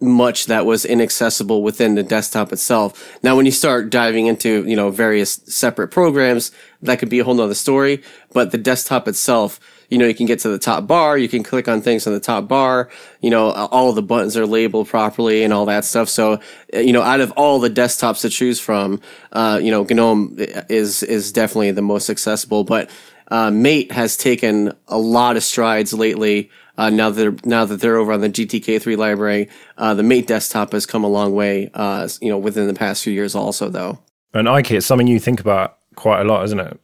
much 0.00 0.46
that 0.46 0.64
was 0.64 0.84
inaccessible 0.84 1.62
within 1.62 1.94
the 1.94 2.02
desktop 2.02 2.52
itself. 2.52 3.18
Now, 3.22 3.36
when 3.36 3.46
you 3.46 3.52
start 3.52 3.90
diving 3.90 4.26
into, 4.26 4.64
you 4.64 4.76
know, 4.76 4.90
various 4.90 5.40
separate 5.46 5.88
programs, 5.88 6.52
that 6.82 6.98
could 6.98 7.08
be 7.08 7.18
a 7.18 7.24
whole 7.24 7.34
nother 7.34 7.54
story. 7.54 8.02
But 8.32 8.52
the 8.52 8.58
desktop 8.58 9.08
itself, 9.08 9.58
you 9.88 9.98
know, 9.98 10.06
you 10.06 10.14
can 10.14 10.26
get 10.26 10.38
to 10.40 10.48
the 10.48 10.58
top 10.58 10.86
bar, 10.86 11.16
you 11.18 11.28
can 11.28 11.42
click 11.42 11.68
on 11.68 11.80
things 11.80 12.06
on 12.06 12.12
the 12.12 12.20
top 12.20 12.46
bar, 12.48 12.88
you 13.20 13.30
know, 13.30 13.50
all 13.50 13.92
the 13.92 14.02
buttons 14.02 14.36
are 14.36 14.46
labeled 14.46 14.88
properly 14.88 15.42
and 15.42 15.52
all 15.52 15.66
that 15.66 15.84
stuff. 15.84 16.08
So, 16.08 16.40
you 16.72 16.92
know, 16.92 17.02
out 17.02 17.20
of 17.20 17.30
all 17.32 17.58
the 17.58 17.70
desktops 17.70 18.20
to 18.22 18.28
choose 18.28 18.60
from, 18.60 19.00
uh, 19.32 19.60
you 19.62 19.70
know, 19.70 19.84
GNOME 19.84 20.36
is, 20.68 21.02
is 21.02 21.32
definitely 21.32 21.72
the 21.72 21.82
most 21.82 22.10
accessible. 22.10 22.64
But, 22.64 22.90
uh, 23.30 23.50
Mate 23.50 23.92
has 23.92 24.16
taken 24.16 24.72
a 24.86 24.98
lot 24.98 25.36
of 25.36 25.42
strides 25.42 25.92
lately 25.92 26.50
uh, 26.78 26.90
now 26.90 27.10
that 27.10 27.20
they're, 27.20 27.36
now 27.44 27.64
that 27.64 27.80
they're 27.80 27.96
over 27.96 28.12
on 28.12 28.20
the 28.20 28.30
GTK3 28.30 28.96
library, 28.96 29.48
uh, 29.76 29.94
the 29.94 30.04
Mate 30.04 30.28
desktop 30.28 30.72
has 30.72 30.86
come 30.86 31.02
a 31.02 31.08
long 31.08 31.34
way. 31.34 31.70
Uh, 31.74 32.08
you 32.20 32.30
know, 32.30 32.38
within 32.38 32.68
the 32.68 32.74
past 32.74 33.02
few 33.02 33.12
years, 33.12 33.34
also 33.34 33.68
though. 33.68 33.98
And 34.32 34.48
Ikey, 34.48 34.76
it's 34.76 34.86
something 34.86 35.08
you 35.08 35.18
think 35.18 35.40
about 35.40 35.77
quite 35.98 36.20
a 36.20 36.24
lot, 36.24 36.44
isn't 36.44 36.60
it? 36.60 36.80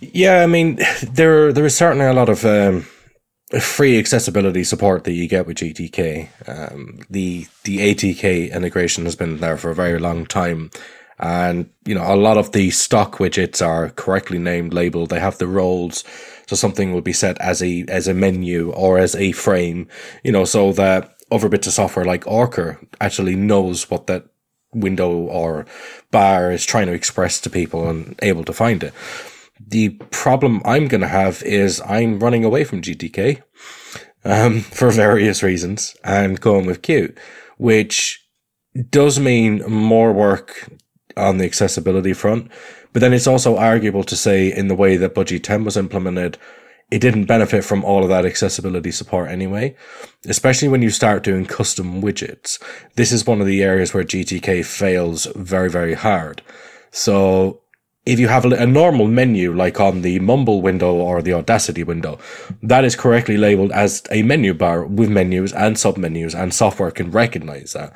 Yeah, 0.00 0.42
I 0.42 0.46
mean, 0.46 0.78
there 1.02 1.52
there 1.52 1.66
is 1.66 1.76
certainly 1.76 2.06
a 2.06 2.12
lot 2.12 2.28
of 2.28 2.44
um, 2.44 2.86
free 3.60 3.98
accessibility 3.98 4.64
support 4.64 5.04
that 5.04 5.12
you 5.12 5.28
get 5.28 5.46
with 5.46 5.58
GTK. 5.58 6.28
Um, 6.48 7.00
the 7.08 7.46
the 7.64 7.78
ATK 7.78 8.52
integration 8.52 9.04
has 9.04 9.16
been 9.16 9.38
there 9.38 9.56
for 9.56 9.70
a 9.70 9.74
very 9.74 9.98
long 9.98 10.26
time. 10.26 10.70
And, 11.22 11.68
you 11.84 11.94
know, 11.94 12.14
a 12.14 12.16
lot 12.16 12.38
of 12.38 12.52
the 12.52 12.70
stock 12.70 13.18
widgets 13.18 13.60
are 13.60 13.90
correctly 13.90 14.38
named, 14.38 14.72
labeled. 14.72 15.10
They 15.10 15.20
have 15.20 15.36
the 15.36 15.46
roles 15.46 16.02
so 16.50 16.56
something 16.56 16.92
will 16.92 17.00
be 17.00 17.12
set 17.12 17.40
as 17.40 17.62
a 17.62 17.84
as 17.86 18.08
a 18.08 18.12
menu 18.12 18.72
or 18.72 18.98
as 18.98 19.14
a 19.14 19.30
frame, 19.30 19.86
you 20.24 20.32
know, 20.32 20.44
so 20.44 20.72
that 20.72 21.14
other 21.30 21.48
bits 21.48 21.68
of 21.68 21.72
software 21.72 22.04
like 22.04 22.26
Orca 22.26 22.76
actually 23.00 23.36
knows 23.36 23.88
what 23.88 24.08
that 24.08 24.24
window 24.72 25.12
or 25.12 25.66
bar 26.10 26.52
is 26.52 26.64
trying 26.64 26.86
to 26.86 26.92
express 26.92 27.40
to 27.40 27.50
people 27.50 27.88
and 27.88 28.18
able 28.22 28.44
to 28.44 28.52
find 28.52 28.82
it. 28.82 28.94
The 29.66 29.90
problem 30.10 30.62
I'm 30.64 30.88
going 30.88 31.00
to 31.02 31.08
have 31.08 31.42
is 31.42 31.82
I'm 31.86 32.18
running 32.18 32.44
away 32.44 32.64
from 32.64 32.82
GTK 32.82 33.42
um, 34.24 34.60
for 34.60 34.90
various 34.90 35.42
reasons 35.42 35.96
and 36.04 36.40
going 36.40 36.66
with 36.66 36.82
Qt, 36.82 37.16
which 37.58 38.24
does 38.90 39.18
mean 39.18 39.62
more 39.68 40.12
work 40.12 40.70
on 41.16 41.38
the 41.38 41.44
accessibility 41.44 42.12
front. 42.12 42.50
But 42.92 43.00
then 43.00 43.12
it's 43.12 43.26
also 43.26 43.56
arguable 43.56 44.04
to 44.04 44.16
say 44.16 44.52
in 44.52 44.68
the 44.68 44.74
way 44.74 44.96
that 44.96 45.14
Budgie 45.14 45.42
10 45.42 45.64
was 45.64 45.76
implemented, 45.76 46.38
it 46.90 47.00
didn't 47.00 47.26
benefit 47.26 47.64
from 47.64 47.84
all 47.84 48.02
of 48.02 48.08
that 48.08 48.26
accessibility 48.26 48.90
support 48.90 49.30
anyway, 49.30 49.76
especially 50.26 50.68
when 50.68 50.82
you 50.82 50.90
start 50.90 51.22
doing 51.22 51.46
custom 51.46 52.02
widgets. 52.02 52.60
This 52.96 53.12
is 53.12 53.26
one 53.26 53.40
of 53.40 53.46
the 53.46 53.62
areas 53.62 53.94
where 53.94 54.04
GTK 54.04 54.64
fails 54.64 55.26
very, 55.36 55.70
very 55.70 55.94
hard. 55.94 56.42
So 56.90 57.60
if 58.06 58.18
you 58.18 58.28
have 58.28 58.44
a, 58.44 58.66
normal 58.66 59.06
menu, 59.06 59.54
like 59.54 59.78
on 59.78 60.02
the 60.02 60.18
Mumble 60.18 60.62
window 60.62 60.94
or 60.94 61.22
the 61.22 61.34
Audacity 61.34 61.84
window, 61.84 62.18
that 62.62 62.84
is 62.84 62.96
correctly 62.96 63.36
labeled 63.36 63.72
as 63.72 64.02
a 64.10 64.22
menu 64.22 64.54
bar 64.54 64.84
with 64.84 65.10
menus 65.10 65.52
and 65.52 65.76
submenus, 65.76 66.34
and 66.34 66.52
software 66.52 66.90
can 66.90 67.10
recognize 67.10 67.74
that. 67.74 67.94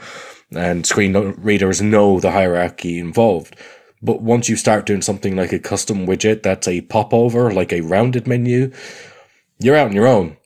And 0.54 0.86
screen 0.86 1.14
readers 1.38 1.82
know 1.82 2.20
the 2.20 2.30
hierarchy 2.30 2.98
involved. 2.98 3.56
But 4.04 4.20
once 4.20 4.48
you 4.48 4.56
start 4.56 4.86
doing 4.86 5.02
something 5.02 5.34
like 5.34 5.52
a 5.52 5.58
custom 5.58 6.06
widget 6.06 6.42
that's 6.42 6.68
a 6.68 6.82
popover, 6.82 7.50
like 7.50 7.72
a 7.72 7.80
rounded 7.80 8.26
menu, 8.26 8.70
you're 9.58 9.76
out 9.76 9.88
on 9.88 9.94
your 9.94 10.06
own. 10.06 10.36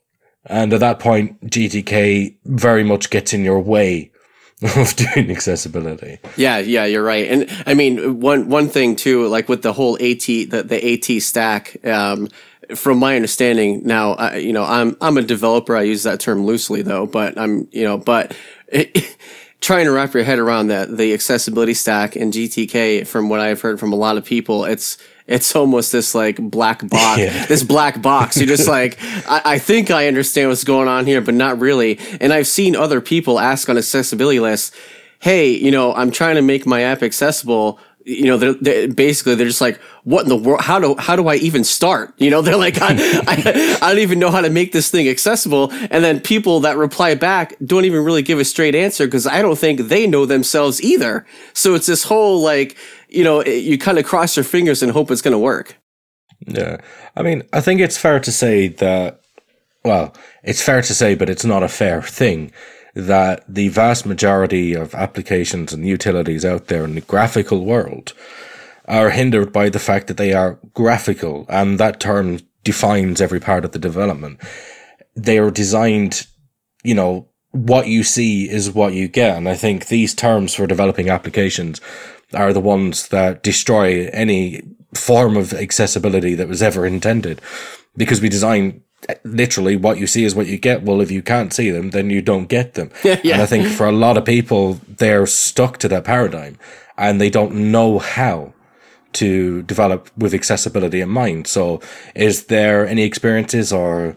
And 0.45 0.73
at 0.73 0.79
that 0.79 0.99
point, 0.99 1.39
GTK 1.49 2.37
very 2.45 2.83
much 2.83 3.09
gets 3.09 3.33
in 3.33 3.43
your 3.43 3.59
way 3.59 4.11
of 4.77 4.95
doing 4.95 5.29
accessibility. 5.29 6.19
Yeah, 6.37 6.59
yeah, 6.59 6.85
you're 6.85 7.03
right. 7.03 7.27
And 7.29 7.63
I 7.65 7.73
mean, 7.73 8.19
one 8.19 8.49
one 8.49 8.69
thing 8.69 8.95
too, 8.95 9.27
like 9.27 9.49
with 9.49 9.61
the 9.61 9.73
whole 9.73 9.95
AT 9.95 10.25
the, 10.25 10.63
the 10.65 10.93
AT 10.93 11.21
stack, 11.21 11.85
um, 11.85 12.29
from 12.75 12.99
my 12.99 13.15
understanding 13.15 13.81
now, 13.83 14.13
I, 14.13 14.37
you 14.37 14.53
know, 14.53 14.63
I'm 14.63 14.95
I'm 15.01 15.17
a 15.17 15.21
developer. 15.21 15.75
I 15.75 15.83
use 15.83 16.03
that 16.03 16.19
term 16.19 16.45
loosely 16.45 16.81
though, 16.81 17.05
but 17.05 17.37
I'm 17.37 17.67
you 17.71 17.83
know, 17.83 17.97
but 17.97 18.35
it, 18.67 19.15
trying 19.61 19.85
to 19.85 19.91
wrap 19.91 20.13
your 20.13 20.23
head 20.23 20.39
around 20.39 20.67
that 20.67 20.95
the 20.95 21.13
accessibility 21.13 21.73
stack 21.73 22.15
in 22.15 22.31
GTK, 22.31 23.05
from 23.05 23.29
what 23.29 23.39
I've 23.39 23.61
heard 23.61 23.79
from 23.79 23.91
a 23.93 23.95
lot 23.95 24.17
of 24.17 24.25
people, 24.25 24.65
it's 24.65 24.97
it's 25.27 25.55
almost 25.55 25.91
this 25.91 26.15
like 26.15 26.37
black 26.37 26.87
box, 26.89 27.19
Yeah. 27.21 27.45
this 27.45 27.63
black 27.63 28.01
box. 28.01 28.37
You're 28.37 28.47
just 28.47 28.67
like, 28.79 28.97
I, 29.29 29.41
I 29.45 29.59
think 29.59 29.91
I 29.91 30.07
understand 30.07 30.49
what's 30.49 30.63
going 30.63 30.87
on 30.87 31.05
here, 31.05 31.21
but 31.21 31.35
not 31.35 31.59
really. 31.59 31.99
And 32.19 32.33
I've 32.33 32.47
seen 32.47 32.75
other 32.75 32.99
people 33.01 33.39
ask 33.39 33.69
on 33.69 33.77
accessibility 33.77 34.39
lists, 34.39 34.71
hey, 35.19 35.49
you 35.49 35.69
know, 35.69 35.93
I'm 35.93 36.09
trying 36.11 36.35
to 36.35 36.41
make 36.41 36.65
my 36.65 36.81
app 36.81 37.03
accessible. 37.03 37.79
You 38.09 38.25
know, 38.25 38.37
they're, 38.37 38.53
they're 38.53 38.87
basically 38.87 39.35
they're 39.35 39.47
just 39.47 39.61
like, 39.61 39.77
what 40.03 40.23
in 40.23 40.29
the 40.29 40.35
world? 40.35 40.61
How 40.61 40.79
do 40.79 40.95
how 40.97 41.15
do 41.15 41.27
I 41.27 41.35
even 41.35 41.63
start? 41.63 42.13
You 42.19 42.29
know, 42.31 42.41
they're 42.41 42.57
like, 42.57 42.77
I, 42.81 42.95
I, 43.27 43.77
I 43.81 43.89
don't 43.89 43.99
even 43.99 44.19
know 44.19 44.31
how 44.31 44.41
to 44.41 44.49
make 44.49 44.71
this 44.71 44.89
thing 44.89 45.07
accessible. 45.07 45.71
And 45.91 46.03
then 46.03 46.19
people 46.19 46.59
that 46.61 46.77
reply 46.77 47.15
back 47.15 47.55
don't 47.65 47.85
even 47.85 48.03
really 48.03 48.21
give 48.21 48.39
a 48.39 48.45
straight 48.45 48.75
answer 48.75 49.05
because 49.07 49.25
I 49.27 49.41
don't 49.41 49.57
think 49.57 49.81
they 49.81 50.05
know 50.07 50.25
themselves 50.25 50.81
either. 50.81 51.25
So 51.53 51.75
it's 51.75 51.85
this 51.87 52.03
whole 52.03 52.41
like, 52.41 52.77
you 53.09 53.23
know, 53.23 53.39
it- 53.41 53.63
you 53.63 53.77
kind 53.77 53.97
of 53.97 54.05
cross 54.05 54.35
your 54.37 54.43
fingers 54.43 54.81
and 54.83 54.91
hope 54.91 55.11
it's 55.11 55.21
going 55.21 55.33
to 55.33 55.37
work. 55.39 55.75
Yeah. 56.47 56.77
I 57.15 57.21
mean, 57.23 57.43
I 57.53 57.61
think 57.61 57.81
it's 57.81 57.97
fair 57.97 58.19
to 58.19 58.31
say 58.31 58.67
that, 58.69 59.19
well, 59.83 60.13
it's 60.43 60.61
fair 60.61 60.81
to 60.81 60.93
say, 60.93 61.15
but 61.15 61.29
it's 61.29 61.45
not 61.45 61.63
a 61.63 61.67
fair 61.67 62.01
thing, 62.01 62.51
that 62.99 63.43
the 63.47 63.69
vast 63.69 64.05
majority 64.05 64.73
of 64.73 64.93
applications 64.95 65.73
and 65.73 65.87
utilities 65.87 66.45
out 66.45 66.67
there 66.67 66.83
in 66.83 66.95
the 66.95 67.01
graphical 67.01 67.65
world 67.65 68.13
are 68.87 69.11
hindered 69.11 69.53
by 69.53 69.69
the 69.69 69.79
fact 69.79 70.07
that 70.07 70.17
they 70.17 70.33
are 70.33 70.59
graphical, 70.73 71.45
and 71.47 71.79
that 71.79 71.99
term 71.99 72.39
defines 72.63 73.21
every 73.21 73.39
part 73.39 73.63
of 73.63 73.71
the 73.71 73.79
development. 73.79 74.39
They 75.15 75.37
are 75.37 75.51
designed, 75.51 76.25
you 76.83 76.95
know, 76.95 77.29
what 77.51 77.87
you 77.87 78.03
see 78.03 78.49
is 78.49 78.71
what 78.71 78.93
you 78.93 79.07
get. 79.07 79.37
And 79.37 79.49
I 79.49 79.55
think 79.55 79.87
these 79.87 80.13
terms 80.13 80.53
for 80.53 80.67
developing 80.67 81.09
applications 81.09 81.81
are 82.33 82.53
the 82.53 82.59
ones 82.59 83.07
that 83.09 83.43
destroy 83.43 84.07
any 84.07 84.61
form 84.93 85.37
of 85.37 85.53
accessibility 85.53 86.35
that 86.35 86.47
was 86.47 86.61
ever 86.61 86.85
intended 86.85 87.41
because 87.95 88.21
we 88.21 88.29
design 88.29 88.81
literally 89.23 89.75
what 89.75 89.97
you 89.97 90.07
see 90.07 90.25
is 90.25 90.35
what 90.35 90.47
you 90.47 90.57
get. 90.57 90.83
Well, 90.83 91.01
if 91.01 91.11
you 91.11 91.21
can't 91.21 91.53
see 91.53 91.71
them, 91.71 91.91
then 91.91 92.09
you 92.09 92.21
don't 92.21 92.47
get 92.47 92.73
them. 92.73 92.91
Yeah. 93.03 93.33
And 93.33 93.41
I 93.41 93.45
think 93.45 93.67
for 93.67 93.87
a 93.87 93.91
lot 93.91 94.17
of 94.17 94.25
people, 94.25 94.79
they're 94.87 95.25
stuck 95.25 95.77
to 95.79 95.87
that 95.89 96.03
paradigm 96.03 96.57
and 96.97 97.19
they 97.19 97.29
don't 97.29 97.71
know 97.71 97.99
how 97.99 98.53
to 99.13 99.63
develop 99.63 100.09
with 100.17 100.33
accessibility 100.33 101.01
in 101.01 101.09
mind. 101.09 101.47
So 101.47 101.81
is 102.15 102.45
there 102.45 102.87
any 102.87 103.03
experiences 103.03 103.73
or 103.73 104.13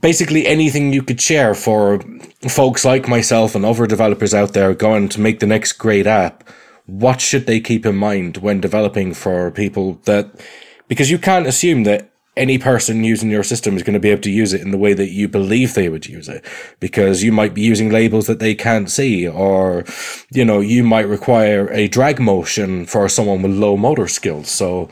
basically 0.00 0.46
anything 0.46 0.92
you 0.92 1.02
could 1.02 1.20
share 1.20 1.54
for 1.54 2.00
folks 2.48 2.84
like 2.84 3.08
myself 3.08 3.54
and 3.54 3.64
other 3.64 3.86
developers 3.86 4.34
out 4.34 4.54
there 4.54 4.74
going 4.74 5.08
to 5.10 5.20
make 5.20 5.40
the 5.40 5.46
next 5.46 5.72
great 5.74 6.06
app? 6.06 6.48
What 6.86 7.20
should 7.20 7.46
they 7.46 7.60
keep 7.60 7.86
in 7.86 7.96
mind 7.96 8.38
when 8.38 8.60
developing 8.60 9.14
for 9.14 9.50
people 9.50 10.00
that, 10.04 10.30
because 10.88 11.10
you 11.10 11.18
can't 11.18 11.46
assume 11.46 11.84
that 11.84 12.10
any 12.36 12.58
person 12.58 13.04
using 13.04 13.30
your 13.30 13.42
system 13.42 13.76
is 13.76 13.82
going 13.82 13.94
to 13.94 14.00
be 14.00 14.10
able 14.10 14.22
to 14.22 14.30
use 14.30 14.52
it 14.52 14.60
in 14.60 14.70
the 14.70 14.78
way 14.78 14.92
that 14.92 15.10
you 15.10 15.28
believe 15.28 15.74
they 15.74 15.88
would 15.88 16.06
use 16.06 16.28
it. 16.28 16.44
Because 16.80 17.22
you 17.22 17.32
might 17.32 17.54
be 17.54 17.62
using 17.62 17.90
labels 17.90 18.26
that 18.26 18.40
they 18.40 18.54
can't 18.54 18.90
see 18.90 19.28
or 19.28 19.84
you 20.30 20.44
know 20.44 20.60
you 20.60 20.82
might 20.82 21.08
require 21.08 21.70
a 21.70 21.88
drag 21.88 22.20
motion 22.20 22.86
for 22.86 23.08
someone 23.08 23.42
with 23.42 23.52
low 23.52 23.76
motor 23.76 24.08
skills. 24.08 24.50
So 24.50 24.90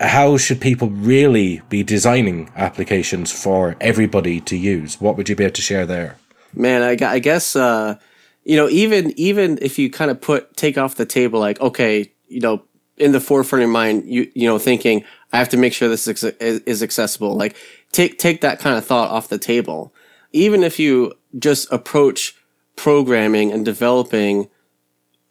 how 0.00 0.36
should 0.36 0.60
people 0.60 0.88
really 0.88 1.60
be 1.68 1.82
designing 1.82 2.50
applications 2.56 3.30
for 3.30 3.76
everybody 3.80 4.40
to 4.40 4.56
use? 4.56 5.00
What 5.00 5.16
would 5.16 5.28
you 5.28 5.36
be 5.36 5.44
able 5.44 5.54
to 5.54 5.62
share 5.62 5.86
there? 5.86 6.16
Man, 6.54 6.82
I, 6.82 6.96
I 7.06 7.18
guess 7.18 7.54
uh, 7.54 7.96
you 8.44 8.56
know 8.56 8.68
even 8.68 9.12
even 9.18 9.58
if 9.62 9.78
you 9.78 9.90
kind 9.90 10.10
of 10.10 10.20
put 10.20 10.56
take 10.56 10.76
off 10.76 10.96
the 10.96 11.06
table 11.06 11.38
like 11.38 11.60
okay, 11.60 12.10
you 12.30 12.40
know, 12.40 12.62
in 13.00 13.12
the 13.12 13.20
forefront 13.20 13.64
of 13.64 13.70
mind, 13.70 14.04
you 14.06 14.30
you 14.34 14.48
know 14.48 14.58
thinking 14.58 15.04
I 15.32 15.38
have 15.38 15.48
to 15.50 15.56
make 15.56 15.72
sure 15.72 15.88
this 15.88 16.06
is, 16.06 16.24
is 16.24 16.82
accessible. 16.82 17.36
Like 17.36 17.56
take 17.92 18.18
take 18.18 18.40
that 18.42 18.58
kind 18.60 18.76
of 18.76 18.84
thought 18.84 19.10
off 19.10 19.28
the 19.28 19.38
table. 19.38 19.92
Even 20.32 20.62
if 20.62 20.78
you 20.78 21.12
just 21.38 21.70
approach 21.72 22.36
programming 22.76 23.52
and 23.52 23.64
developing 23.64 24.48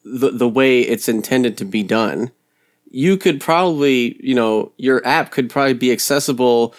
the 0.03 0.31
the 0.31 0.49
way 0.49 0.81
it's 0.81 1.07
intended 1.07 1.57
to 1.57 1.65
be 1.65 1.83
done, 1.83 2.31
you 2.89 3.17
could 3.17 3.39
probably 3.39 4.19
you 4.25 4.35
know 4.35 4.71
your 4.77 5.05
app 5.05 5.31
could 5.31 5.49
probably 5.49 5.73
be 5.73 5.91
accessible 5.91 6.73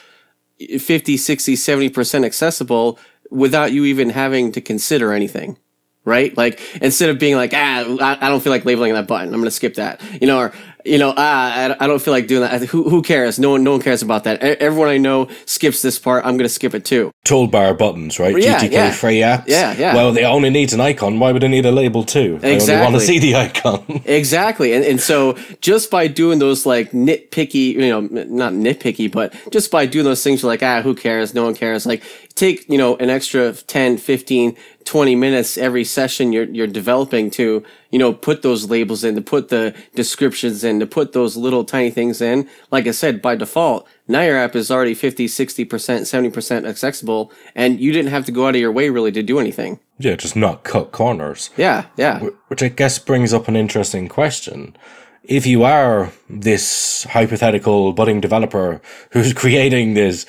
50 0.78 1.16
60 1.16 1.54
70% 1.54 2.24
accessible 2.24 2.98
without 3.30 3.72
you 3.72 3.84
even 3.84 4.10
having 4.10 4.52
to 4.52 4.60
consider 4.60 5.12
anything 5.12 5.56
right 6.04 6.36
like 6.36 6.60
instead 6.82 7.10
of 7.10 7.18
being 7.18 7.36
like 7.36 7.52
ah 7.54 7.84
i, 8.00 8.26
I 8.26 8.28
don't 8.28 8.42
feel 8.42 8.52
like 8.52 8.64
labeling 8.64 8.92
that 8.94 9.06
button 9.06 9.32
i'm 9.32 9.40
gonna 9.40 9.50
skip 9.50 9.74
that 9.74 10.00
you 10.20 10.26
know 10.26 10.38
or 10.38 10.52
you 10.84 10.98
know 10.98 11.12
ah 11.16 11.54
i, 11.78 11.84
I 11.84 11.86
don't 11.86 12.00
feel 12.00 12.12
like 12.12 12.26
doing 12.26 12.42
that 12.42 12.62
who, 12.62 12.88
who 12.88 13.02
cares 13.02 13.38
no 13.38 13.50
one 13.50 13.64
no 13.64 13.72
one 13.72 13.80
cares 13.82 14.02
about 14.02 14.24
that 14.24 14.42
everyone 14.42 14.88
i 14.88 14.96
know 14.98 15.28
skips 15.46 15.82
this 15.82 15.98
part 15.98 16.24
i'm 16.24 16.36
gonna 16.36 16.48
skip 16.48 16.74
it 16.74 16.84
too 16.84 17.10
toolbar 17.24 17.76
buttons 17.76 18.18
right 18.18 18.36
Yeah, 18.36 18.58
gtk 18.60 18.72
yeah. 18.72 18.90
free 18.90 19.16
apps 19.20 19.44
Yeah, 19.46 19.74
yeah. 19.78 19.94
well 19.94 20.12
they 20.12 20.24
only 20.24 20.50
need 20.50 20.72
an 20.72 20.80
icon 20.80 21.18
why 21.18 21.32
would 21.32 21.42
they 21.42 21.48
need 21.48 21.66
a 21.66 21.72
label 21.72 22.04
too 22.04 22.38
Exactly. 22.42 22.66
they 22.66 22.72
only 22.74 22.82
want 22.92 22.94
to 22.96 23.00
see 23.06 23.18
the 23.18 23.34
icon 23.36 24.02
Exactly. 24.06 24.72
And, 24.72 24.84
and 24.84 25.00
so 25.00 25.36
just 25.60 25.90
by 25.90 26.06
doing 26.06 26.38
those 26.38 26.66
like 26.66 26.90
nitpicky, 26.92 27.72
you 27.74 27.80
know, 27.88 28.00
not 28.00 28.52
nitpicky, 28.52 29.10
but 29.10 29.34
just 29.50 29.70
by 29.70 29.86
doing 29.86 30.04
those 30.04 30.22
things, 30.22 30.42
you're 30.42 30.50
like, 30.50 30.62
ah, 30.62 30.82
who 30.82 30.94
cares? 30.94 31.34
No 31.34 31.44
one 31.44 31.54
cares. 31.54 31.86
Like 31.86 32.02
take, 32.34 32.68
you 32.68 32.78
know, 32.78 32.96
an 32.96 33.10
extra 33.10 33.52
10, 33.52 33.98
15, 33.98 34.56
20 34.84 35.14
minutes 35.16 35.58
every 35.58 35.84
session 35.84 36.32
you're, 36.32 36.44
you're 36.44 36.66
developing 36.66 37.30
to, 37.32 37.62
you 37.90 37.98
know, 37.98 38.12
put 38.12 38.42
those 38.42 38.70
labels 38.70 39.04
in, 39.04 39.14
to 39.14 39.20
put 39.20 39.48
the 39.48 39.74
descriptions 39.94 40.64
in, 40.64 40.80
to 40.80 40.86
put 40.86 41.12
those 41.12 41.36
little 41.36 41.64
tiny 41.64 41.90
things 41.90 42.20
in. 42.20 42.48
Like 42.70 42.86
I 42.86 42.92
said, 42.92 43.20
by 43.20 43.36
default, 43.36 43.86
now 44.08 44.22
your 44.22 44.38
app 44.38 44.56
is 44.56 44.70
already 44.70 44.94
50, 44.94 45.26
60%, 45.26 45.66
70% 45.68 46.66
accessible 46.66 47.32
and 47.54 47.78
you 47.78 47.92
didn't 47.92 48.10
have 48.10 48.24
to 48.26 48.32
go 48.32 48.46
out 48.46 48.54
of 48.54 48.60
your 48.60 48.72
way 48.72 48.88
really 48.90 49.12
to 49.12 49.22
do 49.22 49.38
anything. 49.38 49.78
yeah 49.98 50.16
just 50.16 50.34
not 50.36 50.64
cut 50.64 50.92
corners 50.92 51.50
Yeah. 51.56 51.86
Yeah. 51.96 52.20
which 52.48 52.62
I 52.62 52.68
guess 52.68 52.98
brings 52.98 53.32
up 53.34 53.48
an 53.48 53.56
interesting 53.56 54.08
question. 54.08 54.76
If 55.22 55.46
you 55.46 55.62
are 55.64 56.10
this 56.28 57.04
hypothetical 57.04 57.92
budding 57.92 58.20
developer 58.20 58.80
who's 59.12 59.32
creating 59.34 59.94
this 59.94 60.26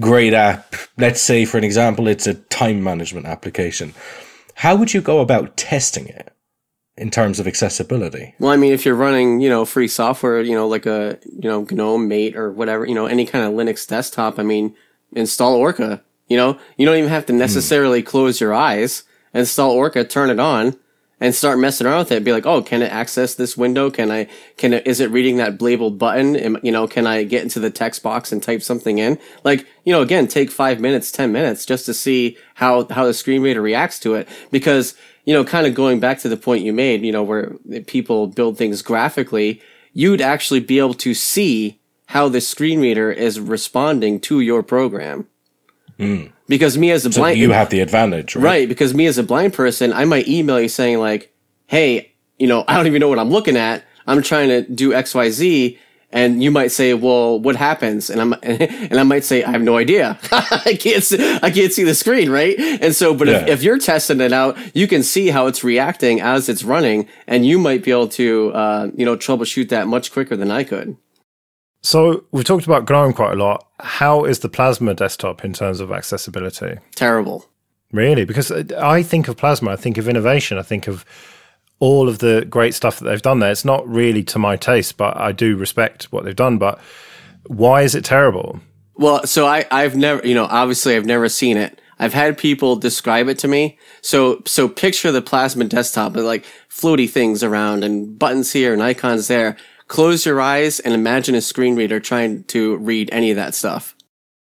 great 0.00 0.32
app, 0.32 0.74
let's 0.96 1.20
say, 1.20 1.44
for 1.44 1.58
an 1.58 1.64
example, 1.64 2.08
it's 2.08 2.26
a 2.26 2.34
time 2.34 2.82
management 2.82 3.26
application, 3.26 3.94
how 4.54 4.76
would 4.76 4.92
you 4.94 5.00
go 5.00 5.20
about 5.20 5.56
testing 5.56 6.06
it 6.06 6.32
in 6.96 7.10
terms 7.10 7.38
of 7.38 7.46
accessibility? 7.46 8.34
Well, 8.38 8.50
I 8.50 8.56
mean, 8.56 8.72
if 8.72 8.84
you're 8.84 8.94
running, 8.94 9.40
you 9.40 9.48
know, 9.48 9.64
free 9.64 9.88
software, 9.88 10.40
you 10.40 10.54
know, 10.54 10.66
like 10.66 10.86
a, 10.86 11.18
you 11.24 11.48
know, 11.48 11.66
GNOME, 11.70 12.08
Mate, 12.08 12.36
or 12.36 12.50
whatever, 12.50 12.84
you 12.84 12.94
know, 12.94 13.06
any 13.06 13.24
kind 13.24 13.44
of 13.44 13.52
Linux 13.52 13.86
desktop, 13.86 14.38
I 14.38 14.42
mean, 14.42 14.74
install 15.12 15.54
Orca. 15.54 16.02
You 16.26 16.36
know, 16.36 16.58
you 16.76 16.84
don't 16.84 16.98
even 16.98 17.10
have 17.10 17.26
to 17.26 17.32
hmm. 17.32 17.38
necessarily 17.38 18.02
close 18.02 18.40
your 18.40 18.52
eyes. 18.52 19.04
Install 19.32 19.70
Orca, 19.70 20.04
turn 20.04 20.30
it 20.30 20.40
on, 20.40 20.76
and 21.20 21.34
start 21.34 21.58
messing 21.58 21.86
around 21.86 22.00
with 22.00 22.12
it. 22.12 22.24
Be 22.24 22.32
like, 22.32 22.46
oh, 22.46 22.62
can 22.62 22.82
it 22.82 22.92
access 22.92 23.34
this 23.34 23.56
window? 23.56 23.90
Can 23.90 24.10
I? 24.10 24.28
Can 24.56 24.72
it? 24.72 24.86
Is 24.86 25.00
it 25.00 25.10
reading 25.10 25.36
that 25.38 25.60
labeled 25.60 25.98
button? 25.98 26.36
Am, 26.36 26.58
you 26.62 26.72
know, 26.72 26.86
can 26.86 27.06
I 27.06 27.24
get 27.24 27.42
into 27.42 27.60
the 27.60 27.70
text 27.70 28.02
box 28.02 28.32
and 28.32 28.42
type 28.42 28.62
something 28.62 28.98
in? 28.98 29.18
Like, 29.44 29.66
you 29.84 29.92
know, 29.92 30.02
again, 30.02 30.28
take 30.28 30.50
five 30.50 30.80
minutes, 30.80 31.10
ten 31.10 31.32
minutes 31.32 31.66
just 31.66 31.86
to 31.86 31.94
see 31.94 32.36
how 32.54 32.86
how 32.88 33.04
the 33.04 33.14
screen 33.14 33.42
reader 33.42 33.62
reacts 33.62 33.98
to 34.00 34.14
it. 34.14 34.28
Because 34.50 34.94
you 35.24 35.34
know, 35.34 35.44
kind 35.44 35.66
of 35.66 35.74
going 35.74 36.00
back 36.00 36.18
to 36.20 36.28
the 36.28 36.38
point 36.38 36.64
you 36.64 36.72
made, 36.72 37.02
you 37.02 37.12
know, 37.12 37.22
where 37.22 37.52
people 37.86 38.28
build 38.28 38.56
things 38.56 38.80
graphically, 38.80 39.60
you'd 39.92 40.22
actually 40.22 40.60
be 40.60 40.78
able 40.78 40.94
to 40.94 41.12
see 41.12 41.78
how 42.06 42.30
the 42.30 42.40
screen 42.40 42.80
reader 42.80 43.12
is 43.12 43.38
responding 43.38 44.20
to 44.20 44.40
your 44.40 44.62
program. 44.62 45.26
Hmm. 45.98 46.28
Because 46.48 46.78
me 46.78 46.90
as 46.90 47.04
a 47.04 47.12
So 47.12 47.20
blind, 47.20 47.38
you 47.38 47.50
have 47.52 47.70
the 47.70 47.80
advantage, 47.80 48.34
right? 48.34 48.44
Right, 48.44 48.68
because 48.68 48.94
me 48.94 49.06
as 49.06 49.18
a 49.18 49.22
blind 49.22 49.52
person, 49.52 49.92
I 49.92 50.04
might 50.04 50.28
email 50.28 50.60
you 50.60 50.68
saying 50.68 50.98
like, 50.98 51.32
"Hey, 51.66 52.12
you 52.38 52.46
know, 52.46 52.64
I 52.66 52.76
don't 52.76 52.86
even 52.86 53.00
know 53.00 53.08
what 53.08 53.18
I'm 53.18 53.30
looking 53.30 53.56
at. 53.56 53.84
I'm 54.06 54.22
trying 54.22 54.48
to 54.48 54.62
do 54.62 54.90
xyz 54.90 55.78
and 56.10 56.42
you 56.42 56.50
might 56.50 56.72
say, 56.72 56.94
"Well, 56.94 57.38
what 57.38 57.56
happens?" 57.56 58.08
And 58.08 58.20
I'm 58.20 58.34
and 58.42 58.98
I 58.98 59.02
might 59.02 59.24
say, 59.24 59.44
"I 59.44 59.50
have 59.50 59.62
no 59.62 59.76
idea. 59.76 60.18
I 60.32 60.76
can't 60.80 61.04
see, 61.04 61.38
I 61.42 61.50
can't 61.50 61.72
see 61.72 61.84
the 61.84 61.94
screen, 61.94 62.30
right?" 62.30 62.58
And 62.58 62.94
so, 62.94 63.14
but 63.14 63.28
if, 63.28 63.46
if 63.48 63.62
you're 63.62 63.78
testing 63.78 64.20
it 64.20 64.32
out, 64.32 64.56
you 64.74 64.88
can 64.88 65.02
see 65.02 65.28
how 65.28 65.46
it's 65.46 65.62
reacting 65.62 66.20
as 66.20 66.48
it's 66.48 66.64
running, 66.64 67.08
and 67.26 67.44
you 67.44 67.58
might 67.58 67.84
be 67.84 67.90
able 67.90 68.08
to, 68.08 68.52
uh, 68.54 68.90
you 68.94 69.04
know, 69.04 69.16
troubleshoot 69.16 69.68
that 69.68 69.86
much 69.86 70.12
quicker 70.12 70.36
than 70.36 70.50
I 70.50 70.64
could. 70.64 70.96
So 71.82 72.24
we've 72.32 72.44
talked 72.44 72.66
about 72.66 72.88
GNOME 72.88 73.12
quite 73.12 73.32
a 73.32 73.36
lot. 73.36 73.66
How 73.80 74.24
is 74.24 74.40
the 74.40 74.48
Plasma 74.48 74.94
desktop 74.94 75.44
in 75.44 75.52
terms 75.52 75.80
of 75.80 75.92
accessibility? 75.92 76.78
Terrible. 76.94 77.46
Really? 77.92 78.24
Because 78.24 78.50
I 78.50 79.02
think 79.02 79.28
of 79.28 79.36
Plasma, 79.36 79.70
I 79.70 79.76
think 79.76 79.96
of 79.96 80.08
innovation, 80.08 80.58
I 80.58 80.62
think 80.62 80.88
of 80.88 81.04
all 81.78 82.08
of 82.08 82.18
the 82.18 82.44
great 82.50 82.74
stuff 82.74 82.98
that 82.98 83.04
they've 83.04 83.22
done 83.22 83.38
there. 83.38 83.52
It's 83.52 83.64
not 83.64 83.88
really 83.88 84.22
to 84.24 84.38
my 84.38 84.56
taste, 84.56 84.96
but 84.96 85.16
I 85.16 85.32
do 85.32 85.56
respect 85.56 86.12
what 86.12 86.24
they've 86.24 86.34
done. 86.34 86.58
But 86.58 86.80
why 87.46 87.82
is 87.82 87.94
it 87.94 88.04
terrible? 88.04 88.60
Well, 88.96 89.24
so 89.26 89.46
I, 89.46 89.64
I've 89.70 89.96
never, 89.96 90.26
you 90.26 90.34
know, 90.34 90.46
obviously 90.46 90.96
I've 90.96 91.06
never 91.06 91.28
seen 91.28 91.56
it. 91.56 91.80
I've 92.00 92.14
had 92.14 92.38
people 92.38 92.76
describe 92.76 93.28
it 93.28 93.38
to 93.40 93.48
me. 93.48 93.78
So, 94.02 94.42
so 94.44 94.68
picture 94.68 95.12
the 95.12 95.22
plasma 95.22 95.64
desktop 95.64 96.12
with 96.12 96.24
like 96.24 96.44
floaty 96.68 97.08
things 97.08 97.42
around 97.42 97.84
and 97.84 98.18
buttons 98.18 98.52
here 98.52 98.72
and 98.72 98.82
icons 98.82 99.28
there. 99.28 99.56
Close 99.88 100.26
your 100.26 100.40
eyes 100.40 100.80
and 100.80 100.94
imagine 100.94 101.34
a 101.34 101.40
screen 101.40 101.74
reader 101.74 101.98
trying 101.98 102.44
to 102.44 102.76
read 102.76 103.08
any 103.12 103.30
of 103.30 103.36
that 103.36 103.54
stuff. 103.54 103.94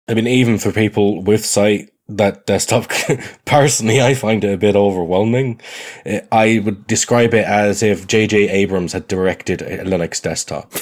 I 0.09 0.15
mean, 0.15 0.27
even 0.27 0.59
for 0.59 0.71
people 0.71 1.23
with 1.23 1.45
sight, 1.45 1.91
that 2.09 2.47
desktop, 2.47 2.91
personally, 3.45 4.01
I 4.01 4.15
find 4.15 4.45
it 4.45 4.53
a 4.53 4.59
bit 4.59 4.77
overwhelming. 4.77 5.61
Eh, 6.05 6.21
I 6.31 6.61
would 6.65 6.87
describe 6.87 7.33
it 7.35 7.47
as 7.47 7.83
if 7.83 8.07
J.J. 8.07 8.49
Abrams 8.51 8.93
had 8.93 9.09
directed 9.09 9.63
a 9.63 9.85
Linux 9.85 10.21
desktop. 10.23 10.73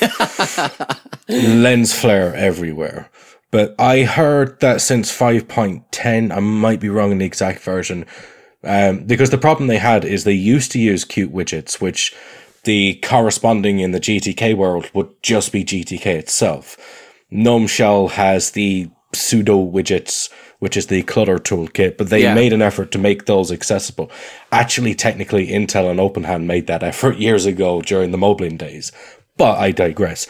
Lens 1.29 1.99
flare 1.99 2.35
everywhere. 2.35 3.09
But 3.53 3.75
I 3.79 4.03
heard 4.03 4.59
that 4.61 4.81
since 4.81 5.17
5.10, 5.17 6.35
I 6.35 6.41
might 6.41 6.81
be 6.81 6.89
wrong 6.89 7.13
in 7.13 7.19
the 7.19 7.27
exact 7.27 7.61
version, 7.61 8.07
um, 8.65 9.05
because 9.05 9.31
the 9.31 9.39
problem 9.39 9.69
they 9.69 9.79
had 9.79 10.05
is 10.05 10.25
they 10.25 10.33
used 10.33 10.73
to 10.73 10.79
use 10.79 11.05
Qt 11.05 11.29
widgets, 11.29 11.81
which 11.81 12.15
the 12.65 12.95
corresponding 13.03 13.81
in 13.81 13.91
the 13.93 14.01
GTK 14.01 14.55
world 14.57 14.91
would 14.95 15.11
just 15.23 15.53
be 15.53 15.65
GTK 15.65 16.07
itself. 16.07 16.77
GNOME 17.31 17.67
Shell 17.67 18.09
has 18.09 18.51
the 18.53 18.89
pseudo 19.15 19.59
widgets, 19.65 20.31
which 20.59 20.77
is 20.77 20.87
the 20.87 21.03
clutter 21.03 21.39
toolkit, 21.39 21.97
but 21.97 22.09
they 22.11 22.23
Yeah. 22.23 22.35
made 22.35 22.53
an 22.53 22.63
effort 22.63 22.91
to 22.93 22.99
make 22.99 23.27
those 23.27 23.51
accessible. 23.51 24.11
Actually, 24.51 24.95
technically, 24.95 25.49
Intel 25.49 25.91
and 25.91 25.99
OpenedHand 26.01 26.45
made 26.45 26.67
that 26.67 26.83
effort 26.83 27.19
years 27.19 27.47
ago 27.47 27.83
during 27.83 28.11
the 28.11 28.19
Moblin 28.19 28.57
days. 28.57 28.93
But 29.37 29.59
I 29.59 29.73
digress. 29.73 30.27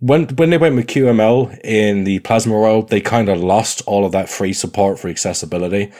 When 0.00 0.24
when 0.36 0.50
they 0.50 0.58
went 0.58 0.76
with 0.76 0.86
QML 0.88 1.50
in 1.64 2.04
the 2.04 2.18
Plasma 2.20 2.54
world, 2.54 2.90
they 2.90 3.00
kind 3.00 3.28
of 3.28 3.40
lost 3.42 3.82
all 3.86 4.04
of 4.04 4.12
that 4.12 4.28
free 4.28 4.52
support 4.52 4.98
for 4.98 5.08
accessibility. 5.08 5.90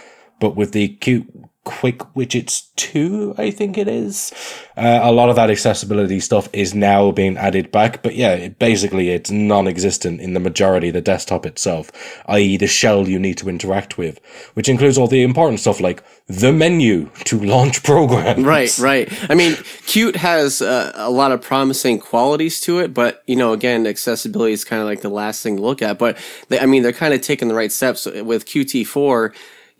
But 0.41 0.57
with 0.57 0.73
the 0.73 0.89
Q 0.89 1.27
Quick 1.67 1.99
Widgets 2.15 2.69
2, 2.77 3.35
I 3.37 3.51
think 3.51 3.77
it 3.77 3.89
is, 3.89 4.33
uh, 4.77 5.01
a 5.03 5.11
lot 5.11 5.31
of 5.31 5.35
that 5.37 5.51
accessibility 5.51 6.21
stuff 6.21 6.49
is 6.53 6.77
now 6.77 7.11
being 7.11 7.37
added 7.37 7.73
back. 7.73 8.05
But 8.05 8.15
yeah, 8.15 8.35
it, 8.35 8.61
basically 8.61 9.11
it's 9.11 9.33
non-existent 9.33 10.21
in 10.21 10.33
the 10.33 10.39
majority 10.39 10.89
of 10.89 10.95
the 10.95 11.01
desktop 11.01 11.45
itself, 11.45 11.91
i.e. 12.27 12.57
the 12.57 12.69
shell 12.69 13.09
you 13.09 13.19
need 13.19 13.37
to 13.39 13.49
interact 13.49 13.99
with, 13.99 14.21
which 14.55 14.69
includes 14.69 14.97
all 14.97 15.09
the 15.09 15.25
important 15.25 15.59
stuff 15.59 15.81
like 15.81 16.05
the 16.29 16.53
menu 16.53 17.11
to 17.25 17.41
launch 17.45 17.83
programs. 17.83 18.45
Right, 18.45 18.79
right. 18.79 19.31
I 19.31 19.35
mean, 19.35 19.55
Qt 19.55 20.15
has 20.15 20.63
uh, 20.63 20.93
a 20.95 21.11
lot 21.11 21.33
of 21.33 21.43
promising 21.43 21.99
qualities 21.99 22.61
to 22.61 22.79
it, 22.79 22.95
but 22.95 23.25
you 23.27 23.35
know, 23.35 23.53
again, 23.53 23.89
accessibility 23.89 24.53
is 24.53 24.65
kind 24.65 24.81
of 24.81 24.87
like 24.87 25.01
the 25.01 25.09
last 25.09 25.43
thing 25.43 25.57
to 25.57 25.63
look 25.63 25.83
at. 25.83 25.99
But 25.99 26.17
they, 26.49 26.61
I 26.61 26.67
mean, 26.67 26.85
they're 26.85 26.93
kind 26.93 27.13
of 27.13 27.23
taking 27.23 27.49
the 27.49 27.55
right 27.55 27.73
steps 27.73 28.07
with 28.07 28.47
Qt4. 28.47 29.35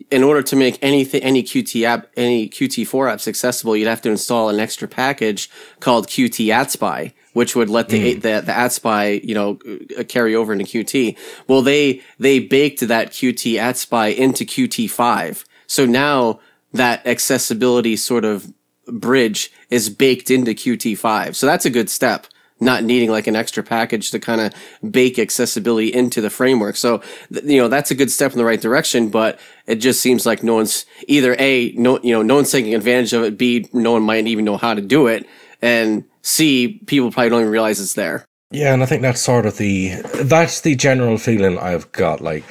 In 0.09 0.23
order 0.23 0.41
to 0.41 0.55
make 0.55 0.77
anything, 0.81 1.21
any 1.23 1.43
Qt 1.43 1.83
app, 1.83 2.07
any 2.15 2.47
Qt4 2.47 3.13
apps 3.13 3.27
accessible, 3.27 3.75
you'd 3.75 3.87
have 3.87 4.01
to 4.03 4.09
install 4.09 4.47
an 4.47 4.59
extra 4.59 4.87
package 4.87 5.49
called 5.79 6.07
Qt 6.07 6.49
AT-SPI, 6.49 7.13
which 7.33 7.55
would 7.55 7.69
let 7.69 7.89
the 7.89 8.13
the, 8.13 8.41
the 8.41 8.53
AT-SPI, 8.53 9.21
you 9.23 9.33
know, 9.33 9.59
uh, 9.97 10.03
carry 10.03 10.33
over 10.33 10.53
into 10.53 10.65
Qt. 10.65 11.17
Well, 11.47 11.61
they 11.61 12.01
they 12.19 12.39
baked 12.39 12.87
that 12.87 13.09
Qt 13.09 13.59
AT-SPI 13.59 14.17
into 14.17 14.45
Qt5, 14.45 15.43
so 15.65 15.85
now 15.85 16.39
that 16.73 17.05
accessibility 17.05 17.95
sort 17.95 18.23
of 18.23 18.53
bridge 18.87 19.51
is 19.69 19.89
baked 19.89 20.31
into 20.31 20.51
Qt5. 20.51 21.35
So 21.35 21.45
that's 21.45 21.65
a 21.65 21.69
good 21.69 21.89
step. 21.89 22.27
Not 22.59 22.83
needing 22.83 23.11
like 23.11 23.27
an 23.27 23.35
extra 23.35 23.63
package 23.63 24.09
to 24.11 24.19
kind 24.19 24.41
of 24.41 24.53
bake 24.91 25.19
accessibility 25.19 25.93
into 25.93 26.21
the 26.21 26.29
framework. 26.29 26.75
So, 26.75 27.03
you 27.29 27.61
know, 27.61 27.67
that's 27.67 27.91
a 27.91 27.95
good 27.95 28.11
step 28.11 28.31
in 28.31 28.39
the 28.39 28.45
right 28.45 28.59
direction, 28.59 29.09
but 29.09 29.39
it 29.67 29.75
just 29.75 30.01
seems 30.01 30.25
like 30.25 30.41
no 30.41 30.55
one's 30.55 30.85
either 31.07 31.35
A, 31.37 31.71
no, 31.73 31.99
you 32.01 32.13
know, 32.13 32.23
no 32.23 32.35
one's 32.35 32.51
taking 32.51 32.73
advantage 32.73 33.13
of 33.13 33.23
it. 33.23 33.37
B, 33.37 33.69
no 33.73 33.91
one 33.91 34.01
might 34.01 34.25
even 34.25 34.43
know 34.43 34.57
how 34.57 34.73
to 34.73 34.81
do 34.81 35.05
it. 35.05 35.27
And 35.61 36.03
C, 36.23 36.81
people 36.87 37.11
probably 37.11 37.29
don't 37.29 37.41
even 37.41 37.51
realize 37.51 37.79
it's 37.79 37.93
there. 37.93 38.25
Yeah, 38.51 38.73
and 38.73 38.81
I 38.81 38.85
think 38.85 39.01
that's 39.01 39.21
sort 39.21 39.45
of 39.45 39.57
the 39.57 40.01
that's 40.23 40.61
the 40.61 40.75
general 40.75 41.17
feeling 41.17 41.59
I've 41.59 41.91
got. 41.91 42.21
Like 42.21 42.45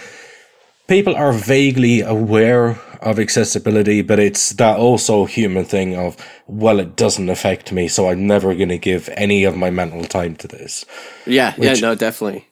people 0.88 1.14
are 1.14 1.32
vaguely 1.32 2.00
aware 2.00 2.78
of 3.02 3.18
accessibility, 3.18 4.02
but 4.02 4.18
it's 4.18 4.50
that 4.54 4.78
also 4.78 5.24
human 5.26 5.64
thing 5.64 5.96
of 5.96 6.16
well, 6.46 6.80
it 6.80 6.96
doesn't 6.96 7.28
affect 7.28 7.72
me, 7.72 7.88
so 7.88 8.08
I'm 8.08 8.26
never 8.26 8.54
going 8.54 8.68
to 8.70 8.78
give 8.78 9.08
any 9.16 9.44
of 9.44 9.56
my 9.56 9.70
mental 9.70 10.04
time 10.04 10.36
to 10.36 10.48
this. 10.48 10.84
Yeah. 11.26 11.54
Which- 11.56 11.80
yeah. 11.80 11.88
No, 11.88 11.94
definitely. 11.94 12.46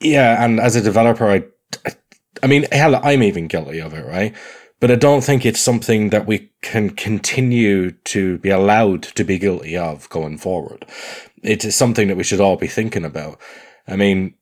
Yeah, 0.00 0.44
and 0.44 0.60
as 0.60 0.76
a 0.76 0.80
developer, 0.80 1.26
I, 1.28 1.44
I, 1.84 1.92
I 2.44 2.46
mean, 2.46 2.66
hell, 2.70 2.94
I'm 3.02 3.22
even 3.22 3.48
guilty 3.48 3.80
of 3.80 3.92
it, 3.94 4.06
right? 4.06 4.32
But 4.80 4.92
I 4.92 4.94
don't 4.94 5.24
think 5.24 5.44
it's 5.44 5.58
something 5.60 6.10
that 6.10 6.24
we 6.24 6.50
can 6.62 6.90
continue 6.90 7.90
to 7.90 8.38
be 8.38 8.50
allowed 8.50 9.02
to 9.02 9.24
be 9.24 9.38
guilty 9.40 9.76
of 9.76 10.08
going 10.08 10.38
forward. 10.38 10.86
It 11.42 11.64
is 11.64 11.74
something 11.74 12.06
that 12.06 12.16
we 12.16 12.22
should 12.22 12.40
all 12.40 12.56
be 12.56 12.68
thinking 12.68 13.04
about. 13.04 13.40
I 13.88 13.96
mean, 13.96 14.34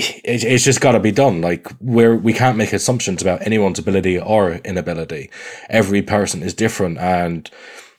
it, 0.00 0.44
it's 0.44 0.64
just 0.64 0.80
got 0.80 0.92
to 0.92 1.00
be 1.00 1.12
done. 1.12 1.40
Like 1.40 1.68
where 1.78 2.14
we 2.14 2.32
can't 2.32 2.56
make 2.56 2.72
assumptions 2.72 3.22
about 3.22 3.46
anyone's 3.46 3.78
ability 3.78 4.18
or 4.18 4.54
inability. 4.64 5.30
Every 5.68 6.02
person 6.02 6.42
is 6.42 6.54
different, 6.54 6.98
and 6.98 7.50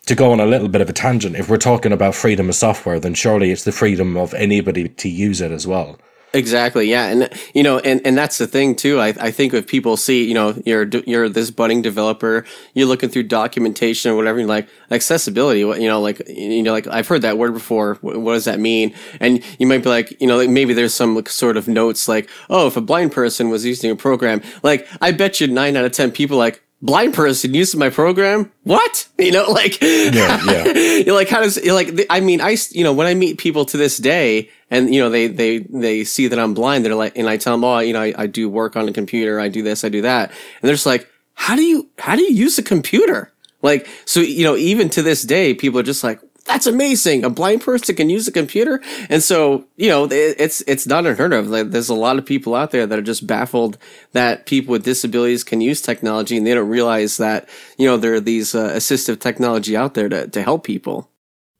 to 0.05 0.15
go 0.15 0.31
on 0.31 0.39
a 0.39 0.45
little 0.45 0.67
bit 0.67 0.81
of 0.81 0.89
a 0.89 0.93
tangent, 0.93 1.35
if 1.35 1.49
we're 1.49 1.57
talking 1.57 1.91
about 1.91 2.15
freedom 2.15 2.49
of 2.49 2.55
software, 2.55 2.99
then 2.99 3.13
surely 3.13 3.51
it's 3.51 3.63
the 3.63 3.71
freedom 3.71 4.17
of 4.17 4.33
anybody 4.33 4.89
to 4.89 5.09
use 5.09 5.41
it 5.41 5.51
as 5.51 5.67
well. 5.67 5.99
Exactly. 6.33 6.89
Yeah. 6.89 7.07
And, 7.07 7.29
you 7.53 7.61
know, 7.63 7.79
and, 7.79 8.01
and 8.05 8.17
that's 8.17 8.37
the 8.37 8.47
thing 8.47 8.75
too. 8.75 8.99
I, 8.99 9.07
I 9.19 9.31
think 9.31 9.53
if 9.53 9.67
people 9.67 9.97
see, 9.97 10.23
you 10.23 10.33
know, 10.33 10.55
you're, 10.65 10.87
you're 11.05 11.27
this 11.27 11.51
budding 11.51 11.81
developer, 11.81 12.45
you're 12.73 12.87
looking 12.87 13.09
through 13.09 13.23
documentation 13.23 14.11
or 14.11 14.15
whatever, 14.15 14.39
you're 14.39 14.47
like 14.47 14.69
accessibility, 14.91 15.65
what, 15.65 15.81
you 15.81 15.87
know, 15.89 15.99
like, 15.99 16.21
you 16.27 16.63
know, 16.63 16.71
like 16.71 16.87
I've 16.87 17.07
heard 17.07 17.23
that 17.23 17.37
word 17.37 17.53
before. 17.53 17.95
What, 18.01 18.21
what 18.21 18.33
does 18.33 18.45
that 18.45 18.59
mean? 18.59 18.93
And 19.19 19.43
you 19.59 19.67
might 19.67 19.83
be 19.83 19.89
like, 19.89 20.19
you 20.21 20.27
know, 20.27 20.37
like 20.37 20.49
maybe 20.49 20.73
there's 20.73 20.93
some 20.93 21.21
sort 21.25 21.57
of 21.57 21.67
notes 21.67 22.07
like, 22.07 22.29
oh, 22.49 22.67
if 22.67 22.77
a 22.77 22.81
blind 22.81 23.11
person 23.11 23.49
was 23.49 23.65
using 23.65 23.91
a 23.91 23.95
program, 23.95 24.41
like 24.63 24.87
I 25.01 25.11
bet 25.11 25.41
you 25.41 25.47
nine 25.47 25.75
out 25.75 25.85
of 25.85 25.91
10 25.91 26.11
people 26.11 26.37
like, 26.37 26.63
blind 26.81 27.13
person 27.13 27.53
using 27.53 27.79
my 27.79 27.89
program 27.89 28.51
what 28.63 29.07
you 29.19 29.31
know 29.31 29.45
like 29.51 29.79
Yeah, 29.81 30.41
yeah. 30.45 30.73
you're 30.73 31.13
like 31.15 31.29
how 31.29 31.41
does 31.41 31.63
you're 31.63 31.75
like 31.75 32.05
i 32.09 32.19
mean 32.19 32.41
i 32.41 32.57
you 32.71 32.83
know 32.83 32.91
when 32.91 33.05
i 33.05 33.13
meet 33.13 33.37
people 33.37 33.65
to 33.65 33.77
this 33.77 33.97
day 33.97 34.49
and 34.71 34.93
you 34.95 35.01
know 35.01 35.09
they 35.09 35.27
they 35.27 35.59
they 35.59 36.03
see 36.03 36.27
that 36.27 36.39
i'm 36.39 36.55
blind. 36.55 36.83
They're 36.83 36.95
like 36.95 37.17
and 37.17 37.29
i 37.29 37.37
tell 37.37 37.53
them 37.53 37.63
oh 37.63 37.79
you 37.79 37.93
know 37.93 38.01
I, 38.01 38.13
I 38.17 38.27
do 38.27 38.49
work 38.49 38.75
on 38.75 38.89
a 38.89 38.93
computer. 38.93 39.39
I 39.39 39.49
do 39.49 39.61
this 39.61 39.83
i 39.83 39.89
do 39.89 40.01
that. 40.01 40.29
And 40.29 40.67
they're 40.67 40.73
just 40.73 40.87
like 40.87 41.07
how 41.35 41.55
do 41.55 41.63
you 41.63 41.89
how 41.99 42.15
do 42.15 42.23
you 42.23 42.33
use 42.33 42.57
a 42.57 42.63
computer? 42.63 43.31
Like 43.61 43.87
so 44.05 44.21
you 44.21 44.43
know 44.43 44.55
even 44.55 44.89
to 44.91 45.03
this 45.03 45.21
day 45.21 45.53
people 45.53 45.79
are 45.79 45.83
just 45.83 46.03
like 46.03 46.19
that's 46.45 46.65
amazing. 46.65 47.23
A 47.23 47.29
blind 47.29 47.61
person 47.61 47.95
can 47.95 48.09
use 48.09 48.27
a 48.27 48.31
computer? 48.31 48.81
And 49.09 49.21
so 49.21 49.65
you 49.75 49.89
know 49.89 50.05
it, 50.05 50.35
it's 50.39 50.61
it's 50.61 50.87
not 50.87 51.05
unheard 51.05 51.33
of. 51.33 51.47
Like, 51.47 51.69
there's 51.69 51.89
a 51.89 51.93
lot 51.93 52.17
of 52.17 52.25
people 52.25 52.55
out 52.55 52.71
there 52.71 52.87
that 52.87 52.97
are 52.97 53.03
just 53.03 53.27
baffled 53.27 53.77
that 54.13 54.45
people 54.45 54.71
with 54.71 54.83
disabilities 54.83 55.43
can 55.43 55.61
use 55.61 55.81
technology 55.81 56.37
and 56.37 56.47
they 56.47 56.53
don't 56.53 56.69
realize 56.69 57.17
that 57.17 57.47
you 57.77 57.85
know 57.85 57.97
there 57.97 58.15
are 58.15 58.19
these 58.19 58.55
uh, 58.55 58.69
assistive 58.69 59.19
technology 59.19 59.77
out 59.77 59.93
there 59.93 60.09
to, 60.09 60.27
to 60.27 60.41
help 60.41 60.63
people 60.63 61.10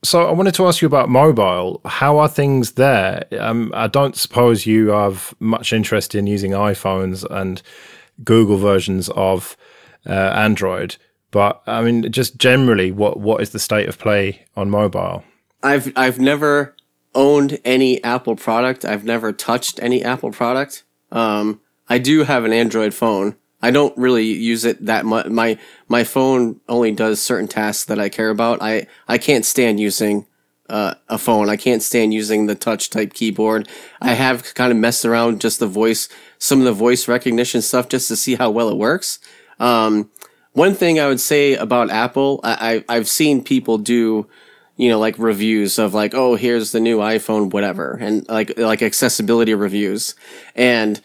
So 0.03 0.27
I 0.27 0.31
wanted 0.31 0.55
to 0.55 0.65
ask 0.67 0.81
you 0.81 0.87
about 0.87 1.09
mobile. 1.09 1.79
How 1.85 2.17
are 2.17 2.27
things 2.27 2.71
there? 2.71 3.23
Um, 3.39 3.71
I 3.75 3.87
don't 3.87 4.15
suppose 4.15 4.65
you 4.65 4.87
have 4.87 5.33
much 5.39 5.73
interest 5.73 6.15
in 6.15 6.25
using 6.25 6.51
iPhones 6.51 7.23
and 7.29 7.61
Google 8.23 8.57
versions 8.57 9.09
of 9.09 9.55
uh, 10.07 10.11
Android, 10.11 10.97
but 11.29 11.61
I 11.67 11.81
mean, 11.81 12.11
just 12.11 12.37
generally, 12.37 12.91
what 12.91 13.19
what 13.19 13.41
is 13.41 13.51
the 13.51 13.59
state 13.59 13.87
of 13.87 13.99
play 13.99 14.45
on 14.55 14.69
mobile? 14.69 15.23
I've 15.63 15.93
I've 15.95 16.19
never 16.19 16.75
owned 17.13 17.59
any 17.63 18.03
Apple 18.03 18.35
product. 18.35 18.83
I've 18.85 19.03
never 19.03 19.31
touched 19.31 19.79
any 19.81 20.03
Apple 20.03 20.31
product. 20.31 20.83
Um, 21.11 21.61
I 21.89 21.97
do 21.97 22.23
have 22.23 22.43
an 22.43 22.53
Android 22.53 22.93
phone. 22.93 23.35
I 23.61 23.71
don't 23.71 23.95
really 23.97 24.25
use 24.25 24.65
it 24.65 24.85
that 24.85 25.05
much. 25.05 25.27
My 25.27 25.57
my 25.87 26.03
phone 26.03 26.59
only 26.67 26.91
does 26.91 27.21
certain 27.21 27.47
tasks 27.47 27.85
that 27.85 27.99
I 27.99 28.09
care 28.09 28.29
about. 28.29 28.61
I 28.61 28.87
I 29.07 29.17
can't 29.17 29.45
stand 29.45 29.79
using 29.79 30.25
uh, 30.69 30.95
a 31.09 31.17
phone. 31.17 31.49
I 31.49 31.57
can't 31.57 31.83
stand 31.83 32.13
using 32.13 32.45
the 32.45 32.55
touch 32.55 32.89
type 32.89 33.13
keyboard. 33.13 33.67
I 34.01 34.13
have 34.13 34.53
kind 34.53 34.71
of 34.71 34.77
messed 34.77 35.05
around 35.05 35.41
just 35.41 35.59
the 35.59 35.67
voice, 35.67 36.07
some 36.39 36.59
of 36.59 36.65
the 36.65 36.71
voice 36.71 37.07
recognition 37.07 37.61
stuff, 37.61 37.89
just 37.89 38.07
to 38.07 38.15
see 38.15 38.35
how 38.35 38.49
well 38.49 38.69
it 38.69 38.77
works. 38.77 39.19
Um, 39.59 40.09
one 40.53 40.73
thing 40.73 40.99
I 40.99 41.07
would 41.07 41.19
say 41.19 41.55
about 41.55 41.89
Apple, 41.89 42.39
I, 42.43 42.83
I 42.89 42.97
I've 42.97 43.09
seen 43.09 43.43
people 43.43 43.77
do 43.77 44.27
you 44.81 44.89
know, 44.89 44.97
like 44.97 45.19
reviews 45.19 45.77
of 45.77 45.93
like, 45.93 46.15
oh, 46.15 46.35
here's 46.35 46.71
the 46.71 46.79
new 46.79 46.97
iPhone, 46.97 47.53
whatever, 47.53 47.99
and 48.01 48.27
like 48.27 48.57
like 48.57 48.81
accessibility 48.81 49.53
reviews, 49.53 50.15
and 50.55 50.99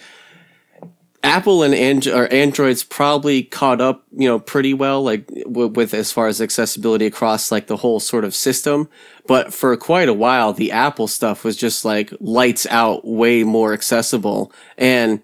Apple 1.27 1.63
and 1.63 1.75
and- 1.75 2.07
or 2.07 2.33
Android's 2.33 2.85
probably 2.85 3.43
caught 3.43 3.81
up, 3.81 4.05
you 4.17 4.29
know, 4.29 4.39
pretty 4.39 4.73
well, 4.75 5.03
like 5.03 5.27
w- 5.45 5.69
with 5.69 5.93
as 5.95 6.13
far 6.13 6.29
as 6.29 6.41
accessibility 6.41 7.07
across 7.07 7.51
like 7.53 7.67
the 7.67 7.77
whole 7.79 8.01
sort 8.01 8.25
of 8.25 8.35
system. 8.35 8.89
But 9.27 9.53
for 9.53 9.77
quite 9.77 10.09
a 10.09 10.15
while, 10.15 10.53
the 10.53 10.73
Apple 10.73 11.09
stuff 11.09 11.45
was 11.45 11.57
just 11.57 11.85
like 11.85 12.13
lights 12.21 12.67
out, 12.71 13.07
way 13.07 13.45
more 13.45 13.73
accessible, 13.73 14.53
and 14.79 15.21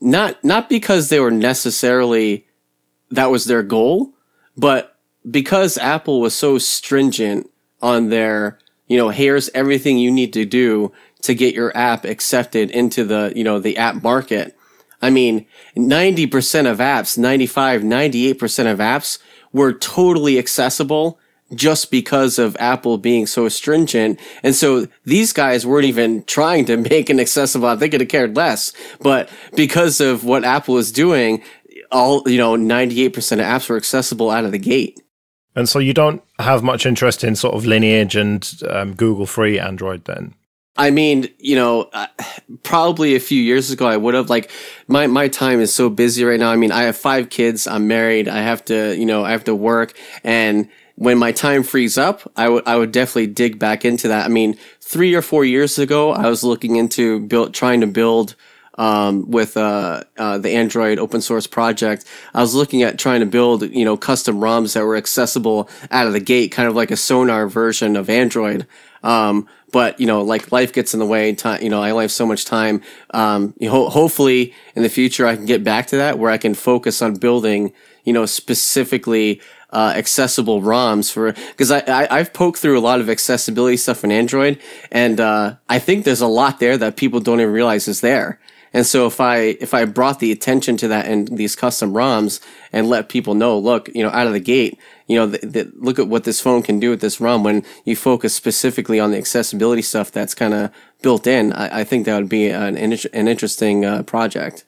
not 0.00 0.42
not 0.44 0.68
because 0.68 1.08
they 1.08 1.20
were 1.20 1.30
necessarily 1.30 2.46
that 3.10 3.30
was 3.30 3.46
their 3.46 3.62
goal, 3.62 4.12
but 4.56 4.96
because 5.30 5.78
Apple 5.78 6.20
was 6.20 6.34
so 6.34 6.58
stringent 6.58 7.48
on 7.80 8.08
their, 8.10 8.58
you 8.88 8.96
know, 8.96 9.08
here's 9.10 9.48
everything 9.54 9.98
you 9.98 10.10
need 10.10 10.32
to 10.34 10.44
do 10.44 10.92
to 11.22 11.34
get 11.34 11.54
your 11.54 11.74
app 11.76 12.04
accepted 12.04 12.70
into 12.70 13.04
the, 13.04 13.32
you 13.34 13.44
know, 13.44 13.58
the 13.58 13.76
app 13.76 14.02
market. 14.02 14.56
I 15.00 15.10
mean, 15.10 15.46
90% 15.76 16.70
of 16.70 16.78
apps, 16.78 17.16
95, 17.16 17.82
98% 17.82 18.72
of 18.72 18.78
apps 18.78 19.18
were 19.52 19.72
totally 19.72 20.38
accessible 20.38 21.18
just 21.54 21.90
because 21.90 22.38
of 22.38 22.56
Apple 22.60 22.98
being 22.98 23.26
so 23.26 23.48
stringent. 23.48 24.20
And 24.42 24.54
so 24.54 24.86
these 25.04 25.32
guys 25.32 25.64
weren't 25.64 25.86
even 25.86 26.24
trying 26.24 26.64
to 26.66 26.76
make 26.76 27.08
it 27.08 27.18
accessible. 27.18 27.68
App. 27.68 27.78
They 27.78 27.88
could 27.88 28.00
have 28.00 28.10
cared 28.10 28.36
less. 28.36 28.72
But 29.00 29.30
because 29.54 30.00
of 30.00 30.24
what 30.24 30.44
Apple 30.44 30.74
was 30.74 30.92
doing, 30.92 31.42
all, 31.90 32.28
you 32.28 32.38
know, 32.38 32.54
98% 32.54 33.16
of 33.32 33.38
apps 33.38 33.68
were 33.68 33.76
accessible 33.76 34.30
out 34.30 34.44
of 34.44 34.52
the 34.52 34.58
gate. 34.58 35.00
And 35.56 35.68
so 35.68 35.78
you 35.78 35.94
don't 35.94 36.22
have 36.38 36.62
much 36.62 36.86
interest 36.86 37.24
in 37.24 37.34
sort 37.34 37.54
of 37.54 37.64
lineage 37.64 38.14
and 38.14 38.48
um, 38.68 38.94
Google 38.94 39.26
free 39.26 39.58
Android 39.58 40.04
then? 40.04 40.34
I 40.78 40.90
mean, 40.92 41.28
you 41.40 41.56
know, 41.56 41.90
uh, 41.92 42.06
probably 42.62 43.16
a 43.16 43.20
few 43.20 43.42
years 43.42 43.72
ago, 43.72 43.86
I 43.86 43.96
would 43.96 44.14
have 44.14 44.30
like 44.30 44.50
my 44.86 45.08
my 45.08 45.26
time 45.26 45.60
is 45.60 45.74
so 45.74 45.90
busy 45.90 46.24
right 46.24 46.38
now. 46.38 46.52
I 46.52 46.56
mean, 46.56 46.70
I 46.70 46.84
have 46.84 46.96
five 46.96 47.30
kids. 47.30 47.66
I'm 47.66 47.88
married. 47.88 48.28
I 48.28 48.38
have 48.38 48.64
to, 48.66 48.96
you 48.96 49.04
know, 49.04 49.24
I 49.24 49.32
have 49.32 49.44
to 49.44 49.54
work. 49.56 49.98
And 50.22 50.68
when 50.94 51.18
my 51.18 51.32
time 51.32 51.64
frees 51.64 51.98
up, 51.98 52.30
I 52.36 52.48
would 52.48 52.66
I 52.66 52.76
would 52.76 52.92
definitely 52.92 53.26
dig 53.26 53.58
back 53.58 53.84
into 53.84 54.06
that. 54.08 54.24
I 54.24 54.28
mean, 54.28 54.56
three 54.80 55.14
or 55.16 55.22
four 55.22 55.44
years 55.44 55.80
ago, 55.80 56.12
I 56.12 56.28
was 56.28 56.44
looking 56.44 56.76
into 56.76 57.20
build 57.26 57.54
trying 57.54 57.80
to 57.80 57.88
build 57.88 58.36
um, 58.78 59.28
with 59.28 59.56
uh, 59.56 60.04
uh, 60.16 60.38
the 60.38 60.50
Android 60.50 61.00
open 61.00 61.20
source 61.20 61.48
project. 61.48 62.04
I 62.32 62.40
was 62.40 62.54
looking 62.54 62.84
at 62.84 62.98
trying 62.98 63.20
to 63.20 63.26
build, 63.26 63.62
you 63.62 63.84
know, 63.84 63.96
custom 63.96 64.36
ROMs 64.38 64.74
that 64.74 64.84
were 64.84 64.96
accessible 64.96 65.68
out 65.90 66.06
of 66.06 66.12
the 66.12 66.20
gate, 66.20 66.52
kind 66.52 66.68
of 66.68 66.76
like 66.76 66.92
a 66.92 66.96
Sonar 66.96 67.48
version 67.48 67.96
of 67.96 68.08
Android. 68.08 68.66
Um, 69.02 69.48
but 69.72 69.98
you 70.00 70.06
know, 70.06 70.22
like 70.22 70.52
life 70.52 70.72
gets 70.72 70.94
in 70.94 71.00
the 71.00 71.06
way. 71.06 71.34
Time, 71.34 71.62
you 71.62 71.70
know, 71.70 71.82
I 71.82 71.90
only 71.90 72.04
have 72.04 72.12
so 72.12 72.26
much 72.26 72.44
time. 72.44 72.82
Um, 73.10 73.54
you 73.58 73.68
know, 73.68 73.88
hopefully, 73.88 74.54
in 74.74 74.82
the 74.82 74.88
future, 74.88 75.26
I 75.26 75.36
can 75.36 75.46
get 75.46 75.64
back 75.64 75.86
to 75.88 75.96
that 75.96 76.18
where 76.18 76.30
I 76.30 76.38
can 76.38 76.54
focus 76.54 77.02
on 77.02 77.14
building, 77.14 77.72
you 78.04 78.12
know, 78.12 78.26
specifically 78.26 79.40
uh, 79.70 79.92
accessible 79.96 80.62
ROMs 80.62 81.12
for 81.12 81.32
because 81.32 81.70
I, 81.70 81.82
I 82.10 82.18
have 82.18 82.32
poked 82.32 82.58
through 82.58 82.78
a 82.78 82.80
lot 82.80 83.00
of 83.00 83.10
accessibility 83.10 83.76
stuff 83.76 84.04
in 84.04 84.12
Android, 84.12 84.58
and 84.90 85.20
uh, 85.20 85.56
I 85.68 85.78
think 85.78 86.04
there's 86.04 86.22
a 86.22 86.26
lot 86.26 86.58
there 86.58 86.78
that 86.78 86.96
people 86.96 87.20
don't 87.20 87.40
even 87.40 87.52
realize 87.52 87.88
is 87.88 88.00
there. 88.00 88.40
And 88.72 88.86
so 88.86 89.06
if 89.06 89.20
I 89.20 89.56
if 89.60 89.74
I 89.74 89.84
brought 89.84 90.20
the 90.20 90.32
attention 90.32 90.76
to 90.78 90.88
that 90.88 91.06
in 91.06 91.24
these 91.26 91.56
custom 91.56 91.92
ROMs 91.92 92.40
and 92.72 92.88
let 92.88 93.08
people 93.08 93.34
know, 93.34 93.58
look, 93.58 93.88
you 93.94 94.02
know, 94.02 94.10
out 94.10 94.26
of 94.26 94.32
the 94.32 94.40
gate, 94.40 94.78
you 95.06 95.16
know, 95.16 95.30
th- 95.30 95.52
th- 95.52 95.68
look 95.76 95.98
at 95.98 96.08
what 96.08 96.24
this 96.24 96.40
phone 96.40 96.62
can 96.62 96.78
do 96.78 96.90
with 96.90 97.00
this 97.00 97.20
ROM 97.20 97.42
when 97.42 97.64
you 97.84 97.96
focus 97.96 98.34
specifically 98.34 99.00
on 99.00 99.10
the 99.10 99.18
accessibility 99.18 99.82
stuff 99.82 100.12
that's 100.12 100.34
kind 100.34 100.54
of 100.54 100.70
built 101.02 101.26
in. 101.26 101.52
I, 101.52 101.80
I, 101.80 101.84
think 101.84 102.04
that 102.06 102.16
would 102.16 102.28
be 102.28 102.48
an 102.48 102.76
an 102.76 103.28
interesting 103.28 103.84
uh, 103.84 104.02
project. 104.02 104.64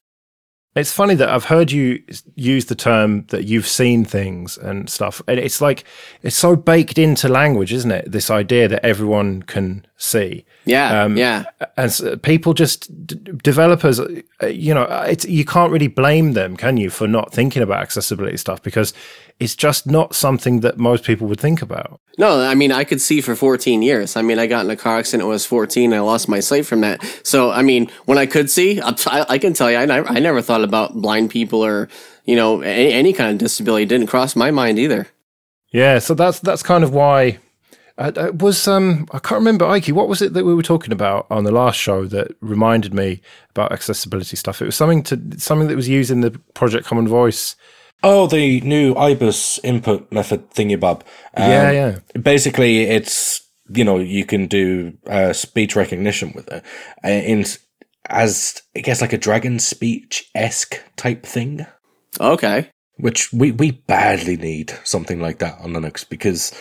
It's 0.76 0.92
funny 0.92 1.14
that 1.16 1.28
I've 1.28 1.46
heard 1.46 1.72
you 1.72 2.00
use 2.36 2.66
the 2.66 2.76
term 2.76 3.24
that 3.30 3.44
you've 3.44 3.66
seen 3.66 4.04
things 4.04 4.56
and 4.56 4.88
stuff. 4.88 5.20
And 5.26 5.40
it's 5.40 5.60
like, 5.60 5.82
it's 6.22 6.36
so 6.36 6.54
baked 6.54 6.96
into 6.96 7.28
language, 7.28 7.72
isn't 7.72 7.90
it? 7.90 8.12
This 8.12 8.30
idea 8.30 8.68
that 8.68 8.84
everyone 8.86 9.42
can 9.42 9.84
see. 9.96 10.44
Yeah. 10.66 11.02
Um, 11.02 11.16
yeah. 11.16 11.44
And 11.76 11.90
so 11.90 12.16
people 12.16 12.54
just, 12.54 13.04
d- 13.04 13.16
developers, 13.42 13.98
uh, 13.98 14.46
you 14.46 14.72
know, 14.72 14.84
it's, 15.08 15.24
you 15.24 15.44
can't 15.44 15.72
really 15.72 15.88
blame 15.88 16.34
them, 16.34 16.56
can 16.56 16.76
you, 16.76 16.88
for 16.88 17.08
not 17.08 17.32
thinking 17.32 17.62
about 17.62 17.82
accessibility 17.82 18.36
stuff 18.36 18.62
because 18.62 18.94
it's 19.40 19.56
just 19.56 19.86
not 19.86 20.14
something 20.14 20.60
that 20.60 20.78
most 20.78 21.02
people 21.02 21.26
would 21.26 21.40
think 21.40 21.62
about. 21.62 21.98
No, 22.18 22.40
I 22.42 22.54
mean, 22.54 22.70
I 22.70 22.84
could 22.84 23.00
see 23.00 23.22
for 23.22 23.34
14 23.34 23.80
years. 23.80 24.14
I 24.14 24.22
mean, 24.22 24.38
I 24.38 24.46
got 24.46 24.66
in 24.66 24.70
a 24.70 24.76
car 24.76 24.98
accident 24.98 25.26
when 25.26 25.32
I 25.32 25.36
was 25.36 25.46
14. 25.46 25.94
I 25.94 26.00
lost 26.00 26.28
my 26.28 26.40
sight 26.40 26.66
from 26.66 26.82
that. 26.82 27.02
So, 27.24 27.50
I 27.50 27.62
mean, 27.62 27.90
when 28.04 28.18
I 28.18 28.26
could 28.26 28.50
see, 28.50 28.80
I, 28.82 28.94
I 29.28 29.38
can 29.38 29.54
tell 29.54 29.70
you, 29.70 29.78
I, 29.78 30.04
I 30.06 30.18
never 30.18 30.42
thought 30.42 30.62
about 30.62 30.92
blind 31.00 31.30
people 31.30 31.64
or, 31.64 31.88
you 32.26 32.36
know, 32.36 32.60
any, 32.60 32.92
any 32.92 33.12
kind 33.14 33.32
of 33.32 33.38
disability. 33.38 33.84
It 33.84 33.88
didn't 33.88 34.08
cross 34.08 34.36
my 34.36 34.50
mind 34.50 34.78
either. 34.78 35.08
Yeah, 35.72 36.00
so 36.00 36.14
that's 36.14 36.40
that's 36.40 36.64
kind 36.64 36.82
of 36.82 36.92
why 36.92 37.38
uh, 37.96 38.10
uh 38.16 38.32
was 38.34 38.66
um 38.66 39.06
I 39.12 39.20
can't 39.20 39.38
remember 39.38 39.64
Ike. 39.64 39.86
What 39.86 40.08
was 40.08 40.20
it 40.20 40.34
that 40.34 40.44
we 40.44 40.52
were 40.52 40.64
talking 40.64 40.92
about 40.92 41.28
on 41.30 41.44
the 41.44 41.52
last 41.52 41.78
show 41.78 42.06
that 42.06 42.32
reminded 42.40 42.92
me 42.92 43.22
about 43.50 43.70
accessibility 43.70 44.36
stuff? 44.36 44.60
It 44.60 44.66
was 44.66 44.74
something 44.74 45.04
to 45.04 45.38
something 45.38 45.68
that 45.68 45.76
was 45.76 45.88
used 45.88 46.10
in 46.10 46.22
the 46.22 46.32
Project 46.54 46.86
Common 46.86 47.06
Voice 47.06 47.54
Oh, 48.02 48.26
the 48.26 48.60
new 48.62 48.94
IBus 48.94 49.60
input 49.62 50.10
method 50.10 50.50
thingy 50.50 50.78
bob. 50.78 51.04
Um, 51.34 51.50
yeah, 51.50 51.70
yeah. 51.70 52.20
Basically, 52.20 52.82
it's 52.82 53.46
you 53.68 53.84
know 53.84 53.98
you 53.98 54.24
can 54.24 54.46
do 54.46 54.94
uh, 55.06 55.32
speech 55.32 55.76
recognition 55.76 56.32
with 56.34 56.48
it 56.50 56.64
uh, 57.04 57.08
in 57.08 57.44
as 58.08 58.62
I 58.76 58.80
guess 58.80 59.00
like 59.00 59.12
a 59.12 59.18
dragon 59.18 59.58
speech 59.58 60.30
esque 60.34 60.82
type 60.96 61.24
thing. 61.24 61.66
Okay. 62.18 62.70
Which 62.96 63.32
we 63.32 63.52
we 63.52 63.70
badly 63.72 64.36
need 64.36 64.72
something 64.84 65.20
like 65.20 65.38
that 65.38 65.58
on 65.60 65.72
Linux 65.72 66.08
because 66.08 66.52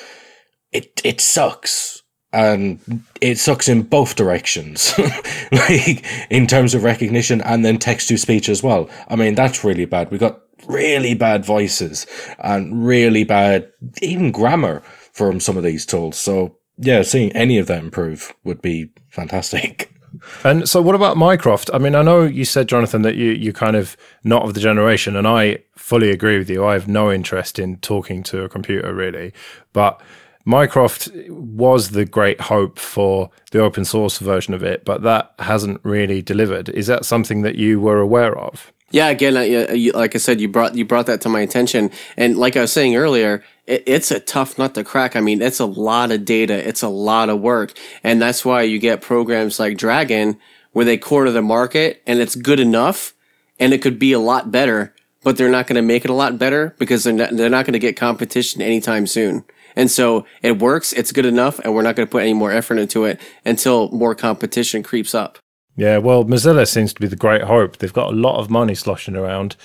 it 0.72 1.02
it 1.04 1.22
sucks 1.22 2.04
and 2.32 3.04
it 3.22 3.38
sucks 3.38 3.68
in 3.68 3.82
both 3.82 4.16
directions 4.16 4.94
like 5.52 6.06
in 6.30 6.46
terms 6.46 6.76
of 6.76 6.84
recognition 6.84 7.42
and 7.42 7.66
then 7.66 7.78
text 7.80 8.08
to 8.08 8.18
speech 8.18 8.50
as 8.50 8.62
well 8.62 8.88
i 9.08 9.16
mean 9.16 9.34
that's 9.34 9.64
really 9.64 9.86
bad 9.86 10.12
we 10.12 10.18
got 10.20 10.42
really 10.68 11.14
bad 11.14 11.46
voices 11.46 12.06
and 12.40 12.86
really 12.86 13.24
bad 13.24 13.72
even 14.02 14.32
grammar 14.32 14.82
from 15.14 15.40
some 15.40 15.58
of 15.58 15.64
these 15.64 15.86
tools. 15.86 16.18
So 16.18 16.58
yeah, 16.78 17.02
seeing 17.02 17.32
any 17.34 17.58
of 17.58 17.68
that 17.68 17.84
improve 17.84 18.34
would 18.44 18.62
be 18.62 18.92
fantastic. 19.10 19.94
And 20.44 20.68
so, 20.68 20.82
what 20.82 20.96
about 20.96 21.18
Mycroft? 21.18 21.70
I 21.72 21.78
mean, 21.78 21.94
I 21.94 22.02
know 22.02 22.24
you 22.24 22.44
said, 22.44 22.68
Jonathan, 22.68 23.04
that 23.04 23.16
you 23.16 23.30
you 23.30 23.54
kind 23.54 23.76
of 23.76 23.96
not 24.24 24.42
of 24.42 24.56
the 24.56 24.60
generation, 24.60 25.16
and 25.16 25.28
I 25.28 25.60
fully 25.76 26.10
agree 26.10 26.40
with 26.40 26.50
you. 26.50 26.66
I 26.66 26.74
have 26.74 26.88
no 26.88 27.12
interest 27.12 27.60
in 27.60 27.78
talking 27.78 28.24
to 28.24 28.44
a 28.44 28.50
computer 28.50 28.92
really, 28.92 29.34
but 29.72 30.02
Mycroft 30.46 31.10
was 31.28 31.92
the 31.92 32.06
great 32.06 32.42
hope 32.42 32.80
for 32.80 33.30
the 33.52 33.60
open 33.60 33.86
source 33.86 34.18
version 34.18 34.56
of 34.56 34.64
it, 34.64 34.84
but 34.84 35.04
that 35.04 35.34
hasn't 35.38 35.80
really 35.84 36.24
delivered. 36.24 36.70
Is 36.70 36.88
that 36.88 37.06
something 37.06 37.44
that 37.44 37.56
you 37.56 37.80
were 37.80 38.00
aware 38.00 38.36
of? 38.36 38.74
Yeah, 38.92 39.10
again, 39.10 39.38
uh, 39.38 39.74
you, 39.74 39.92
like 39.92 40.16
I 40.16 40.18
said, 40.18 40.42
you 40.42 40.48
brought 40.48 40.76
you 40.76 40.86
brought 40.86 41.06
that 41.06 41.22
to 41.22 41.30
my 41.30 41.42
attention, 41.42 41.92
and 42.18 42.38
like 42.38 42.58
I 42.58 42.62
was 42.62 42.72
saying 42.72 42.96
earlier, 42.96 43.44
it, 43.68 43.84
it's 43.86 44.10
a 44.10 44.20
tough 44.20 44.58
nut 44.58 44.74
to 44.76 44.84
crack. 44.84 45.16
I 45.16 45.22
mean, 45.22 45.42
it's 45.42 45.60
a 45.60 45.66
lot 45.66 46.12
of 46.12 46.26
data, 46.26 46.68
it's 46.68 46.82
a 46.82 46.90
lot 46.90 47.30
of 47.30 47.40
work, 47.40 47.78
and 48.04 48.22
that's 48.22 48.44
why 48.44 48.64
you 48.64 48.80
get 48.80 49.02
programs 49.02 49.60
like 49.60 49.78
Dragon 49.78 50.40
where 50.72 50.86
they 50.86 50.98
corner 50.98 51.32
the 51.32 51.42
market, 51.42 52.02
and 52.06 52.20
it's 52.20 52.36
good 52.36 52.60
enough, 52.60 53.14
and 53.60 53.74
it 53.74 53.82
could 53.82 54.00
be 54.00 54.14
a 54.14 54.20
lot 54.20 54.52
better, 54.52 54.94
but 55.24 55.38
they're 55.38 55.50
not 55.50 55.68
going 55.68 55.76
to 55.76 55.82
make 55.82 56.06
it 56.06 56.12
a 56.12 56.14
lot 56.14 56.38
better 56.38 56.76
because 56.80 57.04
they're 57.04 57.14
not, 57.14 57.36
they're 57.36 57.50
not 57.50 57.66
going 57.66 57.74
to 57.74 57.80
get 57.80 57.98
competition 57.98 58.62
anytime 58.62 59.08
soon. 59.08 59.44
And 59.76 59.90
so 59.90 60.26
it 60.42 60.60
works, 60.60 60.94
it's 60.94 61.12
good 61.12 61.26
enough, 61.26 61.60
and 61.60 61.74
we're 61.74 61.82
not 61.82 61.96
going 61.96 62.08
to 62.08 62.12
put 62.12 62.24
any 62.24 62.34
more 62.34 62.52
effort 62.52 62.78
into 62.78 63.06
it 63.06 63.20
until 63.46 63.90
more 63.92 64.16
competition 64.16 64.84
creeps 64.84 65.14
up. 65.14 65.40
Yeah, 65.80 65.98
well, 65.98 66.26
Mozilla 66.26 66.68
seems 66.68 66.94
to 66.94 67.00
be 67.00 67.08
the 67.08 67.16
great 67.16 67.44
hope. 67.44 67.78
They've 67.78 67.94
got 67.94 68.12
a 68.12 68.16
lot 68.16 68.38
of 68.38 68.50
money 68.50 68.76
sloshing 68.76 69.16
around. 69.16 69.56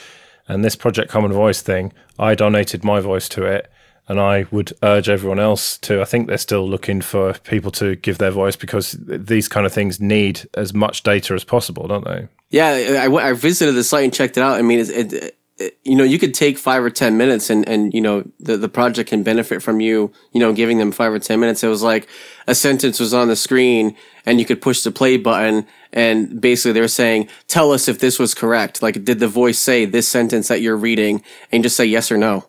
And 0.47 0.65
this 0.65 0.77
Project 0.77 1.11
Common 1.11 1.33
Voice 1.33 1.61
thing, 1.61 1.93
I 2.21 2.37
donated 2.37 2.85
my 2.85 3.01
voice 3.01 3.29
to 3.31 3.45
it. 3.45 3.69
And 4.07 4.21
I 4.21 4.47
would 4.53 4.73
urge 4.83 5.09
everyone 5.09 5.41
else 5.41 5.77
to. 5.79 6.01
I 6.01 6.05
think 6.05 6.29
they're 6.29 6.39
still 6.39 6.69
looking 6.69 7.01
for 7.01 7.33
people 7.41 7.73
to 7.73 7.97
give 7.97 8.19
their 8.19 8.31
voice 8.31 8.55
because 8.55 8.97
these 9.01 9.49
kind 9.49 9.67
of 9.67 9.73
things 9.73 9.99
need 9.99 10.47
as 10.55 10.73
much 10.73 11.03
data 11.03 11.35
as 11.35 11.43
possible, 11.43 11.89
don't 11.89 12.05
they? 12.05 12.29
Yeah, 12.51 13.03
I, 13.03 13.31
I 13.31 13.33
visited 13.33 13.73
the 13.73 13.83
site 13.83 14.05
and 14.05 14.15
checked 14.15 14.37
it 14.37 14.43
out. 14.43 14.59
I 14.59 14.63
mean, 14.63 14.79
it, 14.79 14.91
it, 14.91 15.39
you 15.85 15.95
know, 15.95 16.05
you 16.05 16.19
could 16.19 16.35
take 16.35 16.59
five 16.59 16.83
or 16.83 16.91
10 16.91 17.17
minutes 17.17 17.49
and, 17.49 17.69
and, 17.69 17.95
you 17.95 18.01
know, 18.01 18.25
the, 18.41 18.57
the 18.57 18.69
project 18.69 19.11
can 19.11 19.23
benefit 19.23 19.63
from 19.63 19.81
you, 19.81 20.13
you 20.33 20.41
know, 20.41 20.53
giving 20.53 20.79
them 20.79 20.91
five 20.91 21.13
or 21.13 21.19
10 21.21 21.39
minutes. 21.39 21.63
It 21.63 21.69
was 21.69 21.83
like 21.83 22.09
a 22.49 22.55
sentence 22.55 22.99
was 22.99 23.15
on 23.15 23.29
the 23.29 23.37
screen 23.37 23.97
and 24.27 24.41
you 24.41 24.47
could 24.47 24.61
push 24.61 24.83
the 24.83 24.91
play 24.91 25.17
button. 25.17 25.67
And 25.93 26.41
basically 26.41 26.73
they 26.73 26.81
were 26.81 26.89
saying, 26.89 27.29
tell 27.47 27.71
us 27.71 27.87
if 27.87 28.01
this 28.01 28.19
was 28.19 28.35
correct. 28.35 28.83
Like, 28.83 29.05
did 29.05 29.21
the 29.21 29.29
voice 29.29 29.59
say 29.59 29.85
this 29.85 30.09
sentence 30.09 30.49
that 30.49 30.61
you're 30.61 30.77
reading 30.77 31.23
and 31.53 31.63
just 31.63 31.77
say 31.77 31.85
yes 31.85 32.11
or 32.11 32.19
no? 32.19 32.49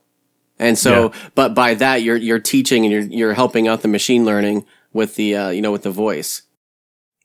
And 0.57 0.77
so, 0.77 1.11
but 1.35 1.53
by 1.53 1.73
that, 1.75 2.01
you're 2.01 2.15
you're 2.15 2.39
teaching 2.39 2.85
and 2.85 2.91
you're 2.91 3.01
you're 3.01 3.33
helping 3.33 3.67
out 3.67 3.81
the 3.81 3.89
machine 3.89 4.23
learning 4.23 4.65
with 4.93 5.15
the 5.15 5.35
uh, 5.35 5.49
you 5.49 5.61
know 5.61 5.71
with 5.73 5.83
the 5.83 5.91
voice. 5.91 6.43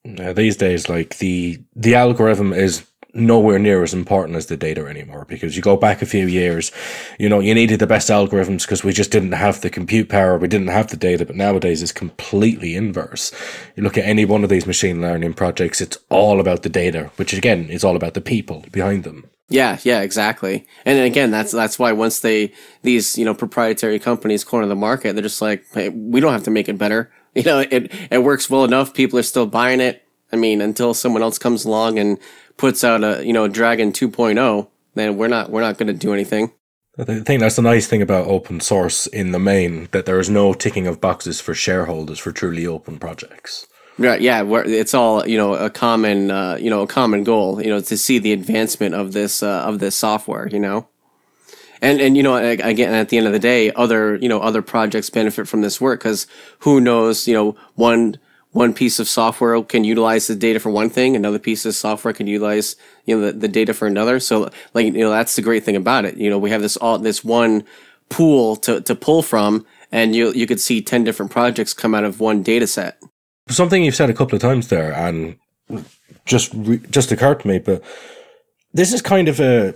Now, 0.04 0.32
these 0.32 0.56
days, 0.56 0.88
like 0.88 1.18
the 1.18 1.62
the 1.76 1.94
algorithm 1.94 2.52
is 2.52 2.84
nowhere 3.14 3.58
near 3.58 3.82
as 3.82 3.94
important 3.94 4.36
as 4.36 4.46
the 4.46 4.56
data 4.56 4.86
anymore 4.86 5.24
because 5.28 5.56
you 5.56 5.62
go 5.62 5.76
back 5.76 6.02
a 6.02 6.06
few 6.06 6.26
years, 6.26 6.70
you 7.18 7.28
know, 7.28 7.40
you 7.40 7.54
needed 7.54 7.80
the 7.80 7.86
best 7.86 8.08
algorithms 8.08 8.62
because 8.62 8.84
we 8.84 8.92
just 8.92 9.10
didn't 9.10 9.32
have 9.32 9.60
the 9.60 9.70
compute 9.70 10.08
power, 10.08 10.38
we 10.38 10.48
didn't 10.48 10.68
have 10.68 10.88
the 10.88 10.96
data, 10.96 11.24
but 11.26 11.36
nowadays 11.36 11.82
it's 11.82 11.92
completely 11.92 12.76
inverse. 12.76 13.32
You 13.76 13.82
look 13.82 13.98
at 13.98 14.04
any 14.04 14.24
one 14.24 14.44
of 14.44 14.50
these 14.50 14.66
machine 14.66 15.00
learning 15.00 15.34
projects, 15.34 15.80
it's 15.80 15.98
all 16.08 16.40
about 16.40 16.62
the 16.62 16.68
data, 16.68 17.10
which 17.16 17.32
again 17.32 17.68
is 17.70 17.84
all 17.84 17.96
about 17.96 18.14
the 18.14 18.20
people 18.20 18.64
behind 18.72 19.04
them. 19.04 19.30
Yeah, 19.50 19.78
yeah, 19.82 20.00
exactly. 20.00 20.64
And 20.84 21.00
again, 21.00 21.32
that's 21.32 21.50
that's 21.50 21.76
why 21.76 21.90
once 21.90 22.20
they 22.20 22.52
these 22.82 23.18
you 23.18 23.24
know 23.24 23.34
proprietary 23.34 23.98
companies 23.98 24.44
corner 24.44 24.68
the 24.68 24.76
market, 24.76 25.14
they're 25.14 25.22
just 25.22 25.42
like, 25.42 25.64
hey, 25.74 25.88
we 25.88 26.20
don't 26.20 26.32
have 26.32 26.44
to 26.44 26.50
make 26.50 26.68
it 26.68 26.78
better. 26.78 27.12
You 27.32 27.44
know, 27.44 27.60
it 27.60 27.92
it 28.10 28.24
works 28.24 28.50
well 28.50 28.64
enough. 28.64 28.92
People 28.92 29.16
are 29.16 29.22
still 29.22 29.46
buying 29.46 29.80
it. 29.80 30.04
I 30.32 30.36
mean, 30.36 30.60
until 30.60 30.94
someone 30.94 31.22
else 31.22 31.38
comes 31.38 31.64
along 31.64 31.96
and 31.96 32.18
puts 32.60 32.84
out 32.84 33.02
a 33.02 33.26
you 33.26 33.32
know 33.32 33.48
Dragon 33.48 33.90
2.0, 33.90 34.68
then 34.94 35.16
we're 35.16 35.28
not 35.28 35.50
we're 35.50 35.62
not 35.62 35.78
going 35.78 35.86
to 35.86 35.94
do 35.94 36.12
anything. 36.12 36.52
I 36.98 37.04
think 37.04 37.40
that's 37.40 37.56
the 37.56 37.62
nice 37.62 37.86
thing 37.86 38.02
about 38.02 38.26
open 38.26 38.60
source 38.60 39.06
in 39.06 39.32
the 39.32 39.38
main 39.38 39.88
that 39.92 40.04
there 40.04 40.20
is 40.20 40.28
no 40.28 40.52
ticking 40.52 40.86
of 40.86 41.00
boxes 41.00 41.40
for 41.40 41.54
shareholders 41.54 42.18
for 42.18 42.32
truly 42.32 42.66
open 42.66 42.98
projects. 42.98 43.66
Right. 43.96 44.20
Yeah. 44.20 44.44
It's 44.66 44.92
all 44.92 45.26
you 45.26 45.38
know 45.38 45.54
a 45.54 45.70
common 45.70 46.30
uh, 46.30 46.58
you 46.60 46.68
know 46.68 46.82
a 46.82 46.86
common 46.86 47.24
goal 47.24 47.62
you 47.62 47.70
know 47.70 47.80
to 47.80 47.96
see 47.96 48.18
the 48.18 48.32
advancement 48.32 48.94
of 48.94 49.14
this 49.14 49.42
uh, 49.42 49.62
of 49.62 49.78
this 49.78 49.96
software. 49.96 50.46
You 50.48 50.60
know. 50.60 50.88
And 51.80 51.98
and 52.02 52.14
you 52.14 52.22
know 52.22 52.36
again 52.36 52.92
at 52.92 53.08
the 53.08 53.16
end 53.16 53.26
of 53.26 53.32
the 53.32 53.38
day, 53.38 53.72
other 53.72 54.16
you 54.16 54.28
know 54.28 54.40
other 54.40 54.60
projects 54.60 55.08
benefit 55.08 55.48
from 55.48 55.62
this 55.62 55.80
work 55.80 56.00
because 56.00 56.26
who 56.58 56.78
knows 56.78 57.26
you 57.26 57.32
know 57.32 57.56
one 57.76 58.18
one 58.52 58.74
piece 58.74 58.98
of 58.98 59.08
software 59.08 59.62
can 59.62 59.84
utilize 59.84 60.26
the 60.26 60.34
data 60.34 60.58
for 60.58 60.70
one 60.70 60.90
thing, 60.90 61.14
another 61.14 61.38
piece 61.38 61.64
of 61.64 61.74
software 61.74 62.12
can 62.12 62.26
utilize 62.26 62.76
you 63.06 63.16
know 63.16 63.26
the, 63.26 63.32
the 63.32 63.48
data 63.48 63.72
for 63.72 63.86
another. 63.86 64.20
So 64.20 64.50
like 64.74 64.86
you 64.86 64.92
know 64.92 65.10
that's 65.10 65.36
the 65.36 65.42
great 65.42 65.64
thing 65.64 65.76
about 65.76 66.04
it. 66.04 66.16
You 66.16 66.30
know 66.30 66.38
we 66.38 66.50
have 66.50 66.62
this 66.62 66.76
all 66.76 66.98
this 66.98 67.24
one 67.24 67.64
pool 68.08 68.56
to 68.56 68.80
to 68.80 68.94
pull 68.94 69.22
from, 69.22 69.64
and 69.92 70.14
you 70.14 70.32
you 70.32 70.46
could 70.46 70.60
see 70.60 70.82
ten 70.82 71.04
different 71.04 71.30
projects 71.30 71.74
come 71.74 71.94
out 71.94 72.04
of 72.04 72.20
one 72.20 72.42
data 72.42 72.66
set. 72.66 73.00
Something 73.48 73.84
you've 73.84 73.96
said 73.96 74.10
a 74.10 74.14
couple 74.14 74.36
of 74.36 74.42
times 74.42 74.68
there, 74.68 74.92
and 74.92 75.36
just 76.24 76.52
re- 76.54 76.82
just 76.90 77.12
occurred 77.12 77.40
to 77.40 77.48
me, 77.48 77.58
but 77.58 77.82
this 78.72 78.92
is 78.92 79.02
kind 79.02 79.28
of 79.28 79.40
a 79.40 79.74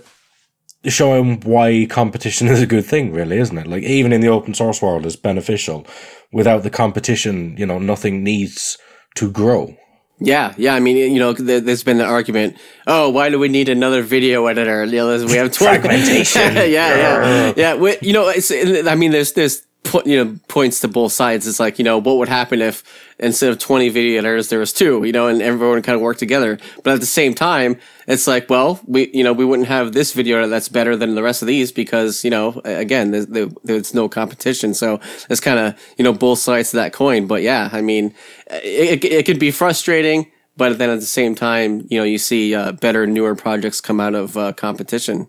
showing 0.87 1.39
why 1.41 1.87
competition 1.89 2.47
is 2.53 2.61
a 2.61 2.67
good 2.67 2.85
thing, 2.85 3.11
really, 3.11 3.37
isn't 3.37 3.57
it? 3.57 3.67
Like 3.67 3.83
even 3.83 4.13
in 4.13 4.21
the 4.21 4.27
open 4.27 4.53
source 4.53 4.81
world, 4.81 5.05
is 5.05 5.15
beneficial. 5.15 5.85
Without 6.31 6.63
the 6.63 6.69
competition, 6.69 7.55
you 7.57 7.65
know, 7.65 7.79
nothing 7.79 8.23
needs 8.23 8.77
to 9.15 9.31
grow. 9.31 9.75
Yeah, 10.19 10.53
yeah. 10.57 10.75
I 10.75 10.79
mean, 10.79 10.95
you 10.95 11.19
know, 11.19 11.33
there's 11.33 11.83
been 11.83 11.97
the 11.97 12.05
argument. 12.05 12.57
Oh, 12.87 13.09
why 13.09 13.29
do 13.29 13.37
we 13.37 13.49
need 13.49 13.67
another 13.67 14.01
video 14.01 14.45
editor? 14.45 14.85
You 14.85 14.97
know, 14.97 15.25
we 15.25 15.33
have 15.33 15.51
20- 15.51 15.55
fragmentation. 15.57 16.41
yeah, 16.55 16.65
yeah, 16.65 17.53
yeah. 17.57 17.75
We, 17.75 17.97
you 18.01 18.13
know, 18.13 18.29
it's. 18.29 18.51
I 18.51 18.95
mean, 18.95 19.11
there's 19.11 19.33
there's 19.33 19.63
you 20.05 20.23
know 20.23 20.37
points 20.47 20.79
to 20.81 20.87
both 20.87 21.11
sides. 21.11 21.47
It's 21.47 21.59
like 21.59 21.79
you 21.79 21.85
know 21.85 21.97
what 21.97 22.17
would 22.17 22.29
happen 22.29 22.61
if 22.61 22.83
instead 23.19 23.49
of 23.49 23.59
20 23.59 23.89
video 23.89 24.19
editors 24.19 24.49
there 24.49 24.59
was 24.59 24.73
two, 24.73 25.03
you 25.03 25.11
know, 25.11 25.27
and 25.27 25.41
everyone 25.41 25.81
kind 25.81 25.95
of 25.95 26.01
worked 26.01 26.19
together. 26.19 26.57
But 26.83 26.93
at 26.95 26.99
the 26.99 27.05
same 27.05 27.33
time, 27.33 27.77
it's 28.07 28.27
like, 28.27 28.49
well, 28.49 28.79
we 28.85 29.09
you 29.13 29.23
know 29.23 29.33
we 29.33 29.45
wouldn't 29.45 29.67
have 29.67 29.93
this 29.93 30.13
video 30.13 30.47
that's 30.47 30.69
better 30.69 30.95
than 30.95 31.15
the 31.15 31.23
rest 31.23 31.41
of 31.41 31.47
these 31.47 31.71
because 31.71 32.23
you 32.23 32.29
know 32.29 32.61
again 32.65 33.11
there's, 33.11 33.27
there's 33.63 33.93
no 33.93 34.09
competition. 34.09 34.73
So 34.73 34.99
it's 35.29 35.41
kind 35.41 35.59
of 35.59 35.79
you 35.97 36.03
know 36.03 36.13
both 36.13 36.39
sides 36.39 36.71
to 36.71 36.77
that 36.77 36.93
coin. 36.93 37.27
But 37.27 37.41
yeah, 37.41 37.69
I 37.71 37.81
mean, 37.81 38.13
it 38.47 39.03
it, 39.03 39.11
it 39.11 39.25
could 39.25 39.39
be 39.39 39.51
frustrating. 39.51 40.31
But 40.57 40.77
then 40.77 40.89
at 40.89 41.01
the 41.01 41.05
same 41.05 41.35
time, 41.35 41.85
you 41.89 41.99
know, 41.99 42.05
you 42.05 42.17
see 42.17 42.55
uh, 42.55 42.71
better, 42.71 43.05
newer 43.05 43.35
projects 43.35 43.81
come 43.81 43.99
out 43.99 44.15
of 44.15 44.37
uh, 44.37 44.53
competition. 44.53 45.27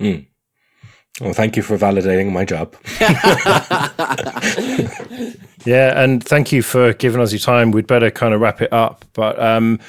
Mm. 0.00 0.26
Well, 1.20 1.32
thank 1.32 1.56
you 1.56 1.62
for 1.62 1.76
validating 1.76 2.30
my 2.30 2.44
job. 2.44 2.76
yeah, 5.64 6.00
and 6.00 6.22
thank 6.22 6.52
you 6.52 6.62
for 6.62 6.92
giving 6.92 7.20
us 7.20 7.32
your 7.32 7.40
time. 7.40 7.72
We'd 7.72 7.88
better 7.88 8.10
kind 8.10 8.34
of 8.34 8.40
wrap 8.40 8.62
it 8.62 8.72
up, 8.72 9.04
but 9.14 9.40
um, 9.42 9.80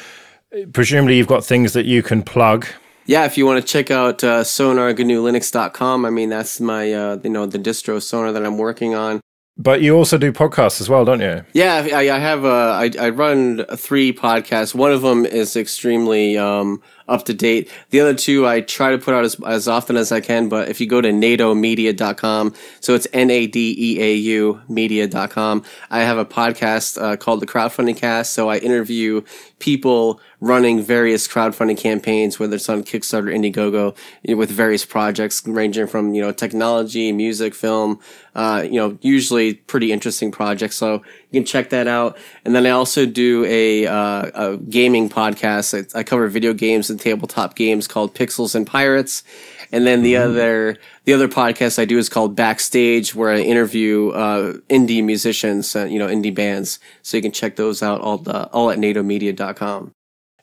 presumably 0.74 1.18
you've 1.18 1.28
got 1.28 1.46
things 1.46 1.74
that 1.74 1.86
you 1.86 2.02
can 2.02 2.24
plug. 2.24 2.66
Yeah, 3.06 3.26
if 3.26 3.38
you 3.38 3.46
want 3.46 3.66
to 3.66 3.68
check 3.68 3.92
out 3.92 4.24
uh, 4.24 4.44
sonargnulinux.com, 4.44 6.06
I 6.06 6.10
mean 6.10 6.30
that's 6.30 6.60
my 6.60 6.94
uh, 6.94 7.18
you 7.24 7.30
know 7.30 7.46
the 7.46 7.60
distro 7.60 8.02
Sonar 8.02 8.32
that 8.32 8.46
I'm 8.46 8.58
working 8.58 8.96
on. 8.96 9.22
But 9.58 9.82
you 9.82 9.96
also 9.96 10.18
do 10.18 10.32
podcasts 10.32 10.80
as 10.80 10.88
well, 10.88 11.04
don't 11.04 11.20
you? 11.20 11.44
Yeah, 11.52 11.86
I, 11.92 12.10
I 12.10 12.20
have. 12.20 12.46
Uh, 12.46 12.72
I, 12.72 12.92
I 13.00 13.10
run 13.10 13.66
three 13.76 14.14
podcasts. 14.14 14.74
One 14.74 14.94
of 14.94 15.02
them 15.02 15.26
is 15.26 15.58
extremely 15.58 16.38
um, 16.38 16.82
up 17.10 17.26
to 17.26 17.34
date. 17.34 17.70
The 17.90 18.00
other 18.00 18.14
two 18.14 18.48
I 18.48 18.62
try 18.62 18.92
to 18.92 18.98
put 18.98 19.14
out 19.14 19.26
as, 19.26 19.36
as 19.46 19.68
often 19.68 19.98
as 19.98 20.12
I 20.12 20.22
can, 20.22 20.48
but 20.48 20.70
if 20.70 20.80
you 20.80 20.88
go 20.88 21.02
to 21.02 21.10
nadeaumedia.com, 21.10 22.54
so 22.80 22.94
it's 22.94 23.08
N 23.12 23.30
A 23.30 23.48
D 23.48 23.76
E 23.78 24.02
A 24.02 24.14
U 24.14 24.62
media.com, 24.70 25.64
I 25.90 26.00
have 26.00 26.18
a 26.18 26.26
podcast 26.26 27.02
uh, 27.02 27.18
called 27.18 27.42
the 27.42 27.48
Crowdfunding 27.48 27.98
Cast. 27.98 28.34
So 28.34 28.50
I 28.50 28.58
interview 28.58 29.24
people 29.60 30.22
running 30.42 30.82
various 30.82 31.28
crowdfunding 31.28 31.78
campaigns, 31.78 32.40
whether 32.40 32.56
it's 32.56 32.70
on 32.70 32.84
Kickstarter, 32.84 33.34
Indiegogo, 33.36 33.96
you 34.24 34.34
know, 34.34 34.38
with 34.38 34.50
various 34.50 34.86
projects 34.86 35.46
ranging 35.46 35.88
from, 35.88 36.14
you 36.14 36.22
know, 36.22 36.32
technology, 36.32 37.12
music, 37.12 37.54
film, 37.54 38.00
uh, 38.36 38.64
you 38.64 38.80
know, 38.80 38.98
usually 39.02 39.56
pretty 39.56 39.92
interesting 39.92 40.32
projects. 40.32 40.78
So 40.78 41.04
you 41.32 41.40
can 41.40 41.46
check 41.46 41.70
that 41.70 41.88
out. 41.88 42.18
And 42.44 42.56
then 42.56 42.66
I 42.66 42.72
also 42.72 43.06
do 43.06 43.46
a, 43.46 43.86
uh, 43.86 44.32
a 44.34 44.58
gaming 44.58 45.10
podcast. 45.10 45.94
I, 45.96 46.00
I, 46.00 46.04
cover 46.04 46.28
video 46.28 46.54
games 46.54 46.90
and 46.90 47.00
tabletop 47.00 47.56
games 47.56 47.88
called 47.88 48.16
Pixels 48.16 48.56
and 48.56 48.66
Pirates. 48.66 49.24
And 49.72 49.86
then 49.86 50.02
the 50.02 50.16
mm-hmm. 50.16 50.32
other 50.32 50.78
the 51.06 51.14
other 51.14 51.28
podcast 51.28 51.78
I 51.78 51.86
do 51.86 52.00
is 52.00 52.10
called 52.10 52.36
Backstage, 52.36 53.14
where 53.14 53.32
I 53.32 53.40
interview 53.40 54.10
uh, 54.10 54.54
indie 54.70 55.04
musicians, 55.04 55.76
uh, 55.76 55.86
you 55.86 56.00
know, 56.00 56.08
indie 56.08 56.34
bands. 56.34 56.80
So 57.04 57.18
you 57.18 57.22
can 57.22 57.32
check 57.32 57.56
those 57.56 57.84
out 57.84 58.02
all 58.02 58.18
the, 58.18 58.48
all 58.48 58.72
at 58.72 58.80
nadeaumedia.com. 58.80 59.92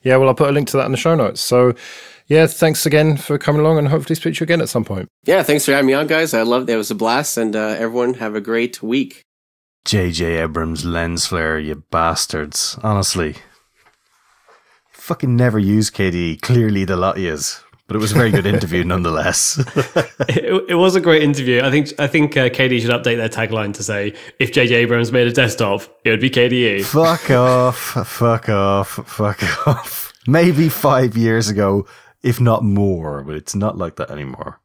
Yeah, 0.03 0.15
well, 0.17 0.29
I'll 0.29 0.35
put 0.35 0.49
a 0.49 0.53
link 0.53 0.69
to 0.69 0.77
that 0.77 0.85
in 0.85 0.91
the 0.91 0.97
show 0.97 1.15
notes. 1.15 1.41
So, 1.41 1.73
yeah, 2.27 2.47
thanks 2.47 2.85
again 2.85 3.17
for 3.17 3.37
coming 3.37 3.61
along, 3.61 3.77
and 3.77 3.87
hopefully 3.89 4.15
speak 4.15 4.35
to 4.35 4.41
you 4.41 4.43
again 4.45 4.61
at 4.61 4.69
some 4.69 4.85
point. 4.85 5.09
Yeah, 5.25 5.43
thanks 5.43 5.65
for 5.65 5.73
having 5.73 5.87
me 5.87 5.93
on, 5.93 6.07
guys. 6.07 6.33
I 6.33 6.43
loved 6.43 6.69
it. 6.69 6.73
It 6.73 6.77
was 6.77 6.91
a 6.91 6.95
blast, 6.95 7.37
and 7.37 7.55
uh, 7.55 7.75
everyone 7.77 8.13
have 8.15 8.35
a 8.35 8.41
great 8.41 8.81
week. 8.81 9.23
J.J. 9.87 10.41
Abrams 10.41 10.83
lens 10.83 11.27
flare, 11.27 11.57
you 11.57 11.75
bastards. 11.75 12.77
Honestly. 12.83 13.37
Fucking 14.91 15.33
never 15.33 15.57
use 15.57 15.89
KDE. 15.89 16.41
Clearly 16.41 16.83
the 16.83 16.97
lot 16.97 17.17
is. 17.17 17.63
But 17.87 17.95
it 17.95 17.99
was 17.99 18.11
a 18.11 18.15
very 18.15 18.29
good 18.31 18.45
interview 18.45 18.83
nonetheless. 18.83 19.57
it, 20.27 20.71
it, 20.71 20.75
was 20.75 20.97
a 20.97 20.99
great 20.99 21.23
interview. 21.23 21.61
I 21.63 21.71
think 21.71 21.97
I 21.99 22.07
think 22.07 22.35
uh, 22.35 22.49
KDE 22.49 22.81
should 22.81 22.89
update 22.89 23.15
their 23.15 23.29
tagline 23.29 23.73
to 23.75 23.83
say, 23.83 24.13
if 24.39 24.51
J.J. 24.51 24.75
Abrams 24.75 25.13
made 25.13 25.27
a 25.27 25.31
desktop, 25.31 25.83
it 26.03 26.09
would 26.09 26.19
be 26.19 26.29
KDE. 26.29 26.83
Fuck 26.83 27.31
off. 27.31 27.77
Fuck 27.77 28.49
off. 28.49 28.89
Fuck 28.89 29.67
off. 29.69 30.11
Maybe 30.27 30.67
five 30.67 31.15
years 31.15 31.47
ago, 31.47 31.87
if 32.23 32.41
not 32.41 32.61
more, 32.61 33.23
but 33.23 33.37
it's 33.37 33.55
not 33.55 33.77
like 33.77 33.95
that 33.95 34.11
anymore 34.11 34.59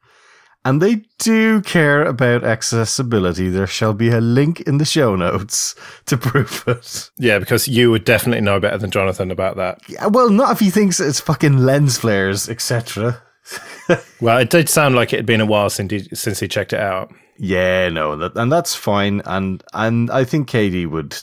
and 0.65 0.81
they 0.81 1.03
do 1.19 1.61
care 1.63 2.05
about 2.05 2.45
accessibility. 2.45 3.49
There 3.49 3.67
shall 3.67 3.95
be 3.95 4.11
a 4.11 4.21
link 4.21 4.61
in 4.61 4.79
the 4.79 4.85
show 4.85 5.17
notes 5.17 5.75
to 6.07 6.17
prove 6.17 6.65
it. 6.67 7.11
Yeah, 7.19 7.39
because 7.39 7.67
you 7.69 7.91
would 7.91 8.05
definitely 8.05 8.43
know 8.43 8.61
better 8.61 8.79
than 8.79 8.91
Jonathan 8.91 9.31
about 9.31 9.57
that. 9.57 9.81
Yeah, 9.89 10.07
well, 10.07 10.31
not 10.31 10.53
if 10.53 10.61
he 10.61 10.71
thinks 10.71 11.01
it's 11.01 11.21
fucking 11.21 11.59
lens 11.59 11.99
flares, 11.99 12.49
etc. 12.49 13.23
well, 14.21 14.39
it 14.39 14.51
did 14.51 14.69
sound 14.69 14.95
like 14.95 15.13
it 15.13 15.17
had 15.17 15.27
been 15.27 15.41
a 15.41 15.47
while 15.47 15.71
since 15.71 15.91
he, 15.91 16.15
since 16.15 16.39
he 16.41 16.49
checked 16.49 16.73
it 16.73 16.81
out. 16.81 17.13
Yeah, 17.39 17.89
no, 17.89 18.17
that, 18.17 18.37
and 18.37 18.53
that's 18.53 18.75
fine. 18.75 19.23
And 19.25 19.65
and 19.73 20.11
I 20.11 20.25
think 20.25 20.49
KDE 20.49 20.89
would 20.91 21.17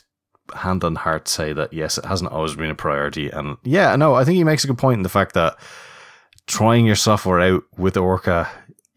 hand 0.55 0.83
on 0.83 0.95
heart 0.95 1.27
say 1.27 1.53
that 1.53 1.71
yes, 1.71 1.97
it 1.97 2.05
hasn't 2.05 2.31
always 2.31 2.55
been 2.55 2.71
a 2.71 2.75
priority. 2.75 3.29
And 3.29 3.57
yeah, 3.63 3.95
no, 3.95 4.15
I 4.15 4.25
think 4.25 4.35
he 4.35 4.43
makes 4.43 4.63
a 4.63 4.67
good 4.67 4.77
point 4.77 4.97
in 4.97 5.03
the 5.03 5.09
fact 5.09 5.33
that 5.35 5.57
trying 6.47 6.85
your 6.85 6.95
software 6.95 7.39
out 7.39 7.63
with 7.77 7.95
Orca 7.95 8.49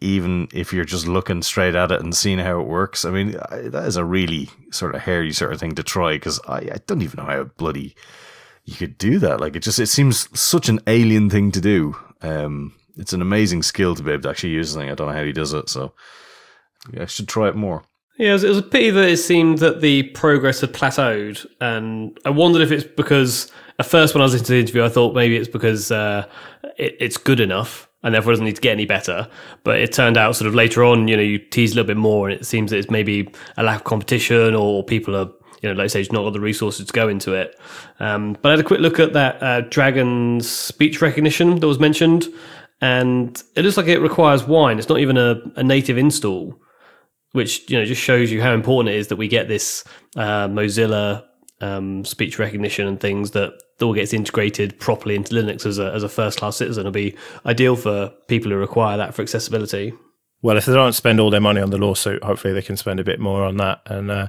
even 0.03 0.49
if 0.53 0.73
you're 0.73 0.85
just 0.85 1.07
looking 1.07 1.43
straight 1.43 1.75
at 1.75 1.93
it 1.93 2.01
and 2.01 2.15
seeing 2.15 2.39
how 2.39 2.61
it 2.61 2.67
works. 2.67 3.05
I 3.05 3.11
mean, 3.11 3.33
that 3.33 3.85
is 3.87 3.97
a 3.97 4.05
really 4.05 4.51
sort 4.71 4.95
of 4.95 5.03
hairy 5.03 5.33
sort 5.33 5.53
of 5.53 5.61
thing 5.61 5.75
to 5.77 5.83
try 5.83 6.15
because 6.15 6.41
I, 6.49 6.57
I 6.57 6.77
don't 6.87 7.03
even 7.03 7.23
know 7.25 7.31
how 7.31 7.45
bloody 7.45 7.95
you 8.65 8.75
could 8.75 8.99
do 8.99 9.19
that. 9.21 9.41
Like 9.41 9.57
it 9.57 9.63
just 9.63 9.79
it 9.79 9.87
seems 9.87 10.29
such 10.39 10.69
an 10.69 10.81
alien 10.87 11.31
thing 11.31 11.53
to 11.53 11.61
do. 11.61 11.97
Um, 12.21 12.75
it's 12.97 13.13
an 13.13 13.23
amazing 13.23 13.63
skill 13.63 13.95
to 13.95 14.03
be 14.03 14.13
able 14.13 14.23
to 14.23 14.31
actually 14.31 14.51
use 14.51 14.73
the 14.73 14.81
thing. 14.81 14.91
I 14.91 14.95
don't 14.95 15.09
know 15.09 15.15
how 15.15 15.25
he 15.25 15.33
does 15.33 15.53
it, 15.55 15.69
so 15.69 15.95
yeah, 16.93 17.03
I 17.03 17.07
should 17.07 17.29
try 17.29 17.49
it 17.49 17.57
more. 17.57 17.83
Yeah, 18.19 18.31
it 18.31 18.33
was, 18.35 18.45
it 18.45 18.49
was 18.51 18.59
a 18.59 18.63
pity 18.63 18.91
that 18.91 19.09
it 19.09 19.17
seemed 19.17 19.59
that 19.59 19.81
the 19.81 20.03
progress 20.03 20.61
had 20.61 20.75
plateaued, 20.75 21.47
and 21.61 22.19
I 22.25 22.31
wondered 22.31 22.63
if 22.63 22.71
it's 22.71 22.85
because 22.85 23.51
at 23.79 23.87
first 23.87 24.15
when 24.15 24.21
I 24.21 24.25
was 24.25 24.35
into 24.35 24.53
the 24.53 24.61
interview, 24.61 24.85
I 24.85 24.89
thought 24.91 25.15
maybe 25.15 25.37
it's 25.37 25.49
because 25.49 25.91
uh, 25.91 26.27
it, 26.77 26.97
it's 27.01 27.17
good 27.17 27.41
enough 27.41 27.89
and 28.03 28.15
therefore 28.15 28.33
doesn't 28.33 28.45
need 28.45 28.57
to 28.57 28.61
get 28.61 28.73
any 28.73 28.87
better. 28.87 29.29
But 29.65 29.81
it 29.81 29.93
turned 29.93 30.17
out 30.17 30.37
sort 30.37 30.49
of 30.49 30.55
later 30.55 30.85
on, 30.85 31.09
you 31.09 31.17
know, 31.17 31.23
you 31.23 31.39
tease 31.39 31.73
a 31.73 31.77
little 31.77 31.87
bit 31.87 31.97
more, 31.97 32.29
and 32.29 32.39
it 32.39 32.45
seems 32.47 32.71
that 32.71 32.79
it's 32.79 32.91
maybe 32.91 33.33
a 33.57 33.63
lack 33.63 33.81
of 33.81 33.85
competition 33.85 34.55
or 34.55 34.83
people 34.83 35.17
are, 35.17 35.31
you 35.61 35.69
know, 35.69 35.75
like 35.75 35.85
I 35.85 35.89
say, 35.89 36.07
not 36.11 36.25
got 36.25 36.33
the 36.33 36.41
resources 36.41 36.87
to 36.87 36.93
go 36.93 37.09
into 37.09 37.35
it. 37.35 37.59
Um, 38.01 38.37
but 38.43 38.49
I 38.49 38.51
had 38.53 38.61
a 38.61 38.65
quick 38.65 38.81
look 38.81 38.99
at 38.99 39.13
that 39.13 39.43
uh, 39.43 40.41
speech 40.41 41.01
recognition 41.01 41.61
that 41.61 41.67
was 41.67 41.79
mentioned, 41.79 42.27
and 42.81 43.41
it 43.55 43.63
looks 43.65 43.77
like 43.77 43.87
it 43.87 44.01
requires 44.01 44.45
wine. 44.45 44.79
It's 44.79 44.89
not 44.89 44.99
even 44.99 45.17
a, 45.17 45.41
a 45.55 45.63
native 45.63 45.99
install, 45.99 46.61
which 47.31 47.71
you 47.71 47.79
know 47.79 47.85
just 47.85 48.03
shows 48.03 48.33
you 48.33 48.43
how 48.43 48.53
important 48.53 48.95
it 48.95 48.99
is 48.99 49.09
that 49.09 49.17
we 49.17 49.29
get 49.29 49.47
this 49.47 49.85
uh, 50.17 50.49
Mozilla 50.49 51.25
um, 51.61 52.05
speech 52.05 52.41
recognition 52.41 52.89
and 52.89 53.01
things 53.01 53.31
that 53.31 53.53
all 53.83 53.93
gets 53.93 54.13
integrated 54.13 54.79
properly 54.79 55.15
into 55.15 55.35
Linux 55.35 55.67
as 55.67 55.79
a, 55.79 55.93
as 55.93 56.03
a 56.03 56.09
first 56.09 56.39
class 56.39 56.57
citizen. 56.57 56.83
It'll 56.83 56.93
be 56.93 57.17
ideal 57.47 57.77
for 57.77 58.13
people 58.29 58.51
who 58.51 58.57
require 58.57 58.97
that 58.97 59.15
for 59.15 59.23
accessibility. 59.23 59.93
Well, 60.43 60.57
if 60.57 60.67
they 60.67 60.75
don't 60.75 60.93
spend 60.93 61.21
all 61.21 61.31
their 61.31 61.41
money 61.41 61.61
on 61.61 61.71
the 61.71 61.79
lawsuit, 61.79 62.23
hopefully 62.25 62.53
they 62.53 62.63
can 62.63 62.77
spend 62.77 62.99
a 62.99 63.05
bit 63.05 63.21
more 63.21 63.45
on 63.45 63.59
that 63.59 63.81
and 63.87 64.11
uh, 64.11 64.29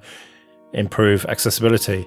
improve 0.74 1.26
accessibility. 1.26 2.06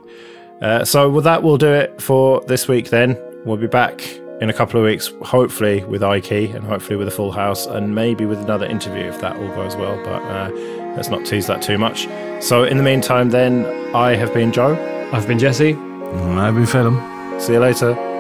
Uh, 0.63 0.85
so, 0.85 1.11
well, 1.11 1.23
that 1.23 1.43
will 1.43 1.59
do 1.59 1.73
it 1.73 2.01
for 2.01 2.41
this 2.43 2.69
week 2.69 2.91
then. 2.91 3.19
We'll 3.45 3.57
be 3.57 3.67
back 3.67 4.03
in 4.41 4.51
a 4.51 4.53
couple 4.53 4.79
of 4.79 4.87
weeks, 4.87 5.09
hopefully 5.23 5.83
with 5.85 6.03
Ikey 6.03 6.51
and 6.55 6.65
hopefully 6.65 6.97
with 6.97 7.09
a 7.09 7.11
full 7.11 7.33
house 7.33 7.67
and 7.67 7.95
maybe 7.95 8.27
with 8.27 8.39
another 8.39 8.67
interview 8.67 9.05
if 9.05 9.21
that 9.21 9.37
all 9.37 9.49
goes 9.49 9.77
well. 9.77 9.97
But 10.05 10.23
uh, 10.23 10.51
let's 10.95 11.09
not 11.09 11.27
tease 11.27 11.47
that 11.47 11.63
too 11.63 11.79
much. 11.79 12.07
So, 12.43 12.65
in 12.65 12.77
the 12.77 12.83
meantime, 12.83 13.31
then, 13.31 13.67
I 13.95 14.15
have 14.15 14.33
been 14.33 14.53
Joe. 14.53 14.75
I've 15.13 15.27
been 15.27 15.39
Jesse. 15.39 15.75
I've 15.75 16.55
been 16.55 16.67
Phelim. 16.67 17.16
See 17.39 17.53
you 17.53 17.61
later. 17.61 18.16